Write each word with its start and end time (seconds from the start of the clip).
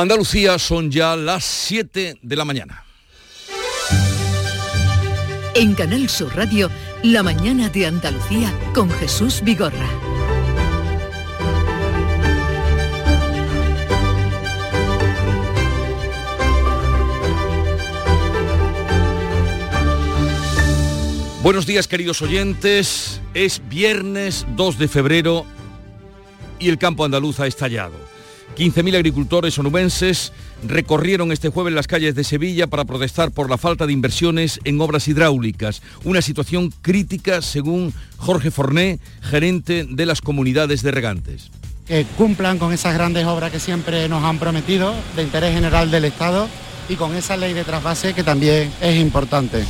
Andalucía 0.00 0.60
son 0.60 0.92
ya 0.92 1.16
las 1.16 1.44
7 1.44 2.20
de 2.22 2.36
la 2.36 2.44
mañana. 2.44 2.84
En 5.56 5.74
Canal 5.74 6.08
Sur 6.08 6.36
Radio, 6.36 6.70
La 7.02 7.24
mañana 7.24 7.68
de 7.68 7.86
Andalucía 7.86 8.52
con 8.74 8.90
Jesús 8.90 9.42
Vigorra. 9.42 9.88
Buenos 21.42 21.66
días 21.66 21.88
queridos 21.88 22.22
oyentes, 22.22 23.20
es 23.34 23.60
viernes 23.68 24.46
2 24.54 24.78
de 24.78 24.86
febrero 24.86 25.44
y 26.60 26.68
el 26.68 26.78
campo 26.78 27.04
andaluz 27.04 27.40
ha 27.40 27.48
estallado. 27.48 28.17
15.000 28.58 28.96
agricultores 28.96 29.56
onubenses 29.60 30.32
recorrieron 30.66 31.30
este 31.30 31.48
jueves 31.48 31.72
las 31.72 31.86
calles 31.86 32.16
de 32.16 32.24
Sevilla 32.24 32.66
para 32.66 32.84
protestar 32.84 33.30
por 33.30 33.48
la 33.48 33.56
falta 33.56 33.86
de 33.86 33.92
inversiones 33.92 34.58
en 34.64 34.80
obras 34.80 35.06
hidráulicas, 35.06 35.80
una 36.02 36.22
situación 36.22 36.72
crítica 36.82 37.40
según 37.40 37.94
Jorge 38.16 38.50
Forné, 38.50 38.98
gerente 39.22 39.86
de 39.88 40.06
las 40.06 40.20
comunidades 40.20 40.82
de 40.82 40.90
regantes. 40.90 41.52
Que 41.86 42.04
cumplan 42.16 42.58
con 42.58 42.72
esas 42.72 42.94
grandes 42.94 43.26
obras 43.26 43.52
que 43.52 43.60
siempre 43.60 44.08
nos 44.08 44.24
han 44.24 44.40
prometido 44.40 44.92
de 45.14 45.22
interés 45.22 45.54
general 45.54 45.92
del 45.92 46.06
Estado 46.06 46.48
y 46.88 46.96
con 46.96 47.14
esa 47.14 47.36
ley 47.36 47.54
de 47.54 47.62
trasvase 47.62 48.12
que 48.12 48.24
también 48.24 48.72
es 48.80 48.96
importante. 49.00 49.64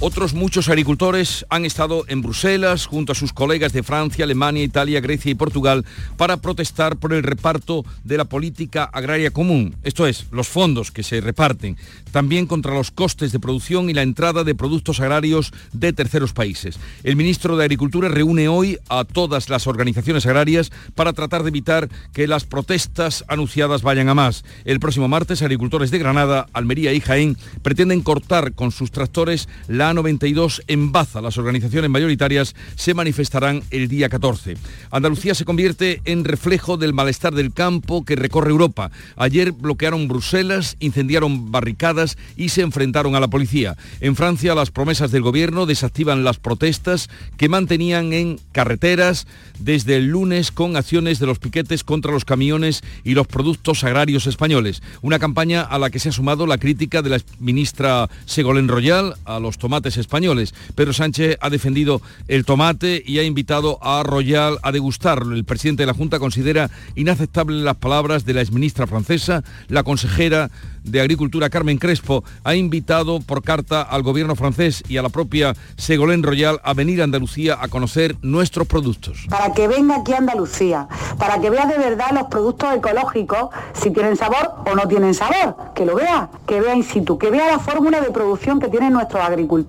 Otros 0.00 0.34
muchos 0.34 0.68
agricultores 0.68 1.46
han 1.50 1.64
estado 1.64 2.04
en 2.08 2.20
Bruselas 2.20 2.86
junto 2.86 3.12
a 3.12 3.14
sus 3.14 3.32
colegas 3.32 3.72
de 3.72 3.84
Francia, 3.84 4.24
Alemania, 4.24 4.62
Italia, 4.62 5.00
Grecia 5.00 5.30
y 5.30 5.34
Portugal 5.36 5.84
para 6.16 6.36
protestar 6.36 6.96
por 6.96 7.12
el 7.14 7.22
reparto 7.22 7.84
de 8.02 8.18
la 8.18 8.24
política 8.24 8.84
agraria 8.84 9.30
común, 9.30 9.76
esto 9.82 10.06
es, 10.06 10.26
los 10.32 10.48
fondos 10.48 10.90
que 10.90 11.04
se 11.04 11.20
reparten, 11.20 11.78
también 12.10 12.46
contra 12.46 12.74
los 12.74 12.90
costes 12.90 13.32
de 13.32 13.38
producción 13.38 13.88
y 13.88 13.94
la 13.94 14.02
entrada 14.02 14.44
de 14.44 14.54
productos 14.54 15.00
agrarios 15.00 15.52
de 15.72 15.92
terceros 15.92 16.32
países. 16.32 16.78
El 17.04 17.16
ministro 17.16 17.56
de 17.56 17.64
Agricultura 17.64 18.08
reúne 18.08 18.48
hoy 18.48 18.78
a 18.88 19.04
todas 19.04 19.48
las 19.48 19.66
organizaciones 19.66 20.26
agrarias 20.26 20.72
para 20.94 21.12
tratar 21.12 21.44
de 21.44 21.48
evitar 21.48 21.88
que 22.12 22.26
las 22.26 22.44
protestas 22.44 23.24
anunciadas 23.28 23.82
vayan 23.82 24.08
a 24.08 24.14
más. 24.14 24.44
El 24.64 24.80
próximo 24.80 25.08
martes, 25.08 25.40
agricultores 25.40 25.90
de 25.92 25.98
Granada, 26.00 26.46
Almería 26.52 26.92
y 26.92 27.00
Jaén 27.00 27.38
pretenden 27.62 28.02
cortar 28.02 28.54
con 28.54 28.72
sus 28.72 28.90
tractores 28.90 29.48
la 29.68 29.83
la 29.84 29.92
92 29.92 30.62
en 30.66 30.92
Baza. 30.92 31.20
Las 31.20 31.36
organizaciones 31.36 31.90
mayoritarias 31.90 32.54
se 32.74 32.94
manifestarán 32.94 33.62
el 33.70 33.86
día 33.86 34.08
14. 34.08 34.56
Andalucía 34.90 35.34
se 35.34 35.44
convierte 35.44 36.00
en 36.06 36.24
reflejo 36.24 36.78
del 36.78 36.94
malestar 36.94 37.34
del 37.34 37.52
campo 37.52 38.02
que 38.02 38.16
recorre 38.16 38.50
Europa. 38.50 38.90
Ayer 39.16 39.52
bloquearon 39.52 40.08
Bruselas, 40.08 40.78
incendiaron 40.80 41.52
barricadas 41.52 42.16
y 42.34 42.48
se 42.48 42.62
enfrentaron 42.62 43.14
a 43.14 43.20
la 43.20 43.28
policía. 43.28 43.76
En 44.00 44.16
Francia 44.16 44.54
las 44.54 44.70
promesas 44.70 45.10
del 45.10 45.20
gobierno 45.20 45.66
desactivan 45.66 46.24
las 46.24 46.38
protestas 46.38 47.10
que 47.36 47.50
mantenían 47.50 48.14
en 48.14 48.40
carreteras 48.52 49.26
desde 49.58 49.96
el 49.96 50.06
lunes 50.06 50.50
con 50.50 50.78
acciones 50.78 51.18
de 51.18 51.26
los 51.26 51.38
piquetes 51.38 51.84
contra 51.84 52.10
los 52.10 52.24
camiones 52.24 52.82
y 53.04 53.12
los 53.12 53.26
productos 53.26 53.84
agrarios 53.84 54.26
españoles. 54.26 54.82
Una 55.02 55.18
campaña 55.18 55.60
a 55.60 55.78
la 55.78 55.90
que 55.90 55.98
se 55.98 56.08
ha 56.08 56.12
sumado 56.12 56.46
la 56.46 56.56
crítica 56.56 57.02
de 57.02 57.10
la 57.10 57.20
ministra 57.38 58.08
Segolén 58.24 58.68
Royal 58.68 59.16
a 59.26 59.38
los 59.38 59.58
tomates 59.58 59.73
españoles. 59.82 60.54
Pedro 60.74 60.92
Sánchez 60.92 61.36
ha 61.40 61.50
defendido 61.50 62.00
el 62.28 62.44
tomate 62.44 63.02
y 63.04 63.18
ha 63.18 63.22
invitado 63.22 63.78
a 63.82 64.02
Royal 64.02 64.58
a 64.62 64.72
degustarlo. 64.72 65.34
El 65.34 65.44
presidente 65.44 65.82
de 65.82 65.86
la 65.86 65.94
Junta 65.94 66.18
considera 66.18 66.70
inaceptables 66.94 67.62
las 67.62 67.76
palabras 67.76 68.24
de 68.24 68.34
la 68.34 68.40
exministra 68.40 68.86
francesa, 68.86 69.44
la 69.68 69.82
consejera 69.82 70.50
de 70.84 71.00
Agricultura 71.00 71.48
Carmen 71.48 71.78
Crespo 71.78 72.24
ha 72.44 72.54
invitado 72.54 73.20
por 73.20 73.42
carta 73.42 73.82
al 73.82 74.02
gobierno 74.02 74.36
francés 74.36 74.82
y 74.86 74.98
a 74.98 75.02
la 75.02 75.08
propia 75.08 75.54
Segolén 75.76 76.22
Royal 76.22 76.60
a 76.62 76.74
venir 76.74 77.00
a 77.00 77.04
Andalucía 77.04 77.56
a 77.60 77.68
conocer 77.68 78.16
nuestros 78.22 78.66
productos. 78.66 79.26
Para 79.30 79.52
que 79.52 79.66
venga 79.66 79.96
aquí 79.96 80.12
a 80.12 80.18
Andalucía, 80.18 80.86
para 81.18 81.40
que 81.40 81.50
vea 81.50 81.66
de 81.66 81.78
verdad 81.78 82.10
los 82.12 82.24
productos 82.24 82.74
ecológicos, 82.74 83.48
si 83.72 83.90
tienen 83.90 84.16
sabor 84.16 84.52
o 84.70 84.74
no 84.74 84.86
tienen 84.86 85.14
sabor, 85.14 85.56
que 85.74 85.86
lo 85.86 85.96
vea, 85.96 86.28
que 86.46 86.60
vea 86.60 86.76
in 86.76 86.84
situ, 86.84 87.18
que 87.18 87.30
vea 87.30 87.50
la 87.50 87.58
fórmula 87.58 88.00
de 88.00 88.10
producción 88.10 88.60
que 88.60 88.68
tienen 88.68 88.92
nuestros 88.92 89.24
agricultores. 89.24 89.63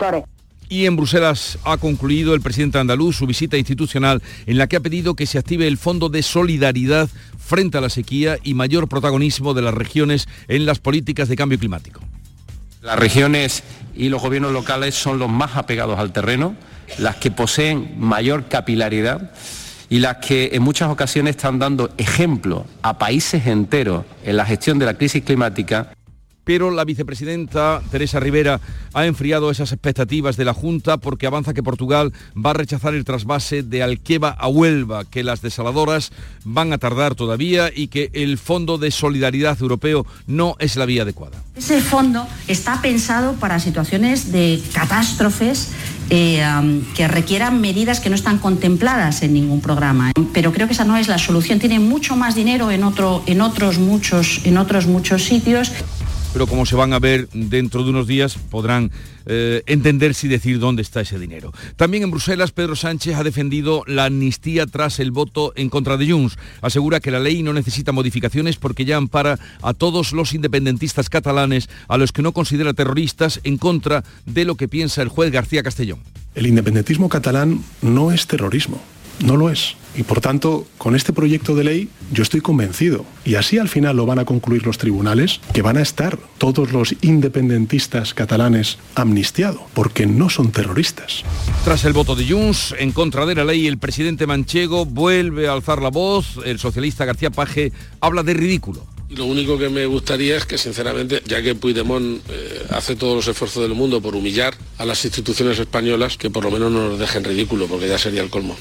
Y 0.67 0.85
en 0.85 0.95
Bruselas 0.95 1.59
ha 1.63 1.77
concluido 1.77 2.33
el 2.33 2.41
presidente 2.41 2.79
andaluz 2.79 3.17
su 3.17 3.27
visita 3.27 3.57
institucional 3.57 4.23
en 4.47 4.57
la 4.57 4.67
que 4.67 4.77
ha 4.77 4.79
pedido 4.79 5.15
que 5.15 5.27
se 5.27 5.37
active 5.37 5.67
el 5.67 5.77
Fondo 5.77 6.09
de 6.09 6.23
Solidaridad 6.23 7.07
frente 7.37 7.77
a 7.77 7.81
la 7.81 7.89
sequía 7.89 8.37
y 8.43 8.55
mayor 8.55 8.87
protagonismo 8.87 9.53
de 9.53 9.61
las 9.61 9.73
regiones 9.73 10.27
en 10.47 10.65
las 10.65 10.79
políticas 10.79 11.29
de 11.29 11.35
cambio 11.35 11.59
climático. 11.59 12.01
Las 12.81 12.97
regiones 12.97 13.63
y 13.95 14.09
los 14.09 14.21
gobiernos 14.21 14.51
locales 14.51 14.95
son 14.95 15.19
los 15.19 15.29
más 15.29 15.55
apegados 15.55 15.99
al 15.99 16.11
terreno, 16.11 16.55
las 16.97 17.15
que 17.17 17.31
poseen 17.31 17.95
mayor 17.99 18.47
capilaridad 18.47 19.31
y 19.89 19.99
las 19.99 20.17
que 20.17 20.51
en 20.53 20.63
muchas 20.63 20.89
ocasiones 20.89 21.35
están 21.35 21.59
dando 21.59 21.91
ejemplo 21.97 22.65
a 22.81 22.97
países 22.97 23.45
enteros 23.45 24.05
en 24.23 24.37
la 24.37 24.45
gestión 24.45 24.79
de 24.79 24.85
la 24.85 24.95
crisis 24.95 25.23
climática 25.23 25.94
pero 26.45 26.71
la 26.71 26.85
vicepresidenta 26.85 27.81
Teresa 27.91 28.19
Rivera 28.19 28.61
ha 28.93 29.05
enfriado 29.05 29.51
esas 29.51 29.73
expectativas 29.73 30.37
de 30.37 30.45
la 30.45 30.53
Junta 30.53 30.97
porque 30.97 31.27
avanza 31.27 31.53
que 31.53 31.63
Portugal 31.63 32.13
va 32.33 32.51
a 32.51 32.53
rechazar 32.53 32.93
el 32.93 33.03
trasvase 33.03 33.63
de 33.63 33.83
Alqueva 33.83 34.29
a 34.29 34.47
Huelva, 34.47 35.03
que 35.03 35.23
las 35.23 35.41
desaladoras 35.41 36.11
van 36.45 36.71
a 36.71 36.77
tardar 36.77 37.15
todavía 37.15 37.71
y 37.75 37.87
que 37.87 38.11
el 38.13 38.37
Fondo 38.37 38.77
de 38.77 38.91
Solidaridad 38.91 39.59
Europeo 39.59 40.05
no 40.27 40.55
es 40.59 40.77
la 40.77 40.85
vía 40.85 41.01
adecuada. 41.01 41.43
Ese 41.55 41.81
fondo 41.81 42.27
está 42.47 42.81
pensado 42.81 43.33
para 43.33 43.59
situaciones 43.59 44.31
de 44.31 44.61
catástrofes 44.73 45.71
eh, 46.11 46.45
que 46.95 47.07
requieran 47.07 47.59
medidas 47.59 47.99
que 47.99 48.09
no 48.09 48.15
están 48.15 48.37
contempladas 48.37 49.23
en 49.23 49.33
ningún 49.33 49.61
programa. 49.61 50.11
Pero 50.33 50.53
creo 50.53 50.67
que 50.67 50.73
esa 50.73 50.85
no 50.85 50.97
es 50.97 51.07
la 51.07 51.17
solución. 51.17 51.59
Tiene 51.59 51.79
mucho 51.79 52.15
más 52.15 52.35
dinero 52.35 52.69
en, 52.69 52.83
otro, 52.83 53.23
en, 53.25 53.41
otros, 53.41 53.79
muchos, 53.79 54.41
en 54.43 54.57
otros 54.57 54.85
muchos 54.85 55.23
sitios 55.23 55.71
pero 56.35 56.47
como 56.47 56.65
se 56.65 56.75
van 56.75 56.91
a 56.91 56.99
ver 56.99 57.29
dentro 57.31 57.85
de 57.85 57.91
unos 57.91 58.07
días 58.07 58.35
podrán 58.35 58.91
eh, 59.25 59.63
entender 59.67 60.13
si 60.13 60.27
decir 60.27 60.59
dónde 60.59 60.81
está 60.81 60.99
ese 60.99 61.17
dinero. 61.17 61.53
También 61.77 62.03
en 62.03 62.11
Bruselas, 62.11 62.51
Pedro 62.51 62.75
Sánchez 62.75 63.15
ha 63.15 63.23
defendido 63.23 63.83
la 63.87 64.03
amnistía 64.03 64.65
tras 64.65 64.99
el 64.99 65.11
voto 65.11 65.53
en 65.55 65.69
contra 65.69 65.95
de 65.95 66.11
Junts. 66.11 66.37
Asegura 66.59 66.99
que 66.99 67.09
la 67.09 67.21
ley 67.21 67.41
no 67.41 67.53
necesita 67.53 67.93
modificaciones 67.93 68.57
porque 68.57 68.83
ya 68.83 68.97
ampara 68.97 69.39
a 69.61 69.73
todos 69.73 70.11
los 70.11 70.33
independentistas 70.33 71.09
catalanes 71.09 71.69
a 71.87 71.97
los 71.97 72.11
que 72.11 72.21
no 72.21 72.33
considera 72.33 72.73
terroristas 72.73 73.39
en 73.45 73.57
contra 73.57 74.03
de 74.25 74.43
lo 74.43 74.55
que 74.55 74.67
piensa 74.67 75.01
el 75.01 75.07
juez 75.07 75.31
García 75.31 75.63
Castellón. 75.63 75.99
El 76.33 76.47
independentismo 76.47 77.07
catalán 77.07 77.63
no 77.81 78.11
es 78.11 78.27
terrorismo 78.27 78.81
no 79.19 79.37
lo 79.37 79.49
es. 79.49 79.75
Y 79.97 80.03
por 80.03 80.19
tanto, 80.19 80.67
con 80.77 80.95
este 80.95 81.13
proyecto 81.13 81.55
de 81.55 81.63
ley 81.63 81.89
yo 82.11 82.21
estoy 82.21 82.41
convencido, 82.41 83.05
y 83.23 83.35
así 83.35 83.57
al 83.57 83.69
final 83.69 83.95
lo 83.95 84.05
van 84.05 84.19
a 84.19 84.25
concluir 84.25 84.65
los 84.65 84.77
tribunales, 84.77 85.39
que 85.53 85.61
van 85.61 85.77
a 85.77 85.81
estar 85.81 86.19
todos 86.37 86.73
los 86.73 86.95
independentistas 87.01 88.13
catalanes 88.13 88.77
amnistiados, 88.93 89.61
porque 89.73 90.05
no 90.05 90.29
son 90.29 90.51
terroristas. 90.51 91.23
Tras 91.63 91.85
el 91.85 91.93
voto 91.93 92.15
de 92.15 92.27
Junts 92.27 92.75
en 92.77 92.91
contra 92.91 93.25
de 93.25 93.35
la 93.35 93.45
ley, 93.45 93.67
el 93.67 93.77
presidente 93.77 94.27
manchego 94.27 94.85
vuelve 94.85 95.47
a 95.47 95.53
alzar 95.53 95.81
la 95.81 95.89
voz. 95.89 96.39
El 96.45 96.59
socialista 96.59 97.05
García 97.05 97.31
Paje 97.31 97.71
habla 98.01 98.21
de 98.23 98.33
ridículo. 98.33 98.85
Lo 99.09 99.25
único 99.25 99.57
que 99.57 99.69
me 99.69 99.85
gustaría 99.85 100.35
es 100.35 100.45
que, 100.45 100.57
sinceramente, 100.57 101.21
ya 101.27 101.41
que 101.41 101.53
Puigdemont 101.53 102.21
eh, 102.27 102.65
hace 102.71 102.95
todos 102.95 103.15
los 103.15 103.27
esfuerzos 103.27 103.61
del 103.61 103.75
mundo 103.75 104.01
por 104.01 104.15
humillar 104.15 104.55
a 104.79 104.85
las 104.85 105.05
instituciones 105.05 105.59
españolas, 105.59 106.17
que 106.17 106.31
por 106.31 106.43
lo 106.43 106.51
menos 106.51 106.71
no 106.71 106.89
nos 106.89 106.99
dejen 106.99 107.23
ridículo, 107.23 107.67
porque 107.67 107.87
ya 107.87 107.99
sería 107.99 108.23
el 108.23 108.29
colmo. 108.29 108.57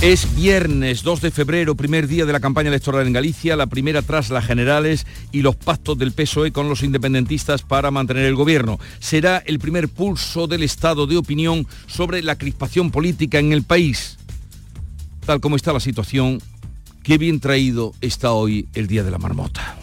Es 0.00 0.34
viernes 0.36 1.02
2 1.02 1.20
de 1.20 1.30
febrero, 1.30 1.74
primer 1.74 2.06
día 2.06 2.24
de 2.24 2.32
la 2.32 2.40
campaña 2.40 2.68
electoral 2.68 3.06
en 3.06 3.12
Galicia, 3.12 3.56
la 3.56 3.66
primera 3.66 4.02
tras 4.02 4.30
las 4.30 4.46
generales 4.46 5.06
y 5.32 5.42
los 5.42 5.56
pactos 5.56 5.98
del 5.98 6.12
PSOE 6.12 6.52
con 6.52 6.68
los 6.68 6.82
independentistas 6.82 7.62
para 7.62 7.90
mantener 7.90 8.24
el 8.26 8.36
gobierno. 8.36 8.78
Será 9.00 9.38
el 9.38 9.58
primer 9.58 9.88
pulso 9.88 10.46
del 10.46 10.62
estado 10.62 11.06
de 11.06 11.16
opinión 11.16 11.66
sobre 11.86 12.22
la 12.22 12.38
crispación 12.38 12.90
política 12.90 13.38
en 13.38 13.52
el 13.52 13.64
país. 13.64 14.18
Tal 15.26 15.40
como 15.40 15.56
está 15.56 15.72
la 15.72 15.80
situación, 15.80 16.40
Qué 17.08 17.16
bien 17.16 17.40
traído 17.40 17.94
está 18.02 18.32
hoy 18.32 18.68
el 18.74 18.86
Día 18.86 19.02
de 19.02 19.10
la 19.10 19.16
Marmota. 19.16 19.78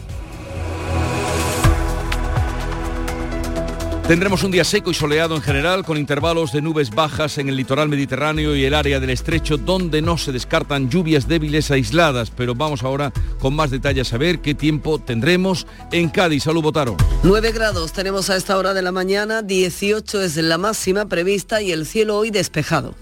Tendremos 4.08 4.44
un 4.44 4.52
día 4.52 4.62
seco 4.62 4.92
y 4.92 4.94
soleado 4.94 5.34
en 5.34 5.42
general, 5.42 5.84
con 5.84 5.98
intervalos 5.98 6.52
de 6.52 6.62
nubes 6.62 6.90
bajas 6.90 7.38
en 7.38 7.48
el 7.48 7.56
litoral 7.56 7.88
mediterráneo 7.88 8.54
y 8.54 8.64
el 8.64 8.72
área 8.72 9.00
del 9.00 9.10
estrecho, 9.10 9.56
donde 9.56 10.00
no 10.00 10.16
se 10.16 10.30
descartan 10.30 10.88
lluvias 10.88 11.26
débiles 11.26 11.72
aisladas. 11.72 12.30
Pero 12.30 12.54
vamos 12.54 12.84
ahora 12.84 13.12
con 13.40 13.56
más 13.56 13.72
detalles 13.72 14.12
a 14.12 14.18
ver 14.18 14.38
qué 14.38 14.54
tiempo 14.54 15.00
tendremos 15.00 15.66
en 15.90 16.08
Cádiz. 16.08 16.44
Salud, 16.44 16.62
Botaro. 16.62 16.96
9 17.24 17.50
grados 17.50 17.92
tenemos 17.92 18.30
a 18.30 18.36
esta 18.36 18.56
hora 18.56 18.74
de 18.74 18.82
la 18.82 18.92
mañana, 18.92 19.42
18 19.42 20.22
es 20.22 20.36
la 20.36 20.56
máxima 20.56 21.06
prevista 21.06 21.60
y 21.60 21.72
el 21.72 21.84
cielo 21.84 22.16
hoy 22.16 22.30
despejado. 22.30 22.94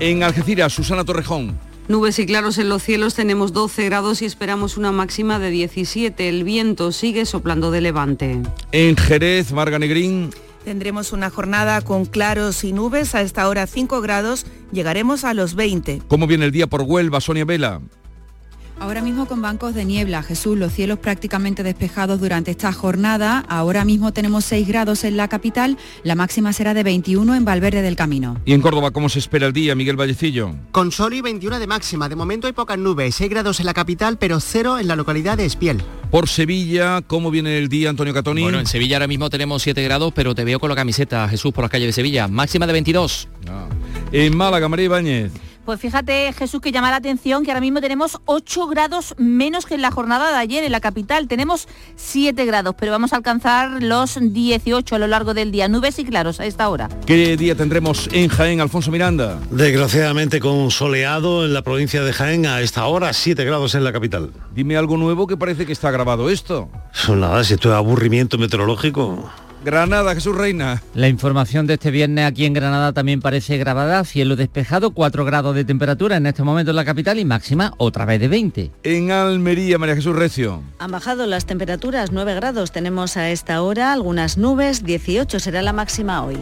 En 0.00 0.22
Algeciras, 0.22 0.72
Susana 0.72 1.04
Torrejón. 1.04 1.65
Nubes 1.88 2.18
y 2.18 2.26
claros 2.26 2.58
en 2.58 2.68
los 2.68 2.82
cielos, 2.82 3.14
tenemos 3.14 3.52
12 3.52 3.84
grados 3.84 4.20
y 4.20 4.24
esperamos 4.24 4.76
una 4.76 4.90
máxima 4.90 5.38
de 5.38 5.50
17. 5.50 6.28
El 6.28 6.42
viento 6.42 6.90
sigue 6.90 7.24
soplando 7.26 7.70
de 7.70 7.80
levante. 7.80 8.42
En 8.72 8.96
Jerez, 8.96 9.52
Marga 9.52 9.78
Negrín. 9.78 10.30
Tendremos 10.64 11.12
una 11.12 11.30
jornada 11.30 11.80
con 11.82 12.04
claros 12.04 12.64
y 12.64 12.72
nubes, 12.72 13.14
a 13.14 13.20
esta 13.20 13.48
hora 13.48 13.68
5 13.68 14.00
grados, 14.00 14.46
llegaremos 14.72 15.22
a 15.22 15.32
los 15.32 15.54
20. 15.54 16.02
¿Cómo 16.08 16.26
viene 16.26 16.46
el 16.46 16.50
día 16.50 16.66
por 16.66 16.82
Huelva, 16.82 17.20
Sonia 17.20 17.44
Vela? 17.44 17.80
Ahora 18.78 19.00
mismo 19.00 19.26
con 19.26 19.40
bancos 19.40 19.74
de 19.74 19.86
niebla, 19.86 20.22
Jesús, 20.22 20.58
los 20.58 20.70
cielos 20.70 20.98
prácticamente 20.98 21.62
despejados 21.62 22.20
durante 22.20 22.50
esta 22.50 22.72
jornada. 22.72 23.42
Ahora 23.48 23.86
mismo 23.86 24.12
tenemos 24.12 24.44
6 24.44 24.68
grados 24.68 25.02
en 25.04 25.16
la 25.16 25.28
capital, 25.28 25.78
la 26.02 26.14
máxima 26.14 26.52
será 26.52 26.74
de 26.74 26.82
21 26.82 27.34
en 27.34 27.44
Valverde 27.46 27.80
del 27.80 27.96
Camino. 27.96 28.38
¿Y 28.44 28.52
en 28.52 28.60
Córdoba 28.60 28.90
cómo 28.90 29.08
se 29.08 29.18
espera 29.18 29.46
el 29.46 29.54
día, 29.54 29.74
Miguel 29.74 29.96
Vallecillo? 29.96 30.54
Con 30.72 30.92
sol 30.92 31.14
y 31.14 31.22
21 31.22 31.58
de 31.58 31.66
máxima, 31.66 32.10
de 32.10 32.16
momento 32.16 32.48
hay 32.48 32.52
pocas 32.52 32.78
nubes, 32.78 33.14
6 33.14 33.30
grados 33.30 33.60
en 33.60 33.66
la 33.66 33.72
capital, 33.72 34.18
pero 34.18 34.40
0 34.40 34.78
en 34.78 34.88
la 34.88 34.96
localidad 34.96 35.38
de 35.38 35.46
Espiel. 35.46 35.82
Por 36.10 36.28
Sevilla, 36.28 37.00
¿cómo 37.06 37.30
viene 37.30 37.56
el 37.56 37.70
día, 37.70 37.88
Antonio 37.88 38.12
Catoni? 38.12 38.42
Bueno, 38.42 38.60
en 38.60 38.66
Sevilla 38.66 38.96
ahora 38.96 39.06
mismo 39.06 39.30
tenemos 39.30 39.62
7 39.62 39.82
grados, 39.82 40.12
pero 40.14 40.34
te 40.34 40.44
veo 40.44 40.60
con 40.60 40.68
la 40.68 40.76
camiseta, 40.76 41.26
Jesús, 41.28 41.52
por 41.52 41.64
las 41.64 41.70
calles 41.70 41.88
de 41.88 41.92
Sevilla. 41.94 42.28
Máxima 42.28 42.66
de 42.66 42.74
22. 42.74 43.28
Ah. 43.48 43.68
En 44.12 44.36
Málaga, 44.36 44.68
María 44.68 44.84
Ibáñez. 44.84 45.32
Pues 45.66 45.80
fíjate, 45.80 46.32
Jesús, 46.32 46.60
que 46.60 46.70
llama 46.70 46.90
la 46.92 46.98
atención 46.98 47.44
que 47.44 47.50
ahora 47.50 47.60
mismo 47.60 47.80
tenemos 47.80 48.20
8 48.26 48.68
grados 48.68 49.16
menos 49.18 49.66
que 49.66 49.74
en 49.74 49.82
la 49.82 49.90
jornada 49.90 50.30
de 50.30 50.36
ayer 50.36 50.62
en 50.62 50.70
la 50.70 50.78
capital. 50.78 51.26
Tenemos 51.26 51.66
7 51.96 52.44
grados, 52.44 52.76
pero 52.78 52.92
vamos 52.92 53.12
a 53.12 53.16
alcanzar 53.16 53.82
los 53.82 54.16
18 54.20 54.94
a 54.94 54.98
lo 55.00 55.08
largo 55.08 55.34
del 55.34 55.50
día. 55.50 55.66
Nubes 55.66 55.98
y 55.98 56.04
claros 56.04 56.38
a 56.38 56.46
esta 56.46 56.68
hora. 56.68 56.88
¿Qué 57.04 57.36
día 57.36 57.56
tendremos 57.56 58.08
en 58.12 58.28
Jaén, 58.28 58.60
Alfonso 58.60 58.92
Miranda? 58.92 59.40
Desgraciadamente 59.50 60.38
con 60.38 60.70
soleado 60.70 61.44
en 61.44 61.52
la 61.52 61.62
provincia 61.62 62.04
de 62.04 62.12
Jaén 62.12 62.46
a 62.46 62.60
esta 62.60 62.86
hora, 62.86 63.12
7 63.12 63.44
grados 63.44 63.74
en 63.74 63.82
la 63.82 63.92
capital. 63.92 64.30
Dime 64.54 64.76
algo 64.76 64.96
nuevo 64.96 65.26
que 65.26 65.36
parece 65.36 65.66
que 65.66 65.72
está 65.72 65.90
grabado 65.90 66.30
esto. 66.30 66.68
Nada, 67.08 67.42
si 67.42 67.54
esto 67.54 67.70
es 67.70 67.74
aburrimiento 67.74 68.38
meteorológico. 68.38 69.28
Granada, 69.66 70.14
Jesús 70.14 70.36
Reina. 70.36 70.80
La 70.94 71.08
información 71.08 71.66
de 71.66 71.74
este 71.74 71.90
viernes 71.90 72.24
aquí 72.24 72.44
en 72.44 72.52
Granada 72.52 72.92
también 72.92 73.20
parece 73.20 73.58
grabada, 73.58 74.04
cielo 74.04 74.36
despejado, 74.36 74.92
4 74.92 75.24
grados 75.24 75.56
de 75.56 75.64
temperatura 75.64 76.18
en 76.18 76.26
este 76.26 76.44
momento 76.44 76.70
en 76.70 76.76
la 76.76 76.84
capital 76.84 77.18
y 77.18 77.24
máxima 77.24 77.72
otra 77.76 78.04
vez 78.04 78.20
de 78.20 78.28
20. 78.28 78.70
En 78.84 79.10
Almería, 79.10 79.76
María 79.76 79.96
Jesús 79.96 80.14
Recio. 80.14 80.62
Han 80.78 80.92
bajado 80.92 81.26
las 81.26 81.46
temperaturas, 81.46 82.12
9 82.12 82.36
grados 82.36 82.70
tenemos 82.70 83.16
a 83.16 83.30
esta 83.30 83.60
hora, 83.60 83.92
algunas 83.92 84.38
nubes, 84.38 84.84
18 84.84 85.40
será 85.40 85.62
la 85.62 85.72
máxima 85.72 86.22
hoy. 86.22 86.36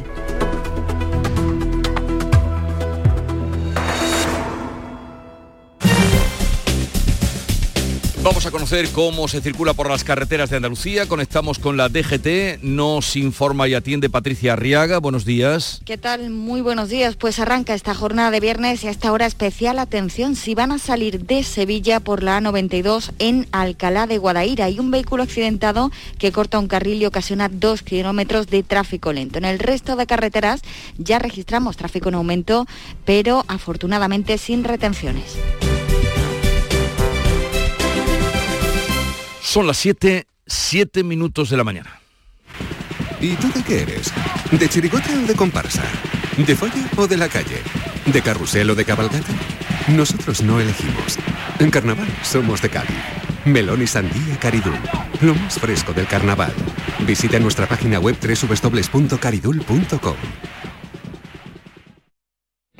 Vamos 8.24 8.46
a 8.46 8.50
conocer 8.50 8.88
cómo 8.88 9.28
se 9.28 9.42
circula 9.42 9.74
por 9.74 9.90
las 9.90 10.02
carreteras 10.02 10.48
de 10.48 10.56
Andalucía. 10.56 11.06
Conectamos 11.06 11.58
con 11.58 11.76
la 11.76 11.90
DGT. 11.90 12.62
Nos 12.62 13.16
informa 13.16 13.68
y 13.68 13.74
atiende 13.74 14.08
Patricia 14.08 14.54
Arriaga. 14.54 14.96
Buenos 14.96 15.26
días. 15.26 15.82
¿Qué 15.84 15.98
tal? 15.98 16.30
Muy 16.30 16.62
buenos 16.62 16.88
días. 16.88 17.16
Pues 17.16 17.38
arranca 17.38 17.74
esta 17.74 17.94
jornada 17.94 18.30
de 18.30 18.40
viernes 18.40 18.82
y 18.82 18.86
a 18.86 18.90
esta 18.90 19.12
hora 19.12 19.26
especial 19.26 19.78
atención 19.78 20.36
si 20.36 20.54
van 20.54 20.72
a 20.72 20.78
salir 20.78 21.26
de 21.26 21.42
Sevilla 21.42 22.00
por 22.00 22.22
la 22.22 22.40
A92 22.40 23.12
en 23.18 23.46
Alcalá 23.52 24.06
de 24.06 24.16
Guadaira. 24.16 24.64
Hay 24.64 24.80
un 24.80 24.90
vehículo 24.90 25.22
accidentado 25.22 25.92
que 26.16 26.32
corta 26.32 26.58
un 26.58 26.66
carril 26.66 27.02
y 27.02 27.04
ocasiona 27.04 27.50
dos 27.50 27.82
kilómetros 27.82 28.46
de 28.46 28.62
tráfico 28.62 29.12
lento. 29.12 29.36
En 29.36 29.44
el 29.44 29.58
resto 29.58 29.96
de 29.96 30.06
carreteras 30.06 30.62
ya 30.96 31.18
registramos 31.18 31.76
tráfico 31.76 32.08
en 32.08 32.14
aumento, 32.14 32.66
pero 33.04 33.44
afortunadamente 33.48 34.38
sin 34.38 34.64
retenciones. 34.64 35.36
Son 39.54 39.68
las 39.68 39.76
7, 39.76 40.26
7 40.48 41.04
minutos 41.04 41.48
de 41.48 41.56
la 41.56 41.62
mañana. 41.62 42.00
¿Y 43.20 43.36
tú 43.36 43.52
de 43.54 43.62
qué 43.62 43.82
eres? 43.82 44.12
¿De 44.50 44.68
chirigote 44.68 45.14
o 45.14 45.20
de 45.28 45.36
comparsa? 45.36 45.84
¿De 46.36 46.56
folla 46.56 46.90
o 46.96 47.06
de 47.06 47.16
la 47.16 47.28
calle? 47.28 47.62
¿De 48.04 48.20
carrusel 48.20 48.70
o 48.70 48.74
de 48.74 48.84
cabalgata? 48.84 49.32
Nosotros 49.86 50.42
no 50.42 50.58
elegimos. 50.58 51.20
En 51.60 51.70
carnaval 51.70 52.08
somos 52.24 52.62
de 52.62 52.70
Cádiz. 52.70 52.98
Melón 53.44 53.80
y 53.80 53.86
sandía 53.86 54.36
Caridul. 54.40 54.74
Lo 55.20 55.36
más 55.36 55.60
fresco 55.60 55.92
del 55.92 56.08
carnaval. 56.08 56.52
Visita 57.06 57.38
nuestra 57.38 57.68
página 57.68 58.00
web 58.00 58.16
www.caridul.com. 58.20 60.16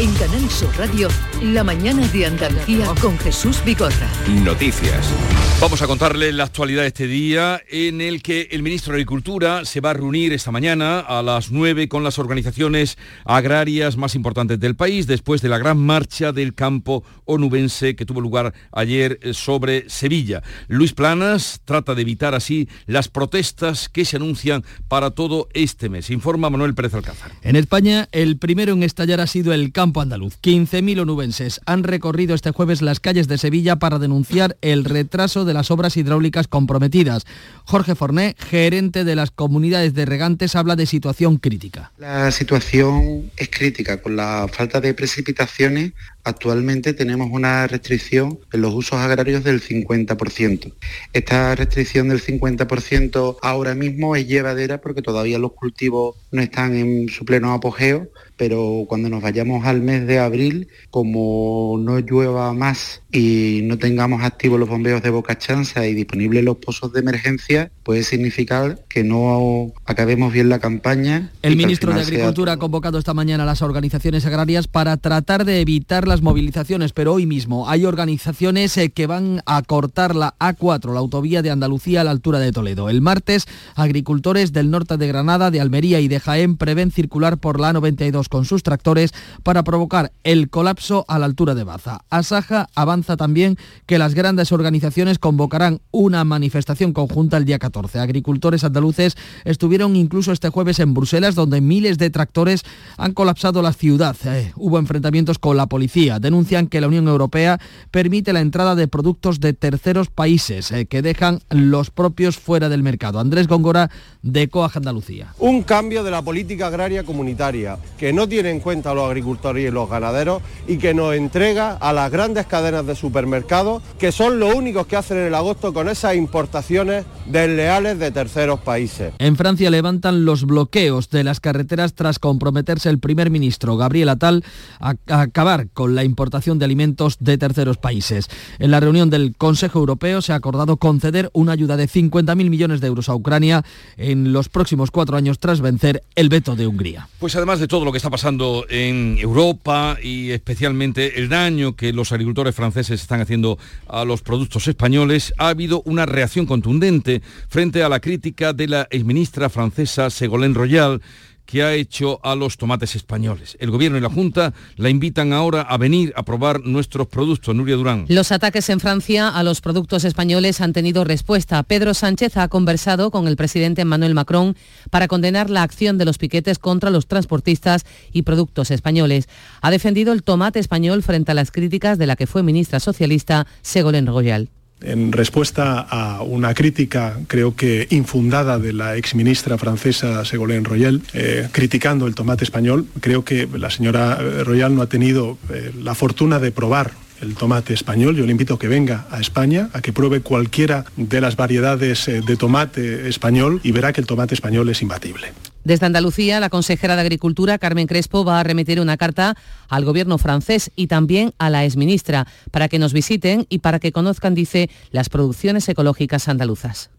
En 0.00 0.14
Canal 0.14 0.48
Sur 0.48 0.70
Radio, 0.78 1.08
la 1.42 1.64
mañana 1.64 2.06
de 2.06 2.26
Andalucía 2.26 2.86
con 3.02 3.18
Jesús 3.18 3.60
Vigorra. 3.64 4.08
Noticias. 4.44 5.12
Vamos 5.60 5.82
a 5.82 5.88
contarle 5.88 6.32
la 6.32 6.44
actualidad 6.44 6.82
de 6.82 6.86
este 6.86 7.08
día 7.08 7.60
en 7.68 8.00
el 8.00 8.22
que 8.22 8.46
el 8.52 8.62
ministro 8.62 8.92
de 8.92 8.98
Agricultura 8.98 9.64
se 9.64 9.80
va 9.80 9.90
a 9.90 9.94
reunir 9.94 10.32
esta 10.32 10.52
mañana 10.52 11.00
a 11.00 11.20
las 11.20 11.50
9 11.50 11.88
con 11.88 12.04
las 12.04 12.20
organizaciones 12.20 12.96
agrarias 13.24 13.96
más 13.96 14.14
importantes 14.14 14.60
del 14.60 14.76
país 14.76 15.08
después 15.08 15.42
de 15.42 15.48
la 15.48 15.58
gran 15.58 15.78
marcha 15.78 16.30
del 16.30 16.54
campo 16.54 17.02
onubense 17.24 17.96
que 17.96 18.06
tuvo 18.06 18.20
lugar 18.20 18.54
ayer 18.70 19.18
eh, 19.20 19.34
sobre 19.34 19.90
Sevilla. 19.90 20.44
Luis 20.68 20.92
Planas 20.92 21.60
trata 21.64 21.96
de 21.96 22.02
evitar 22.02 22.36
así 22.36 22.68
las 22.86 23.08
protestas 23.08 23.88
que 23.88 24.04
se 24.04 24.14
anuncian 24.14 24.64
para 24.86 25.10
todo 25.10 25.48
este 25.54 25.88
mes. 25.88 26.10
Informa 26.10 26.50
Manuel 26.50 26.76
Pérez 26.76 26.94
Alcázar. 26.94 27.32
En 27.42 27.56
España, 27.56 28.08
el 28.12 28.38
primero 28.38 28.74
en 28.74 28.84
estallar 28.84 29.20
ha 29.20 29.26
sido 29.26 29.52
el 29.52 29.72
campo 29.72 29.87
andaluz. 29.96 30.38
15.000 30.42 31.00
onubenses 31.00 31.60
han 31.66 31.84
recorrido 31.84 32.34
este 32.34 32.50
jueves 32.50 32.82
las 32.82 33.00
calles 33.00 33.28
de 33.28 33.38
Sevilla 33.38 33.76
para 33.76 33.98
denunciar 33.98 34.56
el 34.60 34.84
retraso 34.84 35.44
de 35.44 35.54
las 35.54 35.70
obras 35.70 35.96
hidráulicas 35.96 36.48
comprometidas. 36.48 37.24
Jorge 37.64 37.94
Forné, 37.94 38.36
gerente 38.38 39.04
de 39.04 39.16
las 39.16 39.30
comunidades 39.30 39.94
de 39.94 40.06
regantes, 40.06 40.56
habla 40.56 40.76
de 40.76 40.86
situación 40.86 41.36
crítica. 41.38 41.92
La 41.98 42.30
situación 42.30 43.30
es 43.36 43.48
crítica. 43.50 44.00
Con 44.02 44.16
la 44.16 44.46
falta 44.52 44.80
de 44.80 44.94
precipitaciones, 44.94 45.92
actualmente 46.28 46.94
tenemos 46.94 47.28
una 47.32 47.66
restricción 47.66 48.38
en 48.52 48.60
los 48.60 48.74
usos 48.74 48.98
agrarios 48.98 49.44
del 49.44 49.60
50%. 49.60 50.72
Esta 51.12 51.54
restricción 51.54 52.08
del 52.08 52.22
50% 52.22 53.38
ahora 53.42 53.74
mismo 53.74 54.14
es 54.16 54.26
llevadera 54.26 54.80
porque 54.80 55.02
todavía 55.02 55.38
los 55.38 55.52
cultivos 55.52 56.16
no 56.30 56.42
están 56.42 56.76
en 56.76 57.08
su 57.08 57.24
pleno 57.24 57.52
apogeo, 57.52 58.08
pero 58.36 58.84
cuando 58.88 59.08
nos 59.08 59.22
vayamos 59.22 59.66
al 59.66 59.82
mes 59.82 60.06
de 60.06 60.20
abril, 60.20 60.68
como 60.90 61.76
no 61.78 61.98
llueva 61.98 62.52
más 62.54 63.02
y 63.10 63.60
no 63.64 63.78
tengamos 63.78 64.22
activos 64.22 64.60
los 64.60 64.68
bombeos 64.68 65.02
de 65.02 65.10
Boca 65.10 65.36
Chanza 65.36 65.86
y 65.86 65.94
disponibles 65.94 66.44
los 66.44 66.58
pozos 66.58 66.92
de 66.92 67.00
emergencia, 67.00 67.72
puede 67.82 68.04
significar 68.04 68.84
que 68.88 69.02
no 69.02 69.72
acabemos 69.86 70.32
bien 70.32 70.48
la 70.48 70.60
campaña. 70.60 71.32
El 71.42 71.56
ministro 71.56 71.92
de 71.92 72.02
Agricultura 72.02 72.52
ha 72.52 72.56
convocado 72.58 72.98
esta 72.98 73.12
mañana 73.12 73.42
a 73.42 73.46
las 73.46 73.62
organizaciones 73.62 74.24
agrarias 74.24 74.68
para 74.68 74.96
tratar 74.96 75.44
de 75.44 75.60
evitar 75.60 76.06
las 76.06 76.17
movilizaciones, 76.22 76.92
pero 76.92 77.12
hoy 77.14 77.26
mismo 77.26 77.68
hay 77.68 77.84
organizaciones 77.84 78.76
eh, 78.76 78.90
que 78.90 79.06
van 79.06 79.42
a 79.46 79.62
cortar 79.62 80.14
la 80.14 80.34
A4, 80.38 80.92
la 80.92 81.00
autovía 81.00 81.42
de 81.42 81.50
Andalucía 81.50 82.00
a 82.00 82.04
la 82.04 82.10
altura 82.10 82.38
de 82.38 82.52
Toledo. 82.52 82.88
El 82.88 83.00
martes, 83.00 83.46
agricultores 83.74 84.52
del 84.52 84.70
norte 84.70 84.96
de 84.96 85.08
Granada, 85.08 85.50
de 85.50 85.60
Almería 85.60 86.00
y 86.00 86.08
de 86.08 86.20
Jaén 86.20 86.56
prevén 86.56 86.90
circular 86.90 87.38
por 87.38 87.60
la 87.60 87.72
A92 87.72 88.28
con 88.28 88.44
sus 88.44 88.62
tractores 88.62 89.12
para 89.42 89.64
provocar 89.64 90.12
el 90.24 90.50
colapso 90.50 91.04
a 91.08 91.18
la 91.18 91.26
altura 91.26 91.54
de 91.54 91.64
Baza. 91.64 92.00
Asaja 92.10 92.68
avanza 92.74 93.16
también 93.16 93.58
que 93.86 93.98
las 93.98 94.14
grandes 94.14 94.52
organizaciones 94.52 95.18
convocarán 95.18 95.80
una 95.90 96.24
manifestación 96.24 96.92
conjunta 96.92 97.36
el 97.36 97.44
día 97.44 97.58
14. 97.58 97.98
Agricultores 97.98 98.64
andaluces 98.64 99.16
estuvieron 99.44 99.96
incluso 99.96 100.32
este 100.32 100.48
jueves 100.48 100.78
en 100.78 100.94
Bruselas, 100.94 101.34
donde 101.34 101.60
miles 101.60 101.98
de 101.98 102.10
tractores 102.10 102.62
han 102.96 103.12
colapsado 103.12 103.62
la 103.62 103.72
ciudad. 103.72 104.16
Eh, 104.24 104.52
hubo 104.56 104.78
enfrentamientos 104.78 105.38
con 105.38 105.56
la 105.56 105.66
policía 105.66 105.97
Denuncian 105.98 106.68
que 106.68 106.80
la 106.80 106.86
Unión 106.86 107.08
Europea 107.08 107.58
permite 107.90 108.32
la 108.32 108.40
entrada 108.40 108.76
de 108.76 108.86
productos 108.86 109.40
de 109.40 109.52
terceros 109.52 110.08
países 110.08 110.70
eh, 110.70 110.86
que 110.86 111.02
dejan 111.02 111.40
los 111.50 111.90
propios 111.90 112.38
fuera 112.38 112.68
del 112.68 112.84
mercado. 112.84 113.18
Andrés 113.18 113.48
Góngora 113.48 113.90
de 114.22 114.48
Coag 114.48 114.76
Andalucía. 114.76 115.34
Un 115.38 115.62
cambio 115.62 116.04
de 116.04 116.12
la 116.12 116.22
política 116.22 116.68
agraria 116.68 117.02
comunitaria 117.02 117.78
que 117.98 118.12
no 118.12 118.28
tiene 118.28 118.50
en 118.50 118.60
cuenta 118.60 118.92
a 118.92 118.94
los 118.94 119.06
agricultores 119.06 119.68
y 119.68 119.72
los 119.72 119.90
ganaderos 119.90 120.40
y 120.68 120.78
que 120.78 120.94
nos 120.94 121.14
entrega 121.14 121.72
a 121.72 121.92
las 121.92 122.12
grandes 122.12 122.46
cadenas 122.46 122.86
de 122.86 122.94
supermercados 122.94 123.82
que 123.98 124.12
son 124.12 124.38
los 124.38 124.54
únicos 124.54 124.86
que 124.86 124.96
hacen 124.96 125.18
el 125.18 125.34
agosto 125.34 125.72
con 125.72 125.88
esas 125.88 126.14
importaciones 126.14 127.06
desleales 127.26 127.98
de 127.98 128.12
terceros 128.12 128.60
países. 128.60 129.12
En 129.18 129.36
Francia 129.36 129.70
levantan 129.70 130.24
los 130.24 130.44
bloqueos 130.44 131.10
de 131.10 131.24
las 131.24 131.40
carreteras 131.40 131.94
tras 131.94 132.20
comprometerse 132.20 132.88
el 132.88 133.00
primer 133.00 133.30
ministro 133.30 133.76
Gabriel 133.76 134.10
Attal 134.10 134.44
a, 134.78 134.94
a 135.08 135.20
acabar 135.22 135.68
con 135.72 135.87
la 135.88 136.04
importación 136.04 136.58
de 136.58 136.64
alimentos 136.64 137.16
de 137.20 137.38
terceros 137.38 137.76
países. 137.76 138.28
En 138.58 138.70
la 138.70 138.80
reunión 138.80 139.10
del 139.10 139.34
Consejo 139.36 139.78
Europeo 139.78 140.22
se 140.22 140.32
ha 140.32 140.36
acordado 140.36 140.76
conceder 140.76 141.30
una 141.32 141.52
ayuda 141.52 141.76
de 141.76 141.88
50.000 141.88 142.34
millones 142.50 142.80
de 142.80 142.86
euros 142.86 143.08
a 143.08 143.14
Ucrania 143.14 143.64
en 143.96 144.32
los 144.32 144.48
próximos 144.48 144.90
cuatro 144.90 145.16
años 145.16 145.38
tras 145.38 145.60
vencer 145.60 146.02
el 146.14 146.28
veto 146.28 146.56
de 146.56 146.66
Hungría. 146.66 147.08
Pues 147.18 147.36
además 147.36 147.60
de 147.60 147.68
todo 147.68 147.84
lo 147.84 147.92
que 147.92 147.98
está 147.98 148.10
pasando 148.10 148.66
en 148.68 149.18
Europa 149.18 149.96
y 150.02 150.30
especialmente 150.30 151.18
el 151.18 151.28
daño 151.28 151.76
que 151.76 151.92
los 151.92 152.12
agricultores 152.12 152.54
franceses 152.54 153.00
están 153.00 153.20
haciendo 153.20 153.58
a 153.86 154.04
los 154.04 154.22
productos 154.22 154.68
españoles, 154.68 155.32
ha 155.38 155.48
habido 155.48 155.82
una 155.84 156.06
reacción 156.06 156.46
contundente 156.46 157.22
frente 157.48 157.82
a 157.82 157.88
la 157.88 158.00
crítica 158.00 158.52
de 158.52 158.68
la 158.68 158.88
exministra 158.90 159.48
francesa 159.48 160.10
Ségolène 160.10 160.54
Royal 160.54 161.00
que 161.48 161.62
ha 161.62 161.72
hecho 161.72 162.20
a 162.22 162.34
los 162.34 162.58
tomates 162.58 162.94
españoles. 162.94 163.56
El 163.58 163.70
Gobierno 163.70 163.96
y 163.96 164.02
la 164.02 164.10
Junta 164.10 164.52
la 164.76 164.90
invitan 164.90 165.32
ahora 165.32 165.62
a 165.62 165.78
venir 165.78 166.12
a 166.14 166.22
probar 166.22 166.60
nuestros 166.60 167.06
productos. 167.06 167.56
Nuria 167.56 167.76
Durán. 167.76 168.04
Los 168.08 168.32
ataques 168.32 168.68
en 168.68 168.80
Francia 168.80 169.30
a 169.30 169.42
los 169.42 169.62
productos 169.62 170.04
españoles 170.04 170.60
han 170.60 170.74
tenido 170.74 171.04
respuesta. 171.04 171.62
Pedro 171.62 171.94
Sánchez 171.94 172.36
ha 172.36 172.48
conversado 172.48 173.10
con 173.10 173.26
el 173.26 173.36
presidente 173.36 173.80
Emmanuel 173.80 174.12
Macron 174.12 174.56
para 174.90 175.08
condenar 175.08 175.48
la 175.48 175.62
acción 175.62 175.96
de 175.96 176.04
los 176.04 176.18
piquetes 176.18 176.58
contra 176.58 176.90
los 176.90 177.06
transportistas 177.06 177.86
y 178.12 178.22
productos 178.22 178.70
españoles. 178.70 179.26
Ha 179.62 179.70
defendido 179.70 180.12
el 180.12 180.24
tomate 180.24 180.58
español 180.58 181.02
frente 181.02 181.32
a 181.32 181.34
las 181.34 181.50
críticas 181.50 181.96
de 181.96 182.06
la 182.06 182.16
que 182.16 182.26
fue 182.26 182.42
ministra 182.42 182.78
socialista 182.78 183.46
Ségolène 183.62 184.12
Royal 184.12 184.50
en 184.80 185.12
respuesta 185.12 185.80
a 185.80 186.22
una 186.22 186.54
crítica, 186.54 187.18
creo 187.26 187.56
que 187.56 187.86
infundada, 187.90 188.58
de 188.58 188.72
la 188.72 188.96
exministra 188.96 189.58
francesa 189.58 190.24
Ségolène 190.24 190.64
Royal, 190.64 191.02
eh, 191.14 191.48
criticando 191.52 192.06
el 192.06 192.14
tomate 192.14 192.44
español, 192.44 192.86
creo 193.00 193.24
que 193.24 193.48
la 193.52 193.70
señora 193.70 194.18
Royal 194.44 194.74
no 194.74 194.82
ha 194.82 194.88
tenido 194.88 195.38
eh, 195.50 195.72
la 195.82 195.94
fortuna 195.94 196.38
de 196.38 196.52
probar 196.52 196.92
el 197.20 197.34
tomate 197.34 197.74
español. 197.74 198.16
Yo 198.16 198.24
le 198.24 198.32
invito 198.32 198.54
a 198.54 198.58
que 198.58 198.68
venga 198.68 199.06
a 199.10 199.20
España, 199.20 199.70
a 199.72 199.80
que 199.80 199.92
pruebe 199.92 200.20
cualquiera 200.20 200.84
de 200.96 201.20
las 201.20 201.36
variedades 201.36 202.08
eh, 202.08 202.20
de 202.20 202.36
tomate 202.36 203.08
español 203.08 203.60
y 203.62 203.72
verá 203.72 203.92
que 203.92 204.00
el 204.00 204.06
tomate 204.06 204.34
español 204.34 204.68
es 204.68 204.82
imbatible. 204.82 205.32
Desde 205.64 205.86
Andalucía, 205.86 206.40
la 206.40 206.48
consejera 206.48 206.94
de 206.94 207.02
Agricultura, 207.02 207.58
Carmen 207.58 207.86
Crespo, 207.86 208.24
va 208.24 208.40
a 208.40 208.42
remitir 208.42 208.80
una 208.80 208.96
carta 208.96 209.36
al 209.68 209.84
gobierno 209.84 210.16
francés 210.16 210.70
y 210.76 210.86
también 210.86 211.34
a 211.38 211.50
la 211.50 211.64
exministra 211.64 212.26
para 212.50 212.68
que 212.68 212.78
nos 212.78 212.92
visiten 212.92 213.46
y 213.48 213.58
para 213.58 213.78
que 213.78 213.92
conozcan, 213.92 214.34
dice, 214.34 214.70
las 214.90 215.08
producciones 215.08 215.68
ecológicas 215.68 216.28
andaluzas 216.28 216.90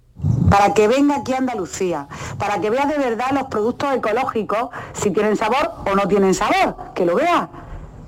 para 0.50 0.74
que 0.74 0.88
venga 0.88 1.18
aquí 1.18 1.34
a 1.34 1.38
Andalucía, 1.38 2.08
para 2.38 2.60
que 2.60 2.70
vea 2.70 2.86
de 2.86 2.98
verdad 2.98 3.32
los 3.34 3.44
productos 3.44 3.96
ecológicos, 3.96 4.70
si 4.94 5.12
tienen 5.12 5.38
sabor 5.38 5.72
o 5.90 5.96
no 5.96 6.08
tienen 6.08 6.34
sabor, 6.34 6.76
que 6.94 7.06
lo 7.06 7.16
vea 7.16 7.50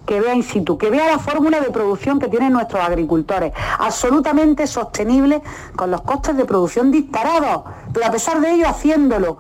que 0.06 0.20
vea 0.20 0.34
in 0.34 0.44
situ, 0.44 0.78
que 0.78 0.90
vea 0.90 1.08
la 1.08 1.20
fórmula 1.20 1.60
de 1.60 1.70
producción 1.70 2.20
que 2.20 2.28
tienen 2.28 2.54
nuestros 2.54 2.84
agricultores, 2.84 3.54
absolutamente 3.80 4.68
sostenible 4.68 5.42
con 5.76 5.92
los 5.92 6.02
costes 6.02 6.36
de 6.38 6.46
producción 6.46 6.92
disparados, 6.92 7.64
pero 7.94 8.06
a 8.06 8.12
pesar 8.12 8.42
de 8.42 8.52
ello 8.52 8.68
haciéndolo. 8.68 9.38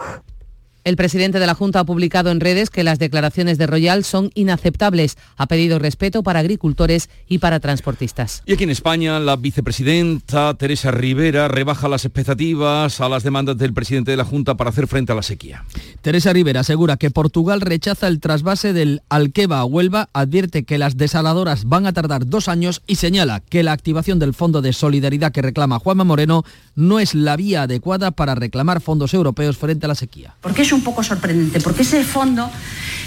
El 0.83 0.95
presidente 0.95 1.39
de 1.39 1.45
la 1.45 1.53
Junta 1.53 1.81
ha 1.81 1.83
publicado 1.83 2.31
en 2.31 2.39
redes 2.39 2.71
que 2.71 2.83
las 2.83 2.97
declaraciones 2.97 3.59
de 3.59 3.67
Royal 3.67 4.03
son 4.03 4.31
inaceptables. 4.33 5.15
Ha 5.38 5.45
pedido 5.45 5.77
respeto 5.77 6.23
para 6.23 6.39
agricultores 6.39 7.09
y 7.27 7.38
para 7.38 7.59
transportistas. 7.59 8.41
Y 8.47 8.53
aquí 8.53 8.63
en 8.63 8.71
España, 8.71 9.19
la 9.19 9.35
vicepresidenta 9.35 10.55
Teresa 10.55 10.89
Rivera 10.89 11.47
rebaja 11.47 11.88
las 11.88 12.05
expectativas 12.05 13.00
a 13.00 13.09
las 13.09 13.21
demandas 13.21 13.57
del 13.57 13.73
presidente 13.73 14.09
de 14.09 14.17
la 14.17 14.25
Junta 14.25 14.55
para 14.55 14.71
hacer 14.71 14.88
frente 14.88 15.11
a 15.11 15.15
la 15.15 15.21
sequía. 15.21 15.65
Teresa 16.01 16.33
Rivera 16.33 16.61
asegura 16.61 16.97
que 16.97 17.11
Portugal 17.11 17.61
rechaza 17.61 18.07
el 18.07 18.19
trasvase 18.19 18.73
del 18.73 19.01
Alqueva 19.09 19.59
a 19.59 19.65
Huelva, 19.65 20.09
advierte 20.13 20.63
que 20.63 20.79
las 20.79 20.97
desaladoras 20.97 21.65
van 21.65 21.85
a 21.85 21.93
tardar 21.93 22.25
dos 22.25 22.47
años 22.47 22.81
y 22.88 22.95
señala 22.95 23.41
que 23.41 23.61
la 23.61 23.73
activación 23.73 24.17
del 24.17 24.33
Fondo 24.33 24.63
de 24.63 24.73
Solidaridad 24.73 25.31
que 25.31 25.43
reclama 25.43 25.77
Juanma 25.77 26.05
Moreno 26.05 26.43
no 26.75 27.00
es 27.00 27.13
la 27.13 27.35
vía 27.35 27.63
adecuada 27.63 28.09
para 28.09 28.33
reclamar 28.33 28.81
fondos 28.81 29.13
europeos 29.13 29.57
frente 29.57 29.85
a 29.85 29.89
la 29.89 29.95
sequía 29.95 30.35
un 30.75 30.83
poco 30.83 31.03
sorprendente, 31.03 31.59
porque 31.59 31.83
ese 31.83 32.03
fondo 32.03 32.49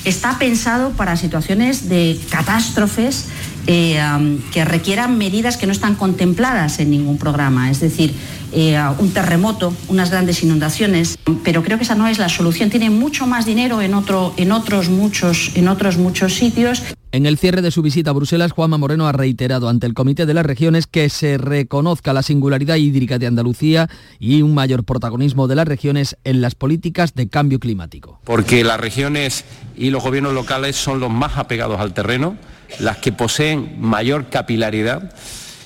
está 0.04 0.38
pensado 0.38 0.90
para 0.90 1.16
situaciones 1.16 1.88
de 1.88 2.21
catástrofes 2.30 3.26
eh, 3.66 4.38
que 4.52 4.64
requieran 4.64 5.18
medidas 5.18 5.56
que 5.56 5.66
no 5.66 5.73
están 5.73 5.94
contempladas 5.94 6.78
en 6.78 6.90
ningún 6.90 7.18
programa, 7.18 7.71
es 7.71 7.80
decir, 7.80 8.14
eh, 8.52 8.80
un 8.99 9.12
terremoto, 9.12 9.75
unas 9.88 10.11
grandes 10.11 10.42
inundaciones, 10.42 11.18
pero 11.42 11.62
creo 11.62 11.76
que 11.76 11.85
esa 11.85 11.97
no 11.97 12.06
es 12.06 12.18
la 12.18 12.28
solución. 12.28 12.71
Tiene 12.71 12.88
mucho 12.88 13.26
más 13.26 13.47
dinero 13.47 13.83
en, 13.83 13.94
otro, 13.94 14.33
en, 14.37 14.52
otros, 14.52 14.90
muchos, 14.90 15.50
en 15.56 15.66
otros 15.66 15.97
muchos 15.97 16.35
sitios. 16.35 16.83
En 17.11 17.26
el 17.26 17.38
cierre 17.38 17.62
de 17.62 17.71
su 17.71 17.83
visita 17.83 18.11
a 18.11 18.12
Bruselas, 18.12 18.52
Juanma 18.52 18.78
Moreno 18.78 19.06
ha 19.06 19.12
reiterado 19.12 19.68
ante 19.68 19.87
el 19.87 19.94
Comité 19.94 20.26
de 20.26 20.35
las 20.35 20.47
Regiones 20.47 20.87
que 20.87 21.09
se 21.09 21.38
reconozca 21.38 22.12
la 22.12 22.23
singularidad 22.23 22.76
hídrica 22.76 23.18
de 23.18 23.26
Andalucía 23.26 23.88
y 24.18 24.42
un 24.42 24.54
mayor 24.54 24.85
protagonismo 24.85 25.47
de 25.49 25.54
las 25.54 25.66
regiones 25.66 26.16
en 26.25 26.40
las 26.40 26.54
políticas 26.54 27.14
de 27.14 27.28
cambio 27.28 27.61
climático. 27.61 28.21
Porque 28.25 28.64
las 28.64 28.80
regiones 28.80 29.44
y 29.76 29.90
los 29.90 30.02
gobiernos 30.02 30.33
locales 30.33 30.76
son 30.76 31.00
los 31.00 31.11
más 31.11 31.38
apegados 31.38 31.80
al 31.80 31.94
terreno, 31.94 32.37
las 32.80 32.99
que 32.99 33.12
poseen 33.12 33.76
mayor 33.80 34.28
capilaridad 34.28 35.12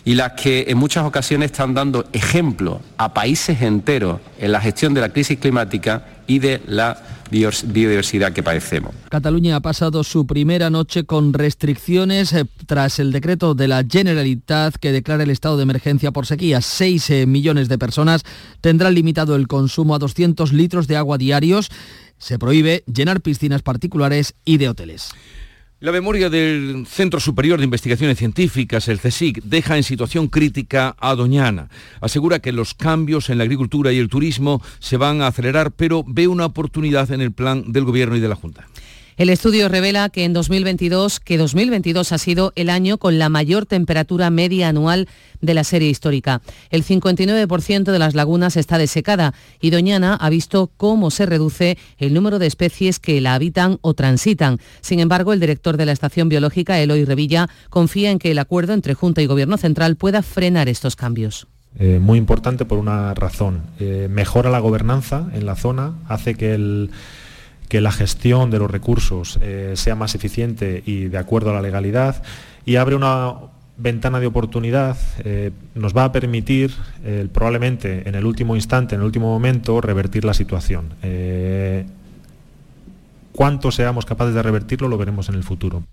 y 0.05 0.15
las 0.15 0.33
que 0.33 0.65
en 0.69 0.79
muchas 0.79 1.05
ocasiones 1.05 1.51
están 1.51 1.75
dando 1.75 2.07
ejemplo 2.13 2.81
a 2.97 3.13
países 3.13 3.61
enteros 3.61 4.21
en 4.39 4.53
la 4.53 4.61
gestión 4.61 4.95
de 4.95 5.03
la 5.03 5.11
crisis 5.11 5.39
climática 5.39 6.07
y 6.27 6.39
de 6.39 6.63
la 6.67 6.97
biodiversidad 7.31 8.33
que 8.33 8.43
padecemos. 8.43 8.95
Cataluña 9.11 9.57
ha 9.57 9.61
pasado 9.61 10.03
su 10.05 10.27
primera 10.27 10.71
noche 10.71 11.05
con 11.05 11.33
restricciones 11.35 12.33
eh, 12.33 12.47
tras 12.67 12.99
el 12.99 13.13
decreto 13.13 13.55
de 13.55 13.69
la 13.69 13.85
Generalitat 13.87 14.77
que 14.77 14.93
declara 14.93 15.25
el 15.25 15.31
estado 15.31 15.57
de 15.57 15.65
emergencia 15.65 16.11
por 16.11 16.25
sequía. 16.25 16.63
6 16.63 17.11
eh, 17.11 17.27
millones 17.27 17.69
de 17.69 17.79
personas 17.79 18.25
tendrán 18.61 18.95
limitado 18.95 19.37
el 19.37 19.47
consumo 19.47 19.95
a 19.95 19.99
200 19.99 20.53
litros 20.53 20.87
de 20.87 20.97
agua 20.97 21.19
diarios. 21.19 21.71
Se 22.17 22.39
prohíbe 22.39 22.83
llenar 22.93 23.21
piscinas 23.21 23.63
particulares 23.63 24.35
y 24.45 24.57
de 24.57 24.69
hoteles. 24.71 25.11
La 25.81 25.93
memoria 25.93 26.29
del 26.29 26.89
Centro 26.89 27.21
Superior 27.21 27.61
de 27.61 27.65
Investigaciones 27.65 28.19
Científicas, 28.19 28.89
el 28.89 28.99
CSIC, 28.99 29.45
deja 29.45 29.77
en 29.77 29.85
situación 29.85 30.27
crítica 30.27 30.97
a 30.99 31.15
Doñana. 31.15 31.69
Asegura 32.01 32.41
que 32.41 32.51
los 32.51 32.75
cambios 32.75 33.31
en 33.31 33.39
la 33.39 33.45
agricultura 33.45 33.93
y 33.93 33.99
el 33.99 34.09
turismo 34.09 34.61
se 34.81 34.97
van 34.97 35.23
a 35.23 35.29
acelerar, 35.29 35.71
pero 35.71 36.03
ve 36.05 36.27
una 36.27 36.47
oportunidad 36.47 37.13
en 37.13 37.21
el 37.21 37.31
plan 37.31 37.71
del 37.71 37.85
Gobierno 37.85 38.17
y 38.17 38.21
de 38.21 38.29
la 38.29 38.35
Junta. 38.35 38.67
El 39.19 39.31
estudio 39.31 39.69
revela 39.69 40.11
que 40.11 40.23
en 40.23 40.33
2022, 40.33 41.19
que 41.19 41.39
2022 41.39 42.13
ha 42.13 42.19
sido 42.19 42.53
el 42.55 42.71
año 42.71 42.99
con 42.99 43.19
la 43.19 43.29
mayor 43.29 43.67
temperatura 43.67 44.31
media 44.31 44.69
anual 44.69 45.09
de 45.41 45.55
la 45.55 45.65
serie 45.65 45.89
histórica. 45.89 46.41
El 46.71 46.85
59% 46.85 47.91
de 47.91 47.99
las 47.99 48.15
lagunas 48.15 48.57
está 48.57 48.79
desecada 48.79 49.35
y 49.61 49.71
Doñana 49.71 50.15
ha 50.15 50.31
visto 50.31 50.71
cómo 50.77 51.11
se 51.11 51.27
reduce 51.27 51.79
el 51.99 52.15
número 52.15 52.39
de 52.39 52.47
especies 52.47 53.01
que 53.01 53.21
la 53.21 53.35
habitan 53.35 53.79
o 53.81 53.93
transitan. 53.95 54.61
Sin 54.83 55.01
embargo, 55.01 55.33
el 55.33 55.41
director 55.41 55.77
de 55.77 55.87
la 55.87 55.93
estación 55.93 56.29
biológica, 56.29 56.79
Eloy 56.79 57.05
Revilla, 57.05 57.49
confía 57.71 58.13
en 58.13 58.21
que 58.21 58.31
el 58.31 58.39
acuerdo 58.39 58.73
entre 58.73 58.95
Junta 58.95 59.21
y 59.21 59.27
Gobierno 59.27 59.57
Central 59.57 59.97
pueda 59.97 60.23
frenar 60.23 60.69
estos 60.69 60.95
cambios. 60.95 61.49
Eh, 61.81 61.99
muy 62.01 62.19
importante 62.19 62.65
por 62.65 62.79
una 62.79 63.15
razón. 63.15 63.63
Eh, 63.81 64.09
mejora 64.09 64.49
la 64.51 64.59
gobernanza 64.61 65.29
en 65.33 65.45
la 65.45 65.55
zona, 65.55 65.95
hace 66.09 66.35
que 66.35 66.55
el 66.55 66.91
que 67.69 67.81
la 67.81 67.93
gestión 67.93 68.51
de 68.51 68.59
los 68.59 68.71
recursos 68.71 69.39
eh, 69.43 69.73
sea 69.77 69.95
más 69.95 70.15
eficiente 70.15 70.83
y 70.87 71.05
de 71.05 71.19
acuerdo 71.19 71.51
a 71.51 71.55
la 71.55 71.63
legalidad 71.63 72.23
y 72.65 72.77
abre 72.77 72.97
una 72.97 73.35
ventana 73.77 74.19
de 74.19 74.27
oportunidad, 74.27 74.97
eh, 75.25 75.53
nos 75.75 75.97
va 75.97 76.05
a 76.05 76.13
permitir 76.13 76.73
eh, 77.05 77.29
probablemente 77.33 78.09
en 78.09 78.15
el 78.15 78.27
último 78.27 78.57
instante, 78.57 78.97
en 78.97 79.03
el 79.03 79.07
último 79.07 79.29
momento, 79.29 79.81
revertir 79.81 80.25
la 80.25 80.35
situación. 80.35 80.95
cuánto 83.33 83.71
seamos 83.71 84.05
capaces 84.05 84.35
de 84.35 84.43
revertirlo 84.43 84.89
lo 84.89 84.99
veremos 84.99 85.29
en 85.29 85.37
el 85.37 85.45
futuro. 85.45 85.85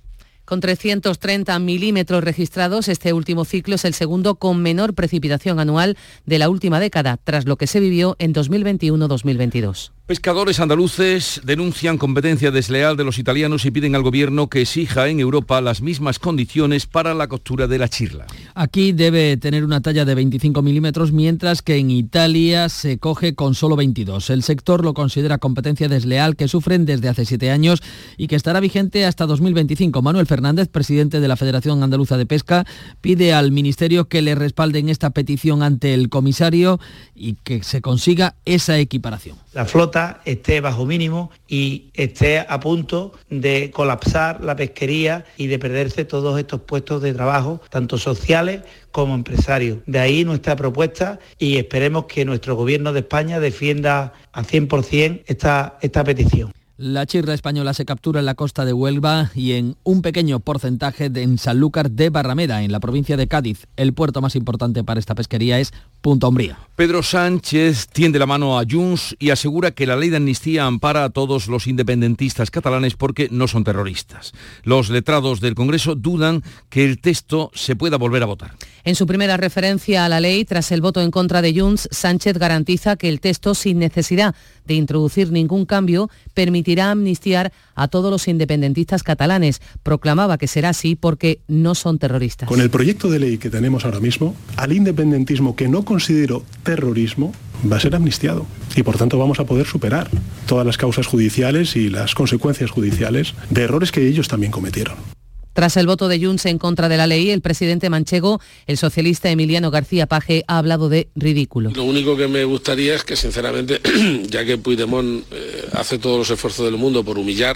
Con 0.45 0.59
330 0.59 1.57
milímetros 1.57 2.23
registrados, 2.23 2.87
este 2.87 3.13
último 3.13 3.45
ciclo 3.45 3.75
es 3.75 3.85
el 3.85 3.95
segundo 3.95 4.35
con 4.35 4.61
menor 4.61 4.93
precipitación 4.93 5.59
anual 5.59 5.97
de 6.27 6.37
la 6.37 6.49
última 6.49 6.79
década, 6.79 7.17
tras 7.23 7.45
lo 7.45 7.57
que 7.57 7.65
se 7.65 7.79
vivió 7.79 8.15
en 8.19 8.31
2021-2022. 8.31 9.91
Pescadores 10.07 10.59
andaluces 10.59 11.41
denuncian 11.43 11.97
competencia 11.97 12.51
desleal 12.51 12.95
de 12.95 13.03
los 13.03 13.17
italianos 13.17 13.65
y 13.65 13.71
piden 13.71 13.95
al 13.95 14.03
gobierno 14.03 14.49
que 14.49 14.61
exija 14.61 15.07
en 15.07 15.19
Europa 15.19 15.59
las 15.61 15.81
mismas 15.81 16.19
condiciones 16.19 16.85
para 16.85 17.15
la 17.15 17.27
costura 17.27 17.65
de 17.65 17.79
la 17.79 17.89
chirla. 17.89 18.27
Aquí 18.53 18.91
debe 18.91 19.35
tener 19.37 19.65
una 19.65 19.81
talla 19.81 20.05
de 20.05 20.13
25 20.13 20.61
milímetros, 20.61 21.11
mientras 21.11 21.63
que 21.63 21.77
en 21.77 21.89
Italia 21.89 22.69
se 22.69 22.99
coge 22.99 23.33
con 23.33 23.55
solo 23.55 23.75
22. 23.75 24.29
El 24.29 24.43
sector 24.43 24.83
lo 24.83 24.93
considera 24.93 25.39
competencia 25.39 25.87
desleal 25.87 26.35
que 26.35 26.47
sufren 26.47 26.85
desde 26.85 27.09
hace 27.09 27.25
siete 27.25 27.49
años 27.49 27.81
y 28.15 28.27
que 28.27 28.35
estará 28.35 28.59
vigente 28.59 29.07
hasta 29.07 29.25
2025. 29.25 30.03
Manuel 30.03 30.27
Fernández, 30.27 30.67
presidente 30.67 31.19
de 31.19 31.27
la 31.27 31.35
Federación 31.35 31.81
Andaluza 31.81 32.15
de 32.15 32.27
Pesca, 32.27 32.67
pide 33.01 33.33
al 33.33 33.51
Ministerio 33.51 34.07
que 34.07 34.21
le 34.21 34.35
respalden 34.35 34.87
esta 34.89 35.09
petición 35.09 35.63
ante 35.63 35.95
el 35.95 36.09
comisario 36.09 36.79
y 37.15 37.37
que 37.43 37.63
se 37.63 37.81
consiga 37.81 38.35
esa 38.45 38.77
equiparación. 38.77 39.44
La 39.55 39.63
flota 39.63 40.19
esté 40.25 40.59
bajo 40.59 40.85
mínimo 40.85 41.31
y 41.47 41.85
esté 41.93 42.39
a 42.39 42.59
punto 42.59 43.13
de 43.29 43.71
colapsar 43.71 44.43
la 44.43 44.57
pesquería 44.57 45.23
y 45.37 45.47
de 45.47 45.57
perderse 45.57 46.03
todos 46.03 46.37
estos 46.37 46.59
puestos 46.59 47.01
de 47.01 47.13
trabajo, 47.13 47.61
tanto 47.69 47.97
sociales 47.97 48.63
como 48.91 49.15
empresarios. 49.15 49.77
De 49.85 49.99
ahí 49.99 50.25
nuestra 50.25 50.57
propuesta 50.57 51.19
y 51.39 51.55
esperemos 51.55 52.03
que 52.03 52.25
nuestro 52.25 52.57
Gobierno 52.57 52.91
de 52.91 52.99
España 52.99 53.39
defienda 53.39 54.11
a 54.33 54.43
100% 54.43 55.23
esta, 55.25 55.77
esta 55.81 56.03
petición. 56.03 56.51
La 56.77 57.05
chirra 57.05 57.33
española 57.33 57.73
se 57.73 57.85
captura 57.85 58.19
en 58.19 58.25
la 58.25 58.35
costa 58.35 58.65
de 58.65 58.73
Huelva 58.73 59.31
y 59.33 59.53
en 59.53 59.77
un 59.83 60.01
pequeño 60.01 60.41
porcentaje 60.41 61.09
de, 61.09 61.21
en 61.21 61.37
Sanlúcar 61.37 61.89
de 61.89 62.09
Barrameda, 62.09 62.63
en 62.63 62.73
la 62.73 62.81
provincia 62.81 63.15
de 63.15 63.29
Cádiz. 63.29 63.65
El 63.77 63.93
puerto 63.93 64.19
más 64.19 64.35
importante 64.35 64.83
para 64.83 64.99
esta 64.99 65.15
pesquería 65.15 65.57
es 65.57 65.71
Punta 66.01 66.27
Umbría. 66.27 66.59
Pedro 66.75 67.01
Sánchez 67.01 67.87
tiende 67.87 68.19
la 68.19 68.25
mano 68.25 68.59
a 68.59 68.65
Junts 68.69 69.15
y 69.19 69.29
asegura 69.29 69.71
que 69.71 69.87
la 69.87 69.95
ley 69.95 70.09
de 70.09 70.17
amnistía 70.17 70.65
ampara 70.65 71.05
a 71.05 71.11
todos 71.11 71.47
los 71.47 71.65
independentistas 71.65 72.51
catalanes 72.51 72.97
porque 72.97 73.29
no 73.31 73.47
son 73.47 73.63
terroristas. 73.63 74.33
Los 74.63 74.89
letrados 74.89 75.39
del 75.39 75.55
Congreso 75.55 75.95
dudan 75.95 76.43
que 76.67 76.83
el 76.83 76.99
texto 76.99 77.51
se 77.53 77.77
pueda 77.77 77.95
volver 77.97 78.21
a 78.23 78.25
votar. 78.25 78.51
En 78.85 78.93
su 78.93 79.07
primera 79.07 79.35
referencia 79.35 80.05
a 80.05 80.09
la 80.09 80.19
ley, 80.19 80.45
tras 80.45 80.71
el 80.71 80.79
voto 80.79 81.01
en 81.01 81.09
contra 81.09 81.41
de 81.41 81.59
Junts, 81.59 81.89
Sánchez 81.89 82.37
garantiza 82.37 82.97
que 82.97 83.09
el 83.09 83.19
texto, 83.19 83.55
sin 83.55 83.79
necesidad 83.79 84.35
de 84.67 84.75
introducir 84.75 85.31
ningún 85.31 85.65
cambio, 85.65 86.11
permitirá 86.35 86.91
amnistiar 86.91 87.51
a 87.73 87.87
todos 87.87 88.11
los 88.11 88.27
independentistas 88.27 89.01
catalanes. 89.01 89.59
Proclamaba 89.81 90.37
que 90.37 90.45
será 90.45 90.69
así 90.69 90.95
porque 90.95 91.39
no 91.47 91.73
son 91.73 91.97
terroristas. 91.97 92.47
Con 92.47 92.61
el 92.61 92.69
proyecto 92.69 93.09
de 93.09 93.17
ley 93.17 93.39
que 93.39 93.49
tenemos 93.49 93.85
ahora 93.85 93.99
mismo, 93.99 94.35
al 94.55 94.71
independentismo 94.71 95.55
que 95.55 95.67
no 95.67 95.83
considero 95.83 96.43
terrorismo 96.61 97.33
va 97.69 97.77
a 97.77 97.79
ser 97.79 97.95
amnistiado 97.95 98.45
y 98.75 98.83
por 98.83 98.97
tanto 98.97 99.17
vamos 99.17 99.39
a 99.39 99.45
poder 99.45 99.65
superar 99.65 100.11
todas 100.45 100.63
las 100.63 100.77
causas 100.77 101.07
judiciales 101.07 101.75
y 101.75 101.89
las 101.89 102.13
consecuencias 102.13 102.69
judiciales 102.69 103.33
de 103.49 103.63
errores 103.63 103.91
que 103.91 104.07
ellos 104.07 104.27
también 104.27 104.51
cometieron. 104.51 105.14
Tras 105.55 105.77
el 105.77 105.87
voto 105.87 106.09
de 106.09 106.19
Junts 106.19 106.47
en 106.47 106.57
contra 106.57 106.89
de 106.89 106.97
la 106.97 107.07
ley, 107.07 107.29
el 107.31 107.39
presidente 107.39 107.89
manchego, 107.89 108.41
el 108.67 108.75
socialista 108.77 109.29
Emiliano 109.29 109.71
García 109.71 110.05
Paje, 110.05 110.43
ha 110.47 110.57
hablado 110.57 110.89
de 110.89 111.07
ridículo. 111.15 111.71
Lo 111.73 111.85
único 111.85 112.17
que 112.17 112.27
me 112.27 112.43
gustaría 112.43 112.93
es 112.93 113.05
que, 113.05 113.15
sinceramente, 113.15 113.79
ya 114.29 114.43
que 114.43 114.57
Puigdemont 114.57 115.23
eh, 115.31 115.69
hace 115.71 115.97
todos 115.97 116.17
los 116.17 116.29
esfuerzos 116.29 116.65
del 116.65 116.75
mundo 116.75 117.05
por 117.05 117.17
humillar 117.17 117.55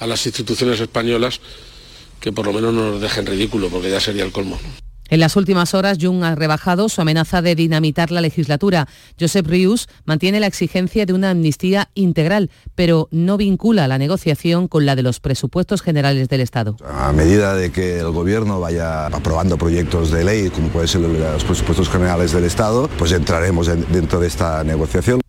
a 0.00 0.06
las 0.08 0.26
instituciones 0.26 0.80
españolas, 0.80 1.40
que 2.18 2.32
por 2.32 2.44
lo 2.44 2.52
menos 2.52 2.74
no 2.74 2.90
nos 2.90 3.00
dejen 3.00 3.24
ridículo, 3.24 3.68
porque 3.68 3.88
ya 3.88 4.00
sería 4.00 4.24
el 4.24 4.32
colmo. 4.32 4.58
En 5.10 5.18
las 5.18 5.34
últimas 5.34 5.74
horas, 5.74 5.98
Jung 6.00 6.22
ha 6.22 6.36
rebajado 6.36 6.88
su 6.88 7.00
amenaza 7.00 7.42
de 7.42 7.56
dinamitar 7.56 8.12
la 8.12 8.20
legislatura. 8.20 8.86
Josep 9.18 9.44
Rius 9.44 9.88
mantiene 10.04 10.38
la 10.38 10.46
exigencia 10.46 11.04
de 11.04 11.12
una 11.12 11.30
amnistía 11.30 11.90
integral, 11.94 12.48
pero 12.76 13.08
no 13.10 13.36
vincula 13.36 13.88
la 13.88 13.98
negociación 13.98 14.68
con 14.68 14.86
la 14.86 14.94
de 14.94 15.02
los 15.02 15.18
presupuestos 15.18 15.82
generales 15.82 16.28
del 16.28 16.40
Estado. 16.40 16.76
A 16.88 17.12
medida 17.12 17.54
de 17.54 17.72
que 17.72 17.98
el 17.98 18.12
Gobierno 18.12 18.60
vaya 18.60 19.06
aprobando 19.06 19.58
proyectos 19.58 20.12
de 20.12 20.22
ley, 20.22 20.48
como 20.50 20.68
puede 20.68 20.86
ser 20.86 21.00
los 21.00 21.42
presupuestos 21.42 21.88
generales 21.88 22.30
del 22.30 22.44
Estado, 22.44 22.88
pues 22.96 23.10
entraremos 23.10 23.66
dentro 23.66 24.20
de 24.20 24.28
esta 24.28 24.62
negociación. 24.62 25.20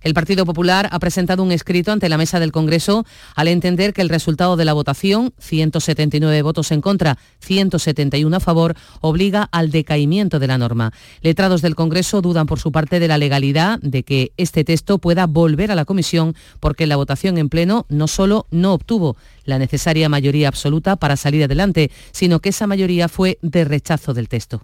El 0.00 0.14
Partido 0.14 0.46
Popular 0.46 0.88
ha 0.92 0.98
presentado 1.00 1.42
un 1.42 1.50
escrito 1.50 1.90
ante 1.90 2.08
la 2.08 2.18
mesa 2.18 2.38
del 2.38 2.52
Congreso 2.52 3.04
al 3.34 3.48
entender 3.48 3.92
que 3.92 4.00
el 4.00 4.08
resultado 4.08 4.56
de 4.56 4.64
la 4.64 4.72
votación, 4.72 5.34
179 5.38 6.40
votos 6.42 6.70
en 6.70 6.80
contra, 6.80 7.18
171 7.40 8.36
a 8.36 8.40
favor, 8.40 8.76
obliga 9.00 9.48
al 9.50 9.72
decaimiento 9.72 10.38
de 10.38 10.46
la 10.46 10.56
norma. 10.56 10.92
Letrados 11.20 11.62
del 11.62 11.74
Congreso 11.74 12.22
dudan 12.22 12.46
por 12.46 12.60
su 12.60 12.70
parte 12.70 13.00
de 13.00 13.08
la 13.08 13.18
legalidad 13.18 13.80
de 13.80 14.04
que 14.04 14.32
este 14.36 14.62
texto 14.62 14.98
pueda 14.98 15.26
volver 15.26 15.72
a 15.72 15.74
la 15.74 15.84
Comisión 15.84 16.36
porque 16.60 16.86
la 16.86 16.96
votación 16.96 17.36
en 17.36 17.48
pleno 17.48 17.84
no 17.88 18.06
solo 18.06 18.46
no 18.50 18.74
obtuvo 18.74 19.16
la 19.44 19.58
necesaria 19.58 20.08
mayoría 20.08 20.46
absoluta 20.46 20.94
para 20.96 21.16
salir 21.16 21.42
adelante, 21.42 21.90
sino 22.12 22.38
que 22.38 22.50
esa 22.50 22.68
mayoría 22.68 23.08
fue 23.08 23.38
de 23.42 23.64
rechazo 23.64 24.14
del 24.14 24.28
texto. 24.28 24.62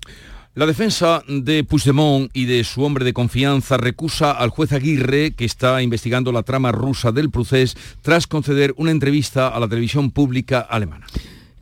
La 0.56 0.66
defensa 0.66 1.24
de 1.26 1.64
Puigdemont 1.64 2.30
y 2.32 2.44
de 2.44 2.62
su 2.62 2.84
hombre 2.84 3.04
de 3.04 3.12
confianza 3.12 3.76
recusa 3.76 4.30
al 4.30 4.50
juez 4.50 4.70
Aguirre, 4.70 5.32
que 5.32 5.44
está 5.44 5.82
investigando 5.82 6.30
la 6.30 6.44
trama 6.44 6.70
rusa 6.70 7.10
del 7.10 7.28
procés, 7.28 7.76
tras 8.02 8.28
conceder 8.28 8.72
una 8.76 8.92
entrevista 8.92 9.48
a 9.48 9.58
la 9.58 9.66
televisión 9.66 10.12
pública 10.12 10.60
alemana. 10.60 11.06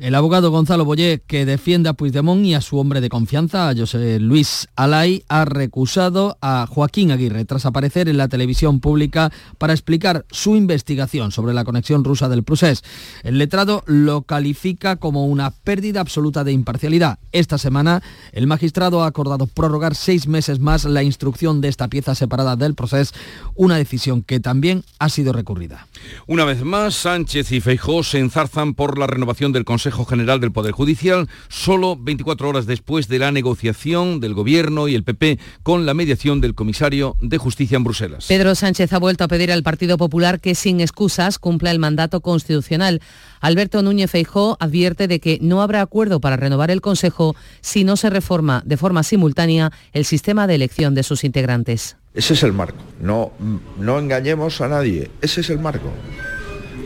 El 0.02 0.16
abogado 0.16 0.50
Gonzalo 0.50 0.84
Boyé, 0.84 1.22
que 1.28 1.46
defiende 1.46 1.88
a 1.88 1.92
Puigdemont 1.92 2.44
y 2.44 2.54
a 2.54 2.60
su 2.60 2.76
hombre 2.76 3.00
de 3.00 3.08
confianza, 3.08 3.68
a 3.68 3.76
José 3.76 4.18
Luis 4.18 4.66
Alay, 4.74 5.22
ha 5.28 5.44
recusado 5.44 6.36
a 6.40 6.66
Joaquín 6.68 7.12
Aguirre 7.12 7.44
tras 7.44 7.66
aparecer 7.66 8.08
en 8.08 8.16
la 8.16 8.26
televisión 8.26 8.80
pública 8.80 9.30
para 9.58 9.72
explicar 9.74 10.26
su 10.32 10.56
investigación 10.56 11.30
sobre 11.30 11.54
la 11.54 11.62
conexión 11.62 12.02
rusa 12.02 12.28
del 12.28 12.42
procés. 12.42 12.82
El 13.22 13.38
letrado 13.38 13.84
lo 13.86 14.22
califica 14.22 14.96
como 14.96 15.26
una 15.26 15.52
pérdida 15.52 16.00
absoluta 16.00 16.42
de 16.42 16.50
imparcialidad. 16.50 17.20
Esta 17.30 17.56
semana, 17.56 18.02
el 18.32 18.48
magistrado 18.48 19.04
ha 19.04 19.06
acordado 19.06 19.46
prorrogar 19.46 19.94
seis 19.94 20.26
meses 20.26 20.58
más 20.58 20.84
la 20.84 21.04
instrucción 21.04 21.60
de 21.60 21.68
esta 21.68 21.86
pieza 21.86 22.16
separada 22.16 22.56
del 22.56 22.74
proceso, 22.74 23.14
una 23.54 23.76
decisión 23.76 24.22
que 24.22 24.40
también 24.40 24.82
ha 24.98 25.08
sido 25.08 25.32
recurrida. 25.32 25.86
Una 26.26 26.44
vez 26.44 26.62
más, 26.62 26.94
Sánchez 26.94 27.52
y 27.52 27.60
Feijóo 27.60 28.02
se 28.02 28.18
enzarzan 28.18 28.74
por 28.74 28.98
la 28.98 29.06
renovación 29.06 29.52
del 29.52 29.64
Consejo 29.64 30.04
General 30.04 30.40
del 30.40 30.52
Poder 30.52 30.72
Judicial, 30.72 31.28
solo 31.48 31.96
24 31.96 32.48
horas 32.48 32.66
después 32.66 33.08
de 33.08 33.18
la 33.18 33.32
negociación 33.32 34.20
del 34.20 34.34
Gobierno 34.34 34.88
y 34.88 34.94
el 34.94 35.04
PP 35.04 35.38
con 35.62 35.86
la 35.86 35.94
mediación 35.94 36.40
del 36.40 36.54
comisario 36.54 37.16
de 37.20 37.38
Justicia 37.38 37.76
en 37.76 37.84
Bruselas. 37.84 38.26
Pedro 38.28 38.54
Sánchez 38.54 38.92
ha 38.92 38.98
vuelto 38.98 39.24
a 39.24 39.28
pedir 39.28 39.52
al 39.52 39.62
Partido 39.62 39.98
Popular 39.98 40.40
que 40.40 40.54
sin 40.54 40.80
excusas 40.80 41.38
cumpla 41.38 41.70
el 41.70 41.78
mandato 41.78 42.20
constitucional. 42.20 43.00
Alberto 43.40 43.82
Núñez 43.82 44.10
Feijó 44.10 44.56
advierte 44.60 45.08
de 45.08 45.20
que 45.20 45.38
no 45.40 45.62
habrá 45.62 45.80
acuerdo 45.80 46.20
para 46.20 46.36
renovar 46.36 46.70
el 46.70 46.80
Consejo 46.80 47.34
si 47.60 47.84
no 47.84 47.96
se 47.96 48.10
reforma 48.10 48.62
de 48.64 48.76
forma 48.76 49.02
simultánea 49.02 49.72
el 49.92 50.04
sistema 50.04 50.46
de 50.46 50.54
elección 50.54 50.94
de 50.94 51.02
sus 51.02 51.24
integrantes. 51.24 51.96
Ese 52.14 52.34
es 52.34 52.42
el 52.42 52.52
marco. 52.52 52.78
No, 53.00 53.32
no 53.78 53.98
engañemos 53.98 54.60
a 54.60 54.68
nadie. 54.68 55.10
Ese 55.22 55.40
es 55.40 55.50
el 55.50 55.58
marco. 55.58 55.90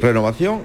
Renovación 0.00 0.62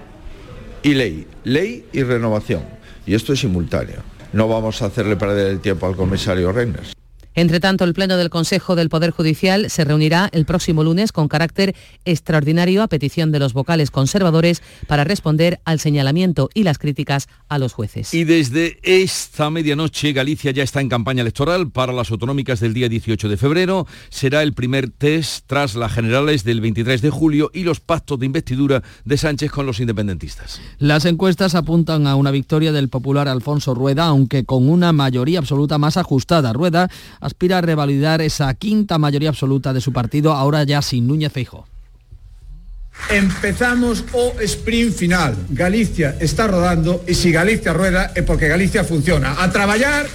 y 0.84 0.94
ley, 0.94 1.28
ley 1.44 1.88
y 1.92 2.04
renovación. 2.04 2.64
Y 3.06 3.16
esto 3.16 3.34
es 3.34 3.40
simultáneo. 3.40 4.02
No 4.34 4.48
vamos 4.48 4.82
a 4.82 4.86
hacerle 4.86 5.16
perder 5.16 5.48
el 5.48 5.60
tiempo 5.60 5.88
al 5.88 5.96
comisario 5.96 6.52
Reyners. 6.52 6.94
Entre 7.34 7.60
tanto, 7.60 7.86
el 7.86 7.94
Pleno 7.94 8.18
del 8.18 8.30
Consejo 8.30 8.76
del 8.76 8.90
Poder 8.90 9.12
Judicial 9.12 9.70
se 9.70 9.86
reunirá 9.86 10.30
el 10.34 10.46
próximo 10.46 10.84
lunes 10.84 11.12
con 11.12 11.28
carácter 11.28 11.76
extraordinario 12.04 12.84
a 12.84 12.88
petición 12.88 13.32
de 13.32 13.40
los 13.40 13.54
vocales 13.54 13.90
conservadores 13.90 14.62
para 14.88 15.04
responder 15.04 15.62
al 15.64 15.80
señalamiento 15.80 16.50
y 16.54 16.64
las 16.64 16.78
críticas 16.78 17.30
a 17.48 17.58
los 17.58 17.74
jueces. 17.74 18.14
Y 18.14 18.26
desde 18.26 18.80
esta 18.84 19.50
medianoche 19.50 20.12
Galicia 20.12 20.52
ya 20.52 20.64
está 20.64 20.82
en 20.82 20.90
campaña 20.90 21.22
electoral 21.22 21.72
para 21.72 21.94
las 21.94 22.12
autonómicas 22.12 22.60
del 22.60 22.74
día 22.74 22.90
18 22.90 23.30
de 23.30 23.38
febrero. 23.38 23.88
Será 24.10 24.44
el 24.44 24.54
primer 24.54 24.90
test 24.90 25.46
tras 25.48 25.76
las 25.76 25.94
generales 25.94 26.44
del 26.44 26.60
23 26.60 27.02
de 27.02 27.10
julio 27.10 27.50
y 27.54 27.64
los 27.64 27.80
pactos 27.80 28.20
de 28.20 28.26
investidura 28.26 28.84
de 29.06 29.18
Sánchez 29.18 29.52
con 29.52 29.66
los 29.66 29.80
independentistas. 29.80 30.60
Las 30.80 31.06
encuestas 31.06 31.56
apuntan 31.56 32.08
a 32.08 32.16
una 32.16 32.32
victoria 32.32 32.72
del 32.72 32.90
popular 32.90 33.28
Alfonso 33.28 33.74
Rueda, 33.74 34.06
aunque 34.06 34.44
con 34.44 34.70
una 34.70 34.92
mayoría 34.92 35.40
absoluta 35.40 35.78
más 35.78 35.98
ajustada. 35.98 36.54
Rueda 36.54 36.90
aspira 37.22 37.60
a 37.60 37.62
revalidar 37.62 38.22
esa 38.22 38.54
quinta 38.54 38.98
mayoría 38.98 39.30
absoluta 39.30 39.72
de 39.72 39.82
su 39.82 39.94
partido, 39.94 40.34
ahora 40.34 40.64
ya 40.64 40.82
sin 40.82 41.08
Núñez 41.08 41.32
Feijo. 41.32 41.66
Empezamos 43.10 44.04
o 44.14 44.34
sprint 44.42 44.94
final. 44.94 45.36
Galicia 45.50 46.16
está 46.20 46.48
rodando 46.48 47.04
y 47.08 47.14
si 47.14 47.32
Galicia 47.32 47.74
rueda 47.74 48.12
es 48.16 48.24
porque 48.24 48.48
Galicia 48.48 48.84
funciona. 48.84 49.42
A 49.42 49.52
trabajar, 49.52 50.08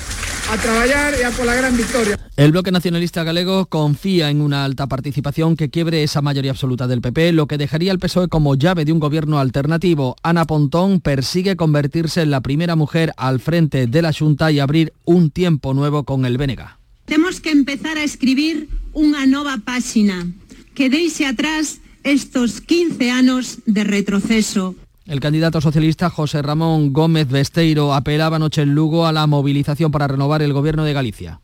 a 0.51 0.57
trabajar 0.57 1.15
y 1.21 1.25
a 1.25 1.31
por 1.31 1.47
la 1.47 1.55
gran 1.55 1.77
victoria. 1.77 2.19
El 2.37 2.53
bloque 2.53 2.71
nacionalista 2.71 3.25
galego 3.25 3.67
confía 3.67 4.31
en 4.31 4.43
una 4.43 4.65
alta 4.65 4.87
participación 4.87 5.57
que 5.57 5.71
quiebre 5.71 6.03
esa 6.03 6.21
mayoría 6.21 6.51
absoluta 6.51 6.87
del 6.87 7.01
PP, 7.01 7.33
lo 7.33 7.47
que 7.47 7.59
dejaría 7.59 7.93
al 7.93 7.99
PSOE 7.99 8.29
como 8.29 8.55
llave 8.55 8.85
de 8.85 8.93
un 8.93 9.01
gobierno 9.01 9.39
alternativo. 9.39 10.17
Ana 10.23 10.45
Pontón 10.45 11.01
persigue 11.01 11.57
convertirse 11.57 12.23
en 12.23 12.31
la 12.31 12.43
primera 12.43 12.77
mujer 12.77 13.13
al 13.17 13.41
frente 13.41 13.87
de 13.87 14.03
la 14.03 14.13
Junta 14.13 14.53
y 14.53 14.61
abrir 14.61 14.93
un 15.05 15.31
tiempo 15.31 15.73
nuevo 15.73 16.05
con 16.05 16.27
el 16.27 16.37
Bénega. 16.37 16.76
Temos 17.07 17.41
que 17.41 17.51
empezar 17.51 17.97
a 17.99 18.05
escribir 18.05 18.67
unha 18.91 19.31
nova 19.31 19.63
páxina 19.63 20.27
que 20.75 20.91
deixe 20.91 21.23
atrás 21.23 21.79
estos 22.03 22.59
15 22.61 23.11
anos 23.15 23.63
de 23.65 23.87
retroceso. 23.87 24.75
El 25.07 25.23
candidato 25.23 25.61
socialista 25.61 26.11
José 26.11 26.43
Ramón 26.43 26.93
Gómez 26.93 27.31
Besteiro 27.31 27.95
apelaba 27.95 28.37
anoche 28.37 28.63
en 28.63 28.75
Lugo 28.75 29.07
a 29.07 29.15
la 29.15 29.27
movilización 29.27 29.95
para 29.95 30.11
renovar 30.11 30.43
el 30.43 30.53
gobierno 30.53 30.83
de 30.83 30.93
Galicia. 30.93 31.41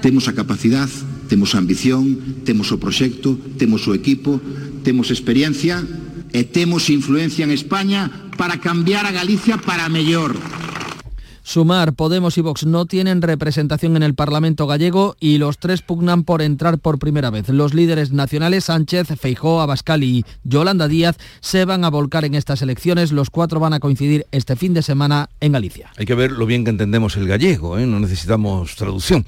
Temos 0.00 0.28
a 0.28 0.32
capacidade, 0.32 0.92
temos 1.28 1.54
a 1.54 1.58
ambición, 1.58 2.40
temos 2.48 2.72
o 2.72 2.80
proxecto, 2.80 3.36
temos 3.60 3.84
o 3.84 3.92
equipo, 3.92 4.40
temos 4.80 5.12
experiencia 5.12 5.84
e 6.32 6.48
temos 6.48 6.88
influencia 6.88 7.44
en 7.44 7.52
España 7.52 8.08
para 8.40 8.56
cambiar 8.56 9.04
a 9.04 9.12
Galicia 9.12 9.60
para 9.60 9.92
mellor. 9.92 10.32
Sumar, 11.42 11.94
Podemos 11.94 12.38
y 12.38 12.40
Vox 12.40 12.66
no 12.66 12.86
tienen 12.86 13.22
representación 13.22 13.96
en 13.96 14.02
el 14.02 14.14
Parlamento 14.14 14.66
gallego 14.66 15.16
y 15.20 15.38
los 15.38 15.58
tres 15.58 15.82
pugnan 15.82 16.24
por 16.24 16.42
entrar 16.42 16.78
por 16.78 16.98
primera 16.98 17.30
vez. 17.30 17.48
Los 17.48 17.74
líderes 17.74 18.12
nacionales 18.12 18.64
Sánchez, 18.64 19.08
Feijó, 19.18 19.60
Abascal 19.60 20.02
y 20.02 20.24
Yolanda 20.44 20.88
Díaz 20.88 21.16
se 21.40 21.64
van 21.64 21.84
a 21.84 21.90
volcar 21.90 22.24
en 22.24 22.34
estas 22.34 22.62
elecciones. 22.62 23.12
Los 23.12 23.30
cuatro 23.30 23.60
van 23.60 23.72
a 23.72 23.80
coincidir 23.80 24.26
este 24.32 24.56
fin 24.56 24.74
de 24.74 24.82
semana 24.82 25.28
en 25.40 25.52
Galicia. 25.52 25.90
Hay 25.96 26.06
que 26.06 26.14
ver 26.14 26.32
lo 26.32 26.46
bien 26.46 26.64
que 26.64 26.70
entendemos 26.70 27.16
el 27.16 27.26
gallego, 27.26 27.78
¿eh? 27.78 27.86
no 27.86 28.00
necesitamos 28.00 28.76
traducción. 28.76 29.24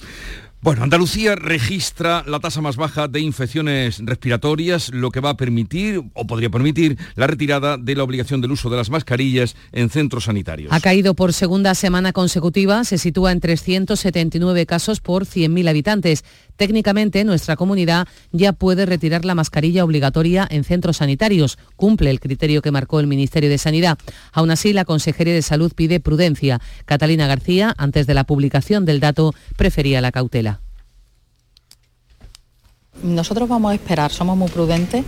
Bueno, 0.64 0.84
Andalucía 0.84 1.34
registra 1.34 2.22
la 2.24 2.38
tasa 2.38 2.60
más 2.60 2.76
baja 2.76 3.08
de 3.08 3.18
infecciones 3.18 3.98
respiratorias, 3.98 4.90
lo 4.94 5.10
que 5.10 5.18
va 5.18 5.30
a 5.30 5.36
permitir, 5.36 6.00
o 6.14 6.24
podría 6.24 6.50
permitir, 6.50 6.98
la 7.16 7.26
retirada 7.26 7.76
de 7.78 7.96
la 7.96 8.04
obligación 8.04 8.40
del 8.40 8.52
uso 8.52 8.70
de 8.70 8.76
las 8.76 8.88
mascarillas 8.88 9.56
en 9.72 9.90
centros 9.90 10.26
sanitarios. 10.26 10.72
Ha 10.72 10.78
caído 10.78 11.14
por 11.14 11.32
segunda 11.32 11.74
semana 11.74 12.12
consecutiva, 12.12 12.84
se 12.84 12.98
sitúa 12.98 13.32
en 13.32 13.40
379 13.40 14.64
casos 14.66 15.00
por 15.00 15.24
100.000 15.24 15.68
habitantes. 15.68 16.24
Técnicamente, 16.56 17.24
nuestra 17.24 17.56
comunidad 17.56 18.06
ya 18.30 18.52
puede 18.52 18.86
retirar 18.86 19.24
la 19.24 19.34
mascarilla 19.34 19.84
obligatoria 19.84 20.46
en 20.50 20.64
centros 20.64 20.98
sanitarios. 20.98 21.58
Cumple 21.76 22.10
el 22.10 22.20
criterio 22.20 22.62
que 22.62 22.70
marcó 22.70 23.00
el 23.00 23.06
Ministerio 23.06 23.50
de 23.50 23.58
Sanidad. 23.58 23.98
Aún 24.32 24.50
así, 24.50 24.72
la 24.72 24.84
Consejería 24.84 25.34
de 25.34 25.42
Salud 25.42 25.72
pide 25.74 26.00
prudencia. 26.00 26.60
Catalina 26.84 27.26
García, 27.26 27.74
antes 27.78 28.06
de 28.06 28.14
la 28.14 28.24
publicación 28.24 28.84
del 28.84 29.00
dato, 29.00 29.34
prefería 29.56 30.00
la 30.00 30.12
cautela. 30.12 30.60
Nosotros 33.02 33.48
vamos 33.48 33.72
a 33.72 33.74
esperar, 33.74 34.12
somos 34.12 34.36
muy 34.36 34.48
prudentes 34.48 35.04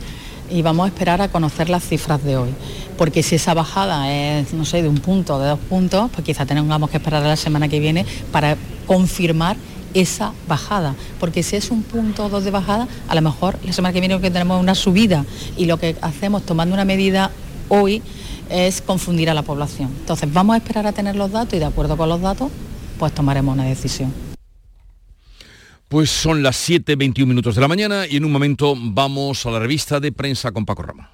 y 0.50 0.62
vamos 0.62 0.84
a 0.84 0.88
esperar 0.88 1.20
a 1.22 1.28
conocer 1.28 1.68
las 1.68 1.84
cifras 1.84 2.22
de 2.24 2.36
hoy. 2.36 2.50
Porque 2.96 3.22
si 3.22 3.36
esa 3.36 3.54
bajada 3.54 4.12
es, 4.12 4.52
no 4.52 4.64
sé, 4.64 4.82
de 4.82 4.88
un 4.88 4.98
punto, 4.98 5.38
de 5.38 5.48
dos 5.48 5.58
puntos, 5.58 6.10
pues 6.12 6.24
quizá 6.24 6.46
tengamos 6.46 6.90
que 6.90 6.96
esperar 6.96 7.22
a 7.22 7.28
la 7.28 7.36
semana 7.36 7.68
que 7.68 7.80
viene 7.80 8.04
para 8.32 8.56
confirmar 8.86 9.56
esa 9.94 10.32
bajada. 10.46 10.94
Porque 11.18 11.42
si 11.42 11.56
es 11.56 11.70
un 11.70 11.82
punto 11.82 12.26
o 12.26 12.28
dos 12.28 12.44
de 12.44 12.50
bajada, 12.50 12.86
a 13.08 13.14
lo 13.14 13.22
mejor 13.22 13.58
la 13.64 13.72
semana 13.72 13.92
que 13.92 14.00
viene 14.00 14.20
que 14.20 14.30
tenemos 14.30 14.60
una 14.60 14.74
subida 14.74 15.24
y 15.56 15.64
lo 15.64 15.78
que 15.78 15.96
hacemos 16.02 16.44
tomando 16.44 16.74
una 16.74 16.84
medida 16.84 17.30
hoy 17.68 18.02
es 18.50 18.82
confundir 18.82 19.30
a 19.30 19.34
la 19.34 19.42
población. 19.42 19.90
Entonces 20.00 20.30
vamos 20.32 20.54
a 20.54 20.56
esperar 20.58 20.86
a 20.86 20.92
tener 20.92 21.16
los 21.16 21.30
datos 21.30 21.54
y 21.54 21.58
de 21.58 21.64
acuerdo 21.64 21.96
con 21.96 22.08
los 22.08 22.20
datos, 22.20 22.50
pues 22.98 23.14
tomaremos 23.14 23.54
una 23.54 23.64
decisión. 23.64 24.12
Pues 25.88 26.10
son 26.10 26.42
las 26.42 26.68
7.21 26.68 27.26
minutos 27.26 27.54
de 27.54 27.60
la 27.60 27.68
mañana 27.68 28.06
y 28.08 28.16
en 28.16 28.24
un 28.24 28.32
momento 28.32 28.74
vamos 28.76 29.46
a 29.46 29.50
la 29.50 29.60
revista 29.60 30.00
de 30.00 30.12
prensa 30.12 30.50
con 30.50 30.64
Paco 30.64 30.82
Rama. 30.82 31.13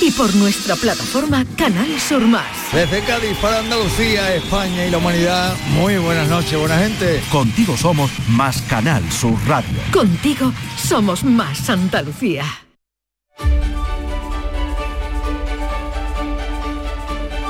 y 0.00 0.10
por 0.10 0.34
nuestra 0.36 0.76
plataforma 0.76 1.44
Canal 1.56 1.98
Sur 2.00 2.22
Más. 2.22 2.46
Desde 2.72 3.00
Cádiz 3.04 3.36
para 3.38 3.60
Andalucía, 3.60 4.34
España 4.34 4.86
y 4.86 4.90
la 4.90 4.98
humanidad, 4.98 5.56
muy 5.70 5.96
buenas 5.98 6.28
noches, 6.28 6.58
buena 6.58 6.78
gente. 6.78 7.22
Contigo 7.30 7.76
somos 7.76 8.10
más 8.28 8.60
Canal 8.62 9.10
Sur 9.10 9.38
Radio. 9.46 9.78
Contigo 9.92 10.52
somos 10.76 11.24
más 11.24 11.70
Andalucía. 11.70 12.44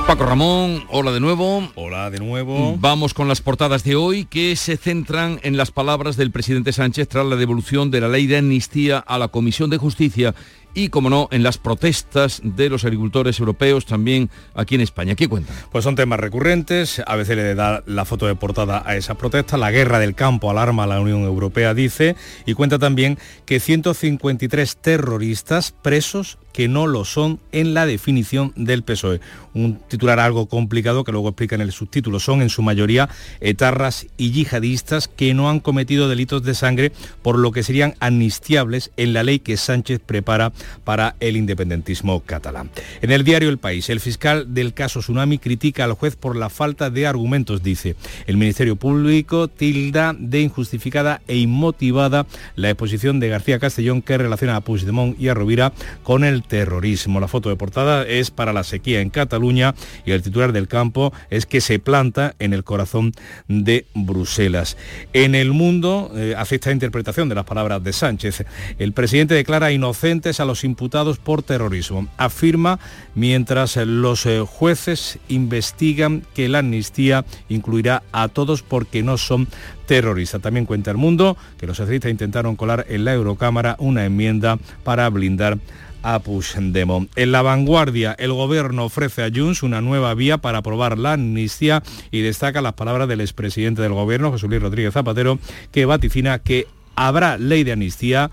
Paco 0.07 0.25
Ramón, 0.25 0.85
hola 0.89 1.11
de 1.11 1.19
nuevo. 1.19 1.69
Hola 1.75 2.11
de 2.13 2.21
nuevo. 2.21 2.77
Vamos 2.79 3.13
con 3.13 3.27
las 3.27 3.41
portadas 3.41 3.83
de 3.83 3.97
hoy 3.97 4.25
que 4.25 4.55
se 4.55 4.77
centran 4.77 5.41
en 5.43 5.57
las 5.57 5.73
palabras 5.73 6.17
del 6.17 6.31
presidente 6.31 6.73
Sánchez 6.73 7.09
tras 7.09 7.27
la 7.27 7.35
devolución 7.35 7.91
de 7.91 8.01
la 8.01 8.09
ley 8.09 8.29
de 8.29 8.37
amnistía 8.37 8.99
a 8.99 9.19
la 9.19 9.27
Comisión 9.27 9.69
de 9.69 9.79
Justicia 9.79 10.33
y, 10.77 10.91
como 10.91 11.09
no, 11.09 11.29
en 11.33 11.43
las 11.43 11.57
protestas 11.57 12.43
de 12.45 12.69
los 12.69 12.85
agricultores 12.85 13.41
europeos 13.41 13.87
también 13.87 14.31
aquí 14.55 14.75
en 14.75 14.83
España. 14.83 15.15
¿Qué 15.15 15.27
cuenta? 15.27 15.53
Pues 15.73 15.83
son 15.85 15.97
temas 15.97 16.21
recurrentes. 16.21 17.03
A 17.07 17.17
veces 17.17 17.37
le 17.37 17.55
da 17.55 17.83
la 17.87 18.05
foto 18.05 18.27
de 18.27 18.35
portada 18.35 18.83
a 18.85 18.95
esa 18.95 19.15
protesta. 19.15 19.57
La 19.57 19.71
guerra 19.71 19.99
del 19.99 20.15
campo 20.15 20.51
alarma 20.51 20.85
a 20.85 20.87
la 20.87 21.01
Unión 21.01 21.23
Europea, 21.23 21.73
dice, 21.73 22.15
y 22.45 22.53
cuenta 22.53 22.79
también 22.79 23.19
que 23.47 23.59
153 23.59 24.77
terroristas 24.77 25.73
presos 25.73 26.37
que 26.57 26.69
no 26.69 26.87
lo 26.87 27.05
son 27.05 27.39
en 27.53 27.75
la 27.75 27.85
definición 27.85 28.55
del 28.57 28.83
PSOE. 28.83 29.21
Un 29.53 29.79
titular 29.89 30.19
algo 30.19 30.47
complicado 30.47 31.05
que 31.05 31.13
luego 31.13 31.29
explica 31.29 31.55
en 31.55 31.61
el 31.61 31.71
subtítulo. 31.71 32.19
Son 32.19 32.41
en 32.41 32.49
su 32.49 32.63
mayoría 32.63 33.11
etarras 33.43 34.07
y 34.17 34.31
yihadistas 34.31 35.07
que 35.07 35.35
no 35.35 35.51
han 35.51 35.61
cometido 35.61 36.09
delitos 36.09 36.43
de 36.45 36.55
sangre, 36.55 36.93
por 37.21 37.39
lo 37.39 37.53
que 37.53 37.63
serían 37.63 37.95
amnistiables 38.01 38.91
en 38.97 39.13
la 39.13 39.23
ley 39.23 39.39
que 39.39 39.59
Sánchez 39.59 40.01
prepara 40.01 40.55
para 40.83 41.15
el 41.21 41.37
independentismo 41.37 42.21
catalán. 42.21 42.71
En 43.03 43.11
el 43.13 43.23
diario 43.23 43.51
El 43.51 43.59
País, 43.59 43.91
el 43.91 44.01
fiscal 44.01 44.55
del 44.55 44.73
caso 44.73 45.01
Tsunami 45.01 45.37
critica 45.37 45.85
al 45.85 45.93
juez 45.93 46.17
por 46.17 46.37
la 46.37 46.49
falta 46.49 46.89
de 46.89 47.07
argumentos, 47.07 47.63
dice. 47.63 47.97
El 48.27 48.39
Ministerio 48.39 48.77
Público 48.77 49.49
tilda 49.49 50.17
de 50.19 50.41
injustificada 50.41 51.21
e 51.29 51.37
inmotivada 51.37 52.25
la 52.55 52.71
exposición 52.71 53.21
de 53.21 53.29
García 53.29 53.59
Castellón 53.59 54.01
que 54.01 54.17
relaciona 54.17 54.57
a 54.57 54.63
Puigdemont 54.63 55.21
y 55.21 55.29
a 55.29 55.35
Rovira 55.35 55.75
con 56.03 56.25
el 56.25 56.46
terrorismo. 56.49 57.21
La 57.21 57.29
foto 57.29 57.49
de 57.49 57.57
portada 57.57 58.07
es 58.07 58.31
para 58.31 58.53
la 58.53 58.65
sequía 58.65 59.01
en 59.01 59.11
Cataluña 59.11 59.75
y 60.05 60.13
el 60.13 60.23
titular 60.23 60.53
del 60.53 60.69
campo 60.69 61.13
es 61.31 61.47
que 61.47 61.61
se 61.61 61.79
planta 61.79 62.35
en 62.39 62.53
el 62.53 62.65
corazón 62.65 63.13
de 63.49 63.87
Bruselas. 63.95 64.77
En 65.13 65.35
el 65.35 65.53
mundo 65.53 66.11
eh, 66.15 66.35
hace 66.37 66.57
esta 66.57 66.73
interpretación 66.73 67.29
de 67.29 67.35
las 67.35 67.45
palabras 67.45 67.83
de 67.83 67.93
Sánchez. 67.93 68.45
El 68.79 68.93
presidente 68.93 69.35
declara 69.35 69.73
inocentes 69.73 70.41
a 70.41 70.45
los 70.45 70.65
imputados 70.65 71.19
por 71.19 71.43
terrorismo. 71.43 72.09
Afirma 72.17 72.79
mientras 73.15 73.77
los 73.77 74.27
eh, 74.27 74.41
jueces 74.41 75.19
investigan 75.29 76.23
que 76.35 76.49
la 76.49 76.59
amnistía 76.61 77.25
incluirá 77.49 78.03
a 78.13 78.29
todos 78.29 78.63
porque 78.63 79.03
no 79.03 79.19
son 79.19 79.49
terroristas. 79.87 80.43
También 80.43 80.67
cuenta 80.67 80.91
el 80.91 80.97
mundo 80.97 81.37
que 81.59 81.67
los 81.67 81.77
socialistas 81.77 82.11
intentaron 82.11 82.57
colar 82.57 82.87
en 82.89 83.05
la 83.05 83.15
Eurocámara 83.15 83.77
una 83.79 84.05
enmienda 84.05 84.59
para 84.85 85.09
blindar 85.09 85.59
a 86.07 86.21
Puigdemont. 86.21 87.11
En 87.17 87.33
la 87.33 87.43
vanguardia, 87.43 88.15
el 88.17 88.33
gobierno 88.33 88.85
ofrece 88.85 89.25
a 89.25 89.31
Junts 89.35 89.65
una 89.65 89.81
nueva 89.81 90.15
vía 90.15 90.39
para 90.39 90.59
aprobar 90.59 90.99
la 90.99 91.15
amnistía 91.15 91.83
y 92.13 92.21
destaca 92.21 92.63
las 92.63 92.75
palabras 92.75 93.09
del 93.09 93.21
expresidente 93.21 93.83
del 93.83 93.93
gobierno, 93.93 94.31
José 94.31 94.47
Luis 94.47 94.63
Rodríguez 94.63 94.95
Zapatero, 94.95 95.41
que 95.73 95.85
vaticina 95.85 96.39
que 96.39 96.69
habrá 96.95 97.39
ley 97.39 97.65
de 97.65 97.73
amnistía. 97.73 98.31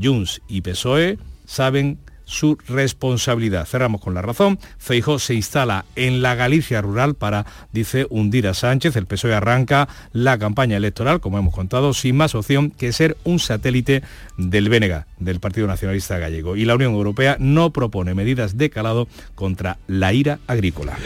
Junts 0.00 0.40
y 0.46 0.60
PSOE 0.60 1.18
saben 1.46 1.98
su 2.26 2.58
responsabilidad. 2.68 3.66
Cerramos 3.66 4.02
con 4.02 4.12
la 4.12 4.20
razón. 4.20 4.58
Feijó 4.76 5.18
se 5.18 5.32
instala 5.34 5.86
en 5.94 6.20
la 6.20 6.34
Galicia 6.34 6.82
rural 6.82 7.14
para, 7.14 7.46
dice, 7.72 8.06
hundir 8.10 8.46
a 8.48 8.54
Sánchez. 8.54 8.96
El 8.96 9.06
PSOE 9.06 9.34
arranca 9.34 9.88
la 10.12 10.36
campaña 10.38 10.76
electoral, 10.76 11.20
como 11.20 11.38
hemos 11.38 11.54
contado, 11.54 11.94
sin 11.94 12.16
más 12.16 12.34
opción 12.34 12.70
que 12.70 12.92
ser 12.92 13.16
un 13.24 13.38
satélite 13.38 14.02
del 14.36 14.68
Bénega, 14.68 15.06
del 15.18 15.40
Partido 15.40 15.66
Nacionalista 15.66 16.18
Gallego. 16.18 16.56
Y 16.56 16.66
la 16.66 16.74
Unión 16.74 16.92
Europea 16.92 17.36
no 17.40 17.70
propone 17.70 18.14
medidas 18.14 18.58
de 18.58 18.68
calado 18.68 19.08
contra 19.34 19.78
la 19.86 20.12
ira 20.12 20.40
agrícola. 20.46 20.98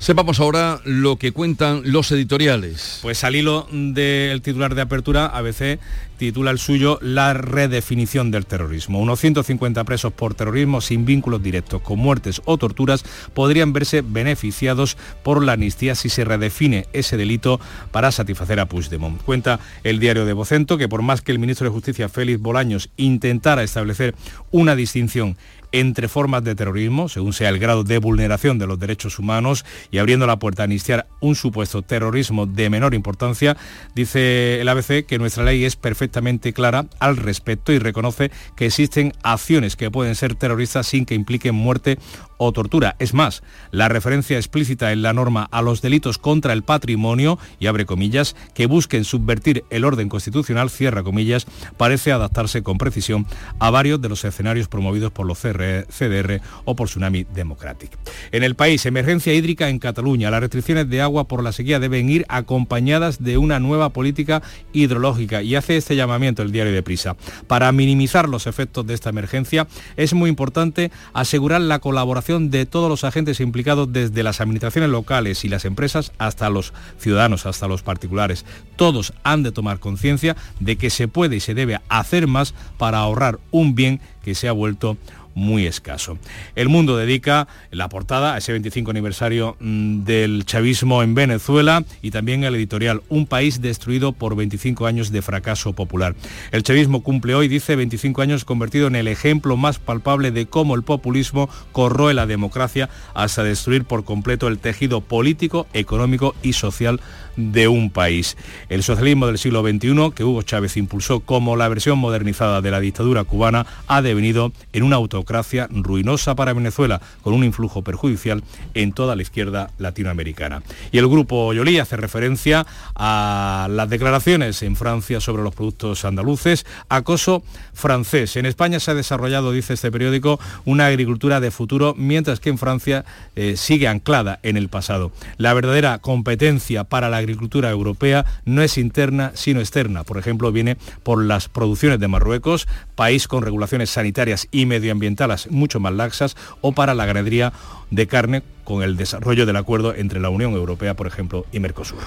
Sepamos 0.00 0.40
ahora 0.40 0.80
lo 0.86 1.16
que 1.16 1.32
cuentan 1.32 1.82
los 1.84 2.10
editoriales. 2.10 3.00
Pues 3.02 3.22
al 3.22 3.36
hilo 3.36 3.68
del 3.70 4.40
titular 4.40 4.74
de 4.74 4.80
apertura, 4.80 5.26
ABC 5.26 5.78
titula 6.16 6.50
el 6.50 6.58
suyo 6.58 6.98
La 7.02 7.34
redefinición 7.34 8.30
del 8.30 8.46
terrorismo. 8.46 8.98
Unos 8.98 9.20
150 9.20 9.84
presos 9.84 10.10
por 10.10 10.32
terrorismo 10.32 10.80
sin 10.80 11.04
vínculos 11.04 11.42
directos 11.42 11.82
con 11.82 11.98
muertes 11.98 12.40
o 12.46 12.56
torturas 12.56 13.04
podrían 13.34 13.74
verse 13.74 14.00
beneficiados 14.00 14.96
por 15.22 15.44
la 15.44 15.52
amnistía 15.52 15.94
si 15.94 16.08
se 16.08 16.24
redefine 16.24 16.86
ese 16.94 17.18
delito 17.18 17.60
para 17.90 18.10
satisfacer 18.10 18.58
a 18.58 18.64
Puigdemont. 18.66 19.20
Cuenta 19.22 19.60
el 19.84 19.98
diario 19.98 20.24
de 20.24 20.32
Vocento 20.32 20.78
que 20.78 20.88
por 20.88 21.02
más 21.02 21.20
que 21.20 21.32
el 21.32 21.38
ministro 21.38 21.66
de 21.66 21.74
Justicia 21.74 22.08
Félix 22.08 22.40
Bolaños 22.40 22.88
intentara 22.96 23.62
establecer 23.62 24.14
una 24.50 24.74
distinción 24.76 25.36
entre 25.72 26.08
formas 26.08 26.44
de 26.44 26.54
terrorismo, 26.54 27.08
según 27.08 27.32
sea 27.32 27.48
el 27.48 27.58
grado 27.58 27.84
de 27.84 27.98
vulneración 27.98 28.58
de 28.58 28.66
los 28.66 28.78
derechos 28.78 29.18
humanos, 29.18 29.64
y 29.90 29.98
abriendo 29.98 30.26
la 30.26 30.38
puerta 30.38 30.62
a 30.62 30.66
iniciar 30.66 31.06
un 31.20 31.34
supuesto 31.34 31.82
terrorismo 31.82 32.46
de 32.46 32.70
menor 32.70 32.94
importancia, 32.94 33.56
dice 33.94 34.60
el 34.60 34.68
ABC 34.68 35.06
que 35.06 35.18
nuestra 35.18 35.44
ley 35.44 35.64
es 35.64 35.76
perfectamente 35.76 36.52
clara 36.52 36.86
al 36.98 37.16
respecto 37.16 37.72
y 37.72 37.78
reconoce 37.78 38.30
que 38.56 38.66
existen 38.66 39.12
acciones 39.22 39.76
que 39.76 39.90
pueden 39.90 40.14
ser 40.14 40.34
terroristas 40.34 40.86
sin 40.86 41.06
que 41.06 41.14
impliquen 41.14 41.54
muerte 41.54 41.98
o 42.36 42.52
tortura. 42.52 42.96
Es 42.98 43.12
más, 43.12 43.42
la 43.70 43.88
referencia 43.88 44.38
explícita 44.38 44.92
en 44.92 45.02
la 45.02 45.12
norma 45.12 45.46
a 45.50 45.60
los 45.60 45.82
delitos 45.82 46.16
contra 46.16 46.54
el 46.54 46.62
patrimonio, 46.62 47.38
y 47.58 47.66
abre 47.66 47.84
comillas, 47.84 48.34
que 48.54 48.66
busquen 48.66 49.04
subvertir 49.04 49.64
el 49.68 49.84
orden 49.84 50.08
constitucional, 50.08 50.70
cierra 50.70 51.02
comillas, 51.02 51.46
parece 51.76 52.12
adaptarse 52.12 52.62
con 52.62 52.78
precisión 52.78 53.26
a 53.58 53.70
varios 53.70 54.00
de 54.00 54.08
los 54.08 54.24
escenarios 54.24 54.68
promovidos 54.68 55.12
por 55.12 55.26
los 55.26 55.38
CDR 55.88 56.40
o 56.64 56.76
por 56.76 56.88
Tsunami 56.88 57.24
Democratic. 57.24 57.90
En 58.32 58.42
el 58.42 58.54
país, 58.54 58.84
emergencia 58.86 59.34
hídrica 59.34 59.68
en 59.68 59.78
Cataluña. 59.78 60.30
Las 60.30 60.40
restricciones 60.40 60.88
de 60.88 61.00
agua 61.00 61.28
por 61.28 61.42
la 61.42 61.52
sequía 61.52 61.78
deben 61.78 62.08
ir 62.10 62.24
acompañadas 62.28 63.22
de 63.22 63.38
una 63.38 63.60
nueva 63.60 63.90
política 63.90 64.42
hidrológica 64.72 65.42
y 65.42 65.54
hace 65.54 65.76
este 65.76 65.96
llamamiento 65.96 66.42
el 66.42 66.52
diario 66.52 66.72
de 66.72 66.82
Prisa. 66.82 67.16
Para 67.46 67.72
minimizar 67.72 68.28
los 68.28 68.46
efectos 68.46 68.86
de 68.86 68.94
esta 68.94 69.10
emergencia 69.10 69.66
es 69.96 70.14
muy 70.14 70.30
importante 70.30 70.90
asegurar 71.12 71.60
la 71.60 71.78
colaboración 71.78 72.50
de 72.50 72.66
todos 72.66 72.88
los 72.88 73.04
agentes 73.04 73.40
implicados 73.40 73.92
desde 73.92 74.22
las 74.22 74.40
administraciones 74.40 74.90
locales 74.90 75.44
y 75.44 75.48
las 75.48 75.64
empresas 75.64 76.12
hasta 76.18 76.50
los 76.50 76.72
ciudadanos, 76.98 77.46
hasta 77.46 77.68
los 77.68 77.82
particulares. 77.82 78.44
Todos 78.76 79.12
han 79.22 79.42
de 79.42 79.52
tomar 79.52 79.78
conciencia 79.78 80.36
de 80.58 80.76
que 80.76 80.90
se 80.90 81.08
puede 81.08 81.36
y 81.36 81.40
se 81.40 81.54
debe 81.54 81.80
hacer 81.88 82.26
más 82.26 82.54
para 82.78 82.98
ahorrar 82.98 83.38
un 83.50 83.74
bien 83.74 84.00
que 84.22 84.34
se 84.34 84.48
ha 84.48 84.52
vuelto 84.52 84.96
muy 85.34 85.66
escaso. 85.66 86.18
El 86.54 86.68
Mundo 86.68 86.96
dedica 86.96 87.48
la 87.70 87.88
portada 87.88 88.34
a 88.34 88.38
ese 88.38 88.52
25 88.52 88.90
aniversario 88.90 89.56
mm, 89.60 90.04
del 90.04 90.44
chavismo 90.44 91.02
en 91.02 91.14
Venezuela 91.14 91.84
y 92.02 92.10
también 92.10 92.44
el 92.44 92.54
editorial 92.54 93.02
Un 93.08 93.26
país 93.26 93.60
destruido 93.60 94.12
por 94.12 94.36
25 94.36 94.86
años 94.86 95.10
de 95.10 95.22
fracaso 95.22 95.72
popular. 95.72 96.14
El 96.52 96.62
chavismo 96.62 97.02
cumple 97.02 97.34
hoy, 97.34 97.48
dice, 97.48 97.76
25 97.76 98.22
años 98.22 98.44
convertido 98.44 98.86
en 98.86 98.96
el 98.96 99.08
ejemplo 99.08 99.56
más 99.56 99.78
palpable 99.78 100.30
de 100.30 100.46
cómo 100.46 100.74
el 100.74 100.82
populismo 100.82 101.48
corroe 101.72 102.14
la 102.14 102.26
democracia 102.26 102.88
hasta 103.14 103.42
destruir 103.42 103.84
por 103.84 104.04
completo 104.04 104.48
el 104.48 104.58
tejido 104.58 105.00
político, 105.00 105.66
económico 105.72 106.34
y 106.42 106.54
social 106.54 107.00
de 107.40 107.68
un 107.68 107.90
país. 107.90 108.36
El 108.68 108.82
socialismo 108.82 109.26
del 109.26 109.38
siglo 109.38 109.62
XXI, 109.62 110.12
que 110.14 110.24
Hugo 110.24 110.42
Chávez 110.42 110.76
impulsó 110.76 111.20
como 111.20 111.56
la 111.56 111.68
versión 111.68 111.98
modernizada 111.98 112.60
de 112.60 112.70
la 112.70 112.80
dictadura 112.80 113.24
cubana, 113.24 113.66
ha 113.86 114.02
devenido 114.02 114.52
en 114.72 114.82
una 114.82 114.96
autocracia 114.96 115.68
ruinosa 115.70 116.34
para 116.34 116.52
Venezuela, 116.52 117.00
con 117.22 117.34
un 117.34 117.44
influjo 117.44 117.82
perjudicial 117.82 118.42
en 118.74 118.92
toda 118.92 119.16
la 119.16 119.22
izquierda 119.22 119.70
latinoamericana. 119.78 120.62
Y 120.92 120.98
el 120.98 121.08
grupo 121.08 121.52
Yolí 121.52 121.78
hace 121.78 121.96
referencia 121.96 122.66
a 122.94 123.68
las 123.70 123.88
declaraciones 123.88 124.62
en 124.62 124.76
Francia 124.76 125.20
sobre 125.20 125.42
los 125.42 125.54
productos 125.54 126.04
andaluces, 126.04 126.66
acoso 126.88 127.42
francés. 127.72 128.36
En 128.36 128.46
España 128.46 128.80
se 128.80 128.90
ha 128.90 128.94
desarrollado, 128.94 129.52
dice 129.52 129.74
este 129.74 129.90
periódico, 129.90 130.38
una 130.64 130.86
agricultura 130.86 131.40
de 131.40 131.50
futuro, 131.50 131.94
mientras 131.96 132.40
que 132.40 132.50
en 132.50 132.58
Francia 132.58 133.04
eh, 133.36 133.56
sigue 133.56 133.88
anclada 133.88 134.38
en 134.42 134.56
el 134.56 134.68
pasado. 134.68 135.12
La 135.36 135.54
verdadera 135.54 135.98
competencia 135.98 136.84
para 136.84 137.08
la 137.08 137.18
agricultura 137.18 137.29
europea 137.70 138.24
no 138.44 138.62
es 138.62 138.78
interna 138.78 139.32
sino 139.34 139.60
externa. 139.60 140.04
Por 140.04 140.18
ejemplo, 140.18 140.52
viene 140.52 140.76
por 141.02 141.24
las 141.24 141.48
producciones 141.48 142.00
de 142.00 142.08
Marruecos, 142.08 142.68
país 142.94 143.28
con 143.28 143.42
regulaciones 143.42 143.90
sanitarias 143.90 144.48
y 144.50 144.66
medioambientales 144.66 145.50
mucho 145.50 145.80
más 145.80 145.92
laxas, 145.92 146.36
o 146.60 146.72
para 146.72 146.94
la 146.94 147.06
ganadería 147.06 147.52
de 147.90 148.06
carne 148.06 148.42
con 148.64 148.82
el 148.82 148.96
desarrollo 148.96 149.46
del 149.46 149.56
acuerdo 149.56 149.94
entre 149.94 150.20
la 150.20 150.28
Unión 150.28 150.52
Europea, 150.52 150.94
por 150.94 151.06
ejemplo, 151.06 151.46
y 151.52 151.60
Mercosur. 151.60 151.98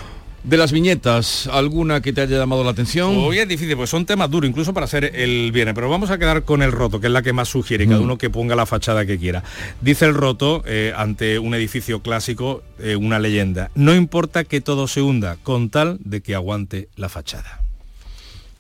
De 0.44 0.58
las 0.58 0.74
viñetas, 0.74 1.48
¿alguna 1.48 2.02
que 2.02 2.12
te 2.12 2.20
haya 2.20 2.38
llamado 2.38 2.66
la 2.66 2.72
atención? 2.72 3.16
Hoy 3.16 3.40
es 3.40 3.48
difícil, 3.48 3.78
pues 3.78 3.90
son 3.90 4.06
temas 4.06 4.30
duros, 4.30 4.50
incluso 4.50 4.74
para 4.74 4.84
hacer 4.84 5.16
el 5.16 5.54
viernes, 5.54 5.74
pero 5.74 5.90
vamos 5.90 6.12
a 6.12 6.18
quedar 6.18 6.44
con 6.44 6.62
el 6.62 6.74
roto, 6.74 7.00
que 7.00 7.08
es 7.08 7.14
la 7.14 7.22
que 7.22 7.32
más 7.32 7.48
sugiere, 7.48 7.88
cada 7.88 8.02
mm. 8.02 8.04
uno 8.04 8.18
que 8.18 8.30
ponga 8.30 8.54
la 8.54 8.66
fachada 8.66 9.06
que 9.06 9.18
quiera. 9.18 9.42
Dice 9.80 10.04
el 10.04 10.14
roto, 10.14 10.62
eh, 10.68 10.94
ante 10.98 11.40
un 11.40 11.54
edificio 11.56 12.02
clásico, 12.02 12.62
eh, 12.80 12.98
una 12.98 13.20
leyenda, 13.20 13.72
no 13.76 13.96
importa 13.96 14.44
que 14.44 14.60
todo 14.60 14.90
se 14.90 15.02
hunda, 15.02 15.38
con 15.44 15.70
tal 15.70 15.98
de 16.04 16.20
que 16.20 16.36
aguante 16.36 16.90
la 16.98 17.08
fachada 17.08 17.63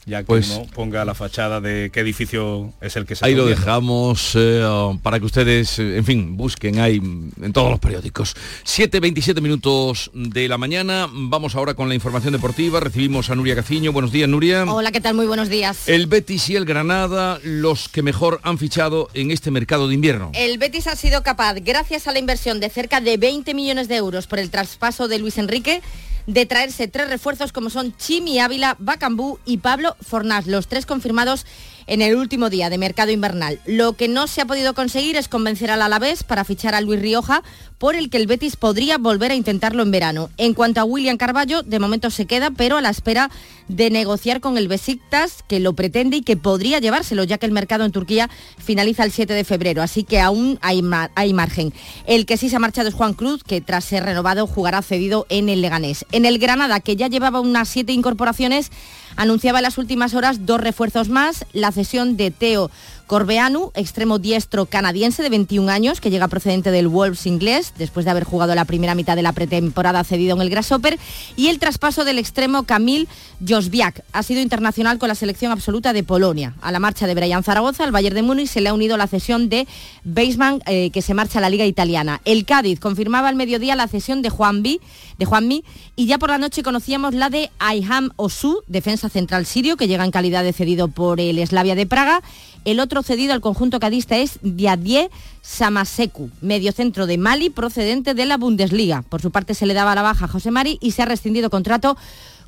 ya 0.05 0.19
que 0.19 0.25
pues, 0.25 0.49
uno 0.49 0.67
ponga 0.73 1.05
la 1.05 1.13
fachada 1.13 1.61
de 1.61 1.89
qué 1.91 2.01
edificio 2.01 2.73
es 2.81 2.95
el 2.95 3.05
que 3.05 3.15
se 3.15 3.25
Ahí 3.25 3.35
lo 3.35 3.45
dejamos 3.45 4.33
eh, 4.35 4.63
para 5.01 5.19
que 5.19 5.25
ustedes, 5.25 5.79
eh, 5.79 5.97
en 5.97 6.05
fin, 6.05 6.37
busquen 6.37 6.79
ahí 6.79 6.97
en 6.97 7.53
todos 7.53 7.71
los 7.71 7.79
periódicos. 7.79 8.35
7.27 8.65 9.41
minutos 9.41 10.11
de 10.13 10.47
la 10.47 10.57
mañana, 10.57 11.07
vamos 11.11 11.55
ahora 11.55 11.73
con 11.73 11.89
la 11.89 11.95
información 11.95 12.33
deportiva, 12.33 12.79
recibimos 12.79 13.29
a 13.29 13.35
Nuria 13.35 13.55
Caciño. 13.55 13.91
Buenos 13.91 14.11
días, 14.11 14.29
Nuria. 14.29 14.65
Hola, 14.65 14.91
¿qué 14.91 15.01
tal? 15.01 15.15
Muy 15.15 15.25
buenos 15.25 15.49
días. 15.49 15.87
El 15.87 16.07
Betis 16.07 16.49
y 16.49 16.55
el 16.55 16.65
Granada, 16.65 17.39
los 17.43 17.89
que 17.89 18.01
mejor 18.01 18.39
han 18.43 18.57
fichado 18.57 19.09
en 19.13 19.31
este 19.31 19.51
mercado 19.51 19.87
de 19.87 19.95
invierno. 19.95 20.31
El 20.33 20.57
Betis 20.57 20.87
ha 20.87 20.95
sido 20.95 21.23
capaz, 21.23 21.55
gracias 21.55 22.07
a 22.07 22.11
la 22.11 22.19
inversión 22.19 22.59
de 22.59 22.69
cerca 22.69 23.01
de 23.01 23.17
20 23.17 23.53
millones 23.53 23.87
de 23.87 23.95
euros 23.95 24.27
por 24.27 24.39
el 24.39 24.49
traspaso 24.49 25.07
de 25.07 25.19
Luis 25.19 25.37
Enrique, 25.37 25.81
de 26.27 26.45
traerse 26.45 26.87
tres 26.87 27.09
refuerzos 27.09 27.51
como 27.51 27.69
son 27.69 27.95
Chimi 27.97 28.39
Ávila, 28.39 28.75
Bacambú 28.79 29.39
y 29.45 29.57
Pablo 29.57 29.95
Fornás, 30.01 30.47
los 30.47 30.67
tres 30.67 30.85
confirmados 30.85 31.45
en 31.87 32.01
el 32.01 32.15
último 32.15 32.49
día 32.49 32.69
de 32.69 32.77
mercado 32.77 33.11
invernal. 33.11 33.59
Lo 33.65 33.93
que 33.93 34.07
no 34.07 34.27
se 34.27 34.41
ha 34.41 34.45
podido 34.45 34.73
conseguir 34.73 35.15
es 35.15 35.27
convencer 35.27 35.71
al 35.71 35.81
Alavés 35.81 36.23
para 36.23 36.43
fichar 36.43 36.75
a 36.75 36.81
Luis 36.81 37.01
Rioja, 37.01 37.43
por 37.77 37.95
el 37.95 38.09
que 38.09 38.17
el 38.17 38.27
Betis 38.27 38.55
podría 38.55 38.97
volver 38.97 39.31
a 39.31 39.35
intentarlo 39.35 39.83
en 39.83 39.91
verano. 39.91 40.29
En 40.37 40.53
cuanto 40.53 40.79
a 40.79 40.85
William 40.85 41.17
Carballo, 41.17 41.63
de 41.63 41.79
momento 41.79 42.09
se 42.09 42.25
queda, 42.25 42.49
pero 42.51 42.77
a 42.77 42.81
la 42.81 42.89
espera 42.89 43.29
de 43.67 43.89
negociar 43.89 44.39
con 44.39 44.57
el 44.57 44.67
Besiktas, 44.67 45.43
que 45.47 45.59
lo 45.59 45.73
pretende 45.73 46.17
y 46.17 46.21
que 46.21 46.37
podría 46.37 46.79
llevárselo, 46.79 47.23
ya 47.23 47.37
que 47.37 47.45
el 47.45 47.51
mercado 47.51 47.83
en 47.83 47.91
Turquía 47.91 48.29
finaliza 48.57 49.03
el 49.03 49.11
7 49.11 49.33
de 49.33 49.43
febrero, 49.43 49.81
así 49.81 50.03
que 50.03 50.21
aún 50.21 50.59
hay, 50.61 50.81
hay 51.15 51.33
margen. 51.33 51.73
El 52.05 52.25
que 52.25 52.37
sí 52.37 52.49
se 52.49 52.55
ha 52.55 52.59
marchado 52.59 52.87
es 52.87 52.95
Juan 52.95 53.13
Cruz, 53.13 53.43
que 53.43 53.61
tras 53.61 53.83
ser 53.83 54.03
renovado 54.03 54.47
jugará 54.47 54.81
cedido 54.81 55.25
en 55.29 55.49
el 55.49 55.61
Leganés. 55.61 56.05
En 56.11 56.25
el 56.25 56.39
Granada, 56.39 56.79
que 56.79 56.95
ya 56.95 57.07
llevaba 57.07 57.41
unas 57.41 57.69
siete 57.69 57.93
incorporaciones, 57.93 58.71
anunciaba 59.15 59.59
en 59.59 59.63
las 59.63 59.77
últimas 59.77 60.13
horas 60.13 60.45
dos 60.45 60.61
refuerzos 60.61 61.09
más, 61.09 61.45
la 61.53 61.71
cesión 61.71 62.17
de 62.17 62.31
Teo 62.31 62.71
Corbeanu, 63.13 63.69
extremo 63.75 64.17
diestro 64.17 64.65
canadiense 64.65 65.21
de 65.21 65.29
21 65.29 65.71
años, 65.71 66.01
que 66.01 66.09
llega 66.09 66.27
procedente 66.27 66.71
del 66.71 66.87
Wolves 66.87 67.27
inglés, 67.27 67.71
después 67.77 68.05
de 68.05 68.09
haber 68.09 68.23
jugado 68.23 68.55
la 68.55 68.65
primera 68.65 68.95
mitad 68.95 69.15
de 69.15 69.21
la 69.21 69.33
pretemporada 69.33 70.03
cedido 70.03 70.35
en 70.35 70.41
el 70.41 70.49
Grasshopper, 70.49 70.97
y 71.35 71.49
el 71.49 71.59
traspaso 71.59 72.05
del 72.05 72.17
extremo 72.17 72.63
Kamil 72.63 73.07
Josbiak. 73.47 74.03
Ha 74.13 74.23
sido 74.23 74.41
internacional 74.41 74.97
con 74.97 75.09
la 75.09 75.13
selección 75.13 75.51
absoluta 75.51 75.93
de 75.93 76.01
Polonia. 76.03 76.55
A 76.59 76.71
la 76.71 76.79
marcha 76.79 77.05
de 77.05 77.13
Brian 77.13 77.43
Zaragoza, 77.43 77.83
al 77.83 77.91
Bayern 77.91 78.15
de 78.15 78.23
Múnich, 78.23 78.49
se 78.49 78.61
le 78.61 78.69
ha 78.69 78.73
unido 78.73 78.97
la 78.97 79.05
cesión 79.05 79.47
de 79.47 79.67
Beisman, 80.03 80.63
eh, 80.65 80.89
que 80.89 81.03
se 81.03 81.13
marcha 81.13 81.37
a 81.37 81.41
la 81.43 81.51
Liga 81.51 81.67
Italiana. 81.67 82.19
El 82.25 82.45
Cádiz 82.45 82.79
confirmaba 82.79 83.29
al 83.29 83.35
mediodía 83.35 83.75
la 83.75 83.87
cesión 83.87 84.23
de 84.23 84.31
Juan 84.31 84.63
de 84.63 85.25
Juanmi, 85.25 85.63
y 85.95 86.07
ya 86.07 86.17
por 86.17 86.31
la 86.31 86.39
noche 86.39 86.63
conocíamos 86.63 87.13
la 87.13 87.29
de 87.29 87.51
Ayham 87.59 88.09
Osu, 88.15 88.63
defensa 88.65 89.07
central 89.07 89.45
sirio, 89.45 89.77
que 89.77 89.87
llega 89.87 90.03
en 90.03 90.09
calidad 90.09 90.43
de 90.43 90.51
cedido 90.51 90.87
por 90.87 91.19
el 91.19 91.45
Slavia 91.45 91.75
de 91.75 91.85
Praga, 91.85 92.23
el 92.65 92.79
otro 92.79 93.03
cedido 93.03 93.33
al 93.33 93.41
conjunto 93.41 93.79
cadista 93.79 94.17
es 94.17 94.39
Diadier 94.41 95.09
Samaseku, 95.41 96.29
mediocentro 96.41 97.05
de 97.07 97.17
Mali 97.17 97.49
procedente 97.49 98.13
de 98.13 98.25
la 98.25 98.37
Bundesliga. 98.37 99.03
Por 99.03 99.21
su 99.21 99.31
parte 99.31 99.53
se 99.53 99.65
le 99.65 99.73
daba 99.73 99.95
la 99.95 100.01
baja 100.01 100.25
a 100.25 100.27
José 100.29 100.51
Mari 100.51 100.77
y 100.81 100.91
se 100.91 101.01
ha 101.01 101.05
rescindido 101.05 101.49
contrato 101.49 101.97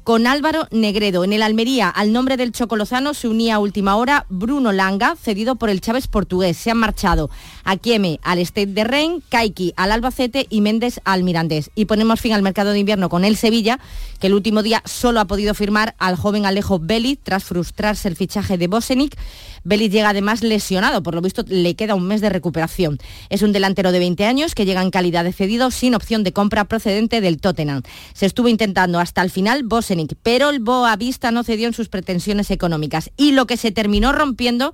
con 0.05 0.27
Álvaro 0.27 0.67
Negredo. 0.69 1.23
En 1.23 1.33
el 1.33 1.41
Almería, 1.41 1.89
al 1.89 2.13
nombre 2.13 2.37
del 2.37 2.51
Chocolozano, 2.51 3.15
se 3.15 3.27
unía 3.27 3.55
a 3.55 3.59
última 3.59 3.95
hora 3.95 4.27
Bruno 4.29 4.71
Langa, 4.71 5.15
cedido 5.15 5.55
por 5.55 5.71
el 5.71 5.81
Chávez 5.81 6.05
portugués. 6.05 6.57
Se 6.57 6.69
han 6.69 6.77
marchado 6.77 7.31
Akieme 7.63 8.19
al 8.21 8.37
State 8.37 8.67
de 8.67 8.83
Rennes, 8.83 9.23
Kaiki 9.29 9.73
al 9.75 9.91
Albacete 9.91 10.45
y 10.51 10.61
Méndez 10.61 11.01
al 11.05 11.23
Mirandés. 11.23 11.71
Y 11.73 11.85
ponemos 11.85 12.21
fin 12.21 12.33
al 12.33 12.43
mercado 12.43 12.71
de 12.71 12.79
invierno 12.79 13.09
con 13.09 13.25
el 13.25 13.35
Sevilla, 13.35 13.79
que 14.19 14.27
el 14.27 14.35
último 14.35 14.61
día 14.61 14.83
solo 14.85 15.19
ha 15.19 15.25
podido 15.25 15.55
firmar 15.55 15.95
al 15.97 16.15
joven 16.15 16.45
Alejo 16.45 16.77
Belli 16.77 17.15
tras 17.15 17.43
frustrarse 17.43 18.07
el 18.07 18.15
fichaje 18.15 18.59
de 18.59 18.67
Bosenic. 18.67 19.17
Belli 19.63 19.89
llega 19.89 20.09
además 20.09 20.43
lesionado, 20.43 21.01
por 21.01 21.15
lo 21.15 21.21
visto 21.21 21.43
le 21.47 21.75
queda 21.75 21.95
un 21.95 22.07
mes 22.07 22.21
de 22.21 22.29
recuperación. 22.29 22.99
Es 23.29 23.41
un 23.41 23.51
delantero 23.51 23.91
de 23.91 23.97
20 23.97 24.23
años 24.25 24.53
que 24.53 24.65
llega 24.65 24.83
en 24.83 24.91
calidad 24.91 25.23
de 25.23 25.33
cedido 25.33 25.71
sin 25.71 25.95
opción 25.95 26.23
de 26.23 26.31
compra 26.31 26.65
procedente 26.65 27.19
del 27.19 27.39
Tottenham. 27.39 27.81
Se 28.13 28.27
estuvo 28.27 28.47
intentando 28.47 28.99
hasta 28.99 29.23
el 29.23 29.31
final 29.31 29.63
Bosenic, 29.63 29.94
pero 30.21 30.49
el 30.49 30.59
Boavista 30.59 31.31
no 31.31 31.43
cedió 31.43 31.67
en 31.67 31.73
sus 31.73 31.89
pretensiones 31.89 32.51
económicas 32.51 33.11
y 33.17 33.31
lo 33.31 33.47
que 33.47 33.57
se 33.57 33.71
terminó 33.71 34.11
rompiendo 34.11 34.73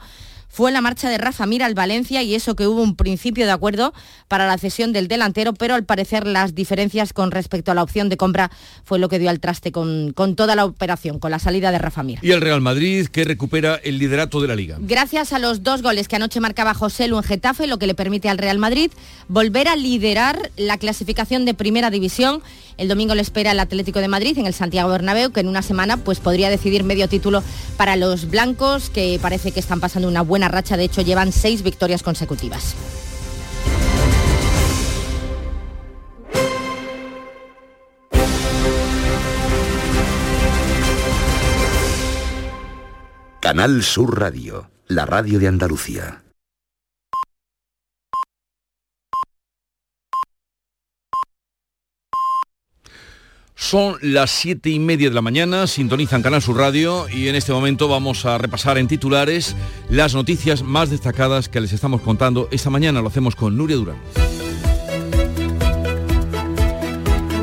fue 0.51 0.71
la 0.71 0.81
marcha 0.81 1.09
de 1.09 1.17
Rafa 1.17 1.45
Mir 1.45 1.63
al 1.63 1.73
Valencia 1.73 2.21
y 2.23 2.35
eso 2.35 2.55
que 2.55 2.67
hubo 2.67 2.81
un 2.81 2.95
principio 2.95 3.45
de 3.45 3.51
acuerdo 3.51 3.93
para 4.27 4.45
la 4.45 4.57
cesión 4.57 4.91
del 4.91 5.07
delantero, 5.07 5.53
pero 5.53 5.75
al 5.75 5.85
parecer 5.85 6.27
las 6.27 6.53
diferencias 6.53 7.13
con 7.13 7.31
respecto 7.31 7.71
a 7.71 7.75
la 7.75 7.83
opción 7.83 8.09
de 8.09 8.17
compra 8.17 8.51
fue 8.83 8.99
lo 8.99 9.07
que 9.07 9.17
dio 9.17 9.29
al 9.29 9.39
traste 9.39 9.71
con, 9.71 10.11
con 10.11 10.35
toda 10.35 10.55
la 10.55 10.65
operación, 10.65 11.19
con 11.19 11.31
la 11.31 11.39
salida 11.39 11.71
de 11.71 11.77
Rafa 11.77 12.03
Mir. 12.03 12.19
Y 12.21 12.31
el 12.31 12.41
Real 12.41 12.59
Madrid 12.59 13.07
que 13.07 13.23
recupera 13.23 13.75
el 13.75 13.97
liderato 13.97 14.41
de 14.41 14.49
la 14.49 14.55
liga. 14.55 14.77
Gracias 14.81 15.31
a 15.31 15.39
los 15.39 15.63
dos 15.63 15.81
goles 15.81 16.09
que 16.09 16.17
anoche 16.17 16.41
marcaba 16.41 16.73
José 16.73 17.07
Lu 17.07 17.17
en 17.17 17.23
Getafe, 17.23 17.65
lo 17.65 17.79
que 17.79 17.87
le 17.87 17.95
permite 17.95 18.27
al 18.27 18.37
Real 18.37 18.57
Madrid 18.57 18.91
volver 19.29 19.69
a 19.69 19.77
liderar 19.77 20.51
la 20.57 20.77
clasificación 20.77 21.45
de 21.45 21.53
primera 21.53 21.89
división. 21.89 22.41
El 22.81 22.87
domingo 22.87 23.13
le 23.13 23.21
espera 23.21 23.51
el 23.51 23.59
Atlético 23.59 23.99
de 23.99 24.07
Madrid 24.07 24.35
en 24.39 24.47
el 24.47 24.55
Santiago 24.55 24.89
Bernabéu, 24.89 25.31
que 25.31 25.41
en 25.41 25.47
una 25.47 25.61
semana 25.61 25.97
pues 25.97 26.19
podría 26.19 26.49
decidir 26.49 26.83
medio 26.83 27.07
título 27.07 27.43
para 27.77 27.95
los 27.95 28.27
blancos, 28.27 28.89
que 28.89 29.19
parece 29.21 29.51
que 29.51 29.59
están 29.59 29.79
pasando 29.79 30.07
una 30.07 30.23
buena 30.23 30.47
racha, 30.47 30.77
de 30.77 30.85
hecho 30.85 31.03
llevan 31.03 31.31
seis 31.31 31.61
victorias 31.61 32.01
consecutivas. 32.01 32.75
Canal 43.39 43.83
Sur 43.83 44.19
Radio, 44.19 44.71
la 44.87 45.05
radio 45.05 45.37
de 45.37 45.47
Andalucía. 45.47 46.20
Son 53.61 53.97
las 54.01 54.31
siete 54.31 54.71
y 54.71 54.79
media 54.79 55.07
de 55.09 55.13
la 55.13 55.21
mañana, 55.21 55.67
sintonizan 55.67 56.23
Canal 56.23 56.41
Sur 56.41 56.57
Radio 56.57 57.07
y 57.07 57.27
en 57.27 57.35
este 57.35 57.53
momento 57.53 57.87
vamos 57.87 58.25
a 58.25 58.39
repasar 58.39 58.79
en 58.79 58.87
titulares 58.87 59.55
las 59.87 60.15
noticias 60.15 60.63
más 60.63 60.89
destacadas 60.89 61.47
que 61.47 61.61
les 61.61 61.71
estamos 61.71 62.01
contando 62.01 62.49
esta 62.49 62.71
mañana. 62.71 63.01
Lo 63.01 63.09
hacemos 63.09 63.35
con 63.35 63.55
Nuria 63.55 63.77
Durán. 63.77 64.40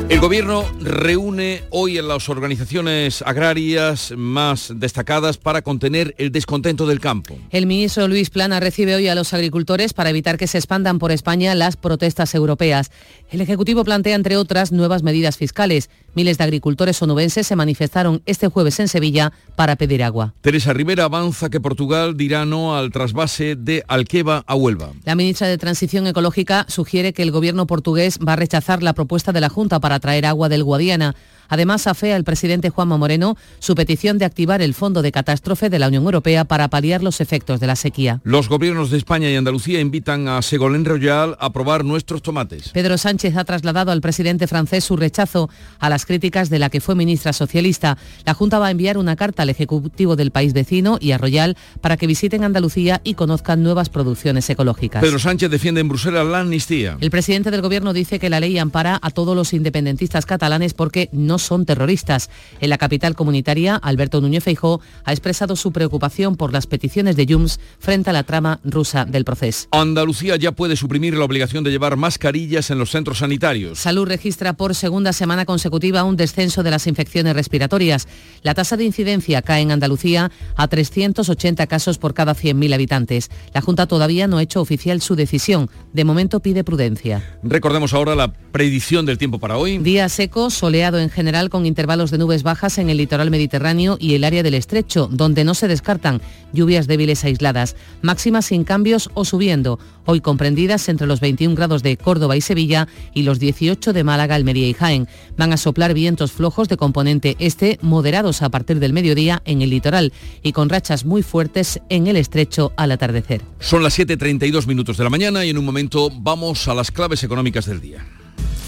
El 0.09 0.19
gobierno 0.19 0.65
reúne 0.79 1.61
hoy 1.69 1.99
a 1.99 2.01
las 2.01 2.29
organizaciones 2.29 3.21
agrarias 3.21 4.11
más 4.17 4.73
destacadas 4.75 5.37
para 5.37 5.61
contener 5.61 6.15
el 6.17 6.31
descontento 6.31 6.87
del 6.87 6.99
campo. 6.99 7.37
El 7.51 7.67
ministro 7.67 8.07
Luis 8.07 8.31
Plana 8.31 8.59
recibe 8.59 8.95
hoy 8.95 9.07
a 9.07 9.13
los 9.13 9.35
agricultores 9.35 9.93
para 9.93 10.09
evitar 10.09 10.39
que 10.39 10.47
se 10.47 10.57
expandan 10.57 10.97
por 10.97 11.11
España 11.11 11.53
las 11.53 11.77
protestas 11.77 12.33
europeas. 12.33 12.89
El 13.29 13.39
Ejecutivo 13.41 13.83
plantea, 13.83 14.15
entre 14.15 14.35
otras, 14.35 14.71
nuevas 14.71 15.03
medidas 15.03 15.37
fiscales. 15.37 15.91
Miles 16.15 16.39
de 16.39 16.43
agricultores 16.43 16.99
onubenses 17.03 17.45
se 17.45 17.55
manifestaron 17.55 18.23
este 18.25 18.47
jueves 18.47 18.79
en 18.79 18.87
Sevilla 18.87 19.31
para 19.55 19.75
pedir 19.75 20.03
agua. 20.03 20.33
Teresa 20.41 20.73
Rivera 20.73 21.03
avanza 21.03 21.51
que 21.51 21.61
Portugal 21.61 22.17
dirá 22.17 22.45
no 22.45 22.75
al 22.75 22.89
trasvase 22.89 23.55
de 23.55 23.83
Alqueva 23.87 24.43
a 24.47 24.55
Huelva. 24.55 24.91
La 25.05 25.13
ministra 25.13 25.47
de 25.47 25.59
Transición 25.59 26.07
Ecológica 26.07 26.65
sugiere 26.67 27.13
que 27.13 27.21
el 27.21 27.29
gobierno 27.29 27.67
portugués 27.67 28.17
va 28.27 28.33
a 28.33 28.37
rechazar 28.37 28.81
la 28.81 28.93
propuesta 28.93 29.31
de 29.31 29.41
la 29.41 29.49
Junta 29.49 29.79
para 29.79 29.98
traer 29.99 30.25
agua 30.25 30.49
del 30.49 30.63
Guadiana. 30.63 31.15
Además, 31.49 31.87
afea 31.87 32.15
el 32.15 32.23
presidente 32.23 32.69
Juanma 32.69 32.97
Moreno 32.97 33.35
su 33.59 33.75
petición 33.75 34.17
de 34.17 34.25
activar 34.25 34.61
el 34.61 34.73
Fondo 34.73 35.01
de 35.01 35.11
Catástrofe 35.11 35.69
de 35.69 35.79
la 35.79 35.87
Unión 35.87 36.03
Europea 36.03 36.45
para 36.45 36.67
paliar 36.69 37.03
los 37.03 37.19
efectos 37.19 37.59
de 37.59 37.67
la 37.67 37.75
sequía. 37.75 38.21
Los 38.23 38.47
gobiernos 38.47 38.91
de 38.91 38.97
España 38.97 39.29
y 39.29 39.35
Andalucía 39.35 39.79
invitan 39.79 40.27
a 40.27 40.41
Segolén 40.41 40.85
Royal 40.85 41.35
a 41.39 41.51
probar 41.51 41.83
nuestros 41.83 42.21
tomates. 42.21 42.69
Pedro 42.69 42.97
Sánchez 42.97 43.35
ha 43.35 43.43
trasladado 43.43 43.91
al 43.91 44.01
presidente 44.01 44.47
francés 44.47 44.83
su 44.83 44.95
rechazo 44.95 45.49
a 45.79 45.89
las 45.89 46.05
críticas 46.05 46.49
de 46.49 46.59
la 46.59 46.69
que 46.69 46.81
fue 46.81 46.95
ministra 46.95 47.33
socialista. 47.33 47.97
La 48.25 48.33
Junta 48.33 48.59
va 48.59 48.67
a 48.67 48.71
enviar 48.71 48.97
una 48.97 49.15
carta 49.15 49.43
al 49.43 49.49
Ejecutivo 49.49 50.15
del 50.15 50.31
país 50.31 50.53
vecino 50.53 50.97
y 51.01 51.11
a 51.11 51.17
Royal 51.17 51.57
para 51.81 51.97
que 51.97 52.07
visiten 52.07 52.43
Andalucía 52.43 53.01
y 53.03 53.15
conozcan 53.15 53.63
nuevas 53.63 53.89
producciones 53.89 54.49
ecológicas. 54.49 55.01
Pedro 55.01 55.17
Sánchez 55.17 55.49
defiende 55.49 55.81
en 55.81 55.89
Bruselas 55.89 56.27
la 56.27 56.41
amnistía. 56.41 56.97
El 56.99 57.09
presidente 57.09 57.51
del 57.51 57.61
Gobierno 57.61 57.93
dice 57.93 58.19
que 58.19 58.29
la 58.29 58.39
ley 58.39 58.57
ampara 58.57 58.99
a 59.01 59.09
todos 59.09 59.35
los 59.35 59.53
independentistas 59.53 60.25
catalanes 60.25 60.73
porque 60.73 61.09
no 61.11 61.38
son 61.39 61.65
terroristas. 61.65 62.29
En 62.59 62.69
la 62.69 62.77
capital 62.77 63.15
comunitaria, 63.15 63.75
Alberto 63.75 64.21
Núñez 64.21 64.43
Feijó 64.43 64.81
ha 65.03 65.11
expresado 65.11 65.55
su 65.55 65.71
preocupación 65.71 66.35
por 66.35 66.53
las 66.53 66.67
peticiones 66.67 67.15
de 67.15 67.25
Junts 67.29 67.59
frente 67.79 68.09
a 68.09 68.13
la 68.13 68.23
trama 68.23 68.59
rusa 68.63 69.05
del 69.05 69.25
proceso. 69.25 69.67
Andalucía 69.71 70.35
ya 70.35 70.51
puede 70.51 70.75
suprimir 70.75 71.15
la 71.15 71.25
obligación 71.25 71.63
de 71.63 71.71
llevar 71.71 71.97
mascarillas 71.97 72.69
en 72.69 72.79
los 72.79 72.91
centros 72.91 73.19
sanitarios. 73.19 73.79
Salud 73.79 74.07
registra 74.07 74.53
por 74.53 74.75
segunda 74.75 75.13
semana 75.13 75.45
consecutiva 75.45 76.03
un 76.03 76.17
descenso 76.17 76.63
de 76.63 76.71
las 76.71 76.87
infecciones 76.87 77.35
respiratorias. 77.35 78.07
La 78.41 78.53
tasa 78.53 78.77
de 78.77 78.85
incidencia 78.85 79.41
cae 79.41 79.61
en 79.61 79.71
Andalucía 79.71 80.31
a 80.55 80.67
380 80.67 81.67
casos 81.67 81.97
por 81.97 82.13
cada 82.13 82.35
100.000 82.35 82.73
habitantes. 82.73 83.29
La 83.53 83.61
Junta 83.61 83.87
todavía 83.87 84.27
no 84.27 84.37
ha 84.37 84.43
hecho 84.43 84.61
oficial 84.61 85.01
su 85.01 85.15
decisión. 85.15 85.69
De 85.93 86.03
momento 86.03 86.39
pide 86.39 86.63
prudencia. 86.63 87.39
Recordemos 87.43 87.93
ahora 87.93 88.15
la 88.15 88.33
predicción 88.33 89.05
del 89.05 89.17
tiempo 89.17 89.39
para 89.39 89.57
hoy. 89.57 89.77
Día 89.77 90.09
seco, 90.09 90.49
soleado 90.49 90.99
en 90.99 91.09
general 91.09 91.28
con 91.49 91.67
intervalos 91.67 92.09
de 92.09 92.17
nubes 92.17 92.41
bajas 92.41 92.79
en 92.79 92.89
el 92.89 92.97
litoral 92.97 93.29
mediterráneo 93.29 93.97
y 93.99 94.15
el 94.15 94.23
área 94.23 94.41
del 94.41 94.55
estrecho, 94.55 95.07
donde 95.11 95.43
no 95.43 95.53
se 95.53 95.67
descartan 95.67 96.21
lluvias 96.53 96.87
débiles 96.87 97.23
aisladas, 97.23 97.75
máximas 98.01 98.47
sin 98.47 98.63
cambios 98.63 99.11
o 99.13 99.25
subiendo, 99.25 99.77
hoy 100.05 100.21
comprendidas 100.21 100.89
entre 100.89 101.05
los 101.05 101.19
21 101.19 101.55
grados 101.55 101.83
de 101.83 101.97
Córdoba 101.97 102.35
y 102.35 102.41
Sevilla 102.41 102.87
y 103.13 103.23
los 103.23 103.39
18 103.39 103.93
de 103.93 104.03
Málaga, 104.03 104.33
Almería 104.33 104.67
y 104.67 104.73
Jaén. 104.73 105.07
Van 105.37 105.53
a 105.53 105.57
soplar 105.57 105.93
vientos 105.93 106.31
flojos 106.31 106.67
de 106.67 106.77
componente 106.77 107.35
este, 107.37 107.77
moderados 107.83 108.41
a 108.41 108.49
partir 108.49 108.79
del 108.79 108.91
mediodía 108.91 109.43
en 109.45 109.61
el 109.61 109.69
litoral 109.69 110.11
y 110.41 110.51
con 110.51 110.67
rachas 110.67 111.05
muy 111.05 111.21
fuertes 111.21 111.79
en 111.89 112.07
el 112.07 112.17
estrecho 112.17 112.73
al 112.75 112.91
atardecer. 112.91 113.43
Son 113.59 113.83
las 113.83 113.99
7.32 113.99 114.65
minutos 114.65 114.97
de 114.97 115.03
la 115.03 115.11
mañana 115.11 115.45
y 115.45 115.51
en 115.51 115.59
un 115.59 115.65
momento 115.65 116.09
vamos 116.11 116.67
a 116.67 116.73
las 116.73 116.89
claves 116.89 117.23
económicas 117.23 117.67
del 117.67 117.81
día. 117.81 118.03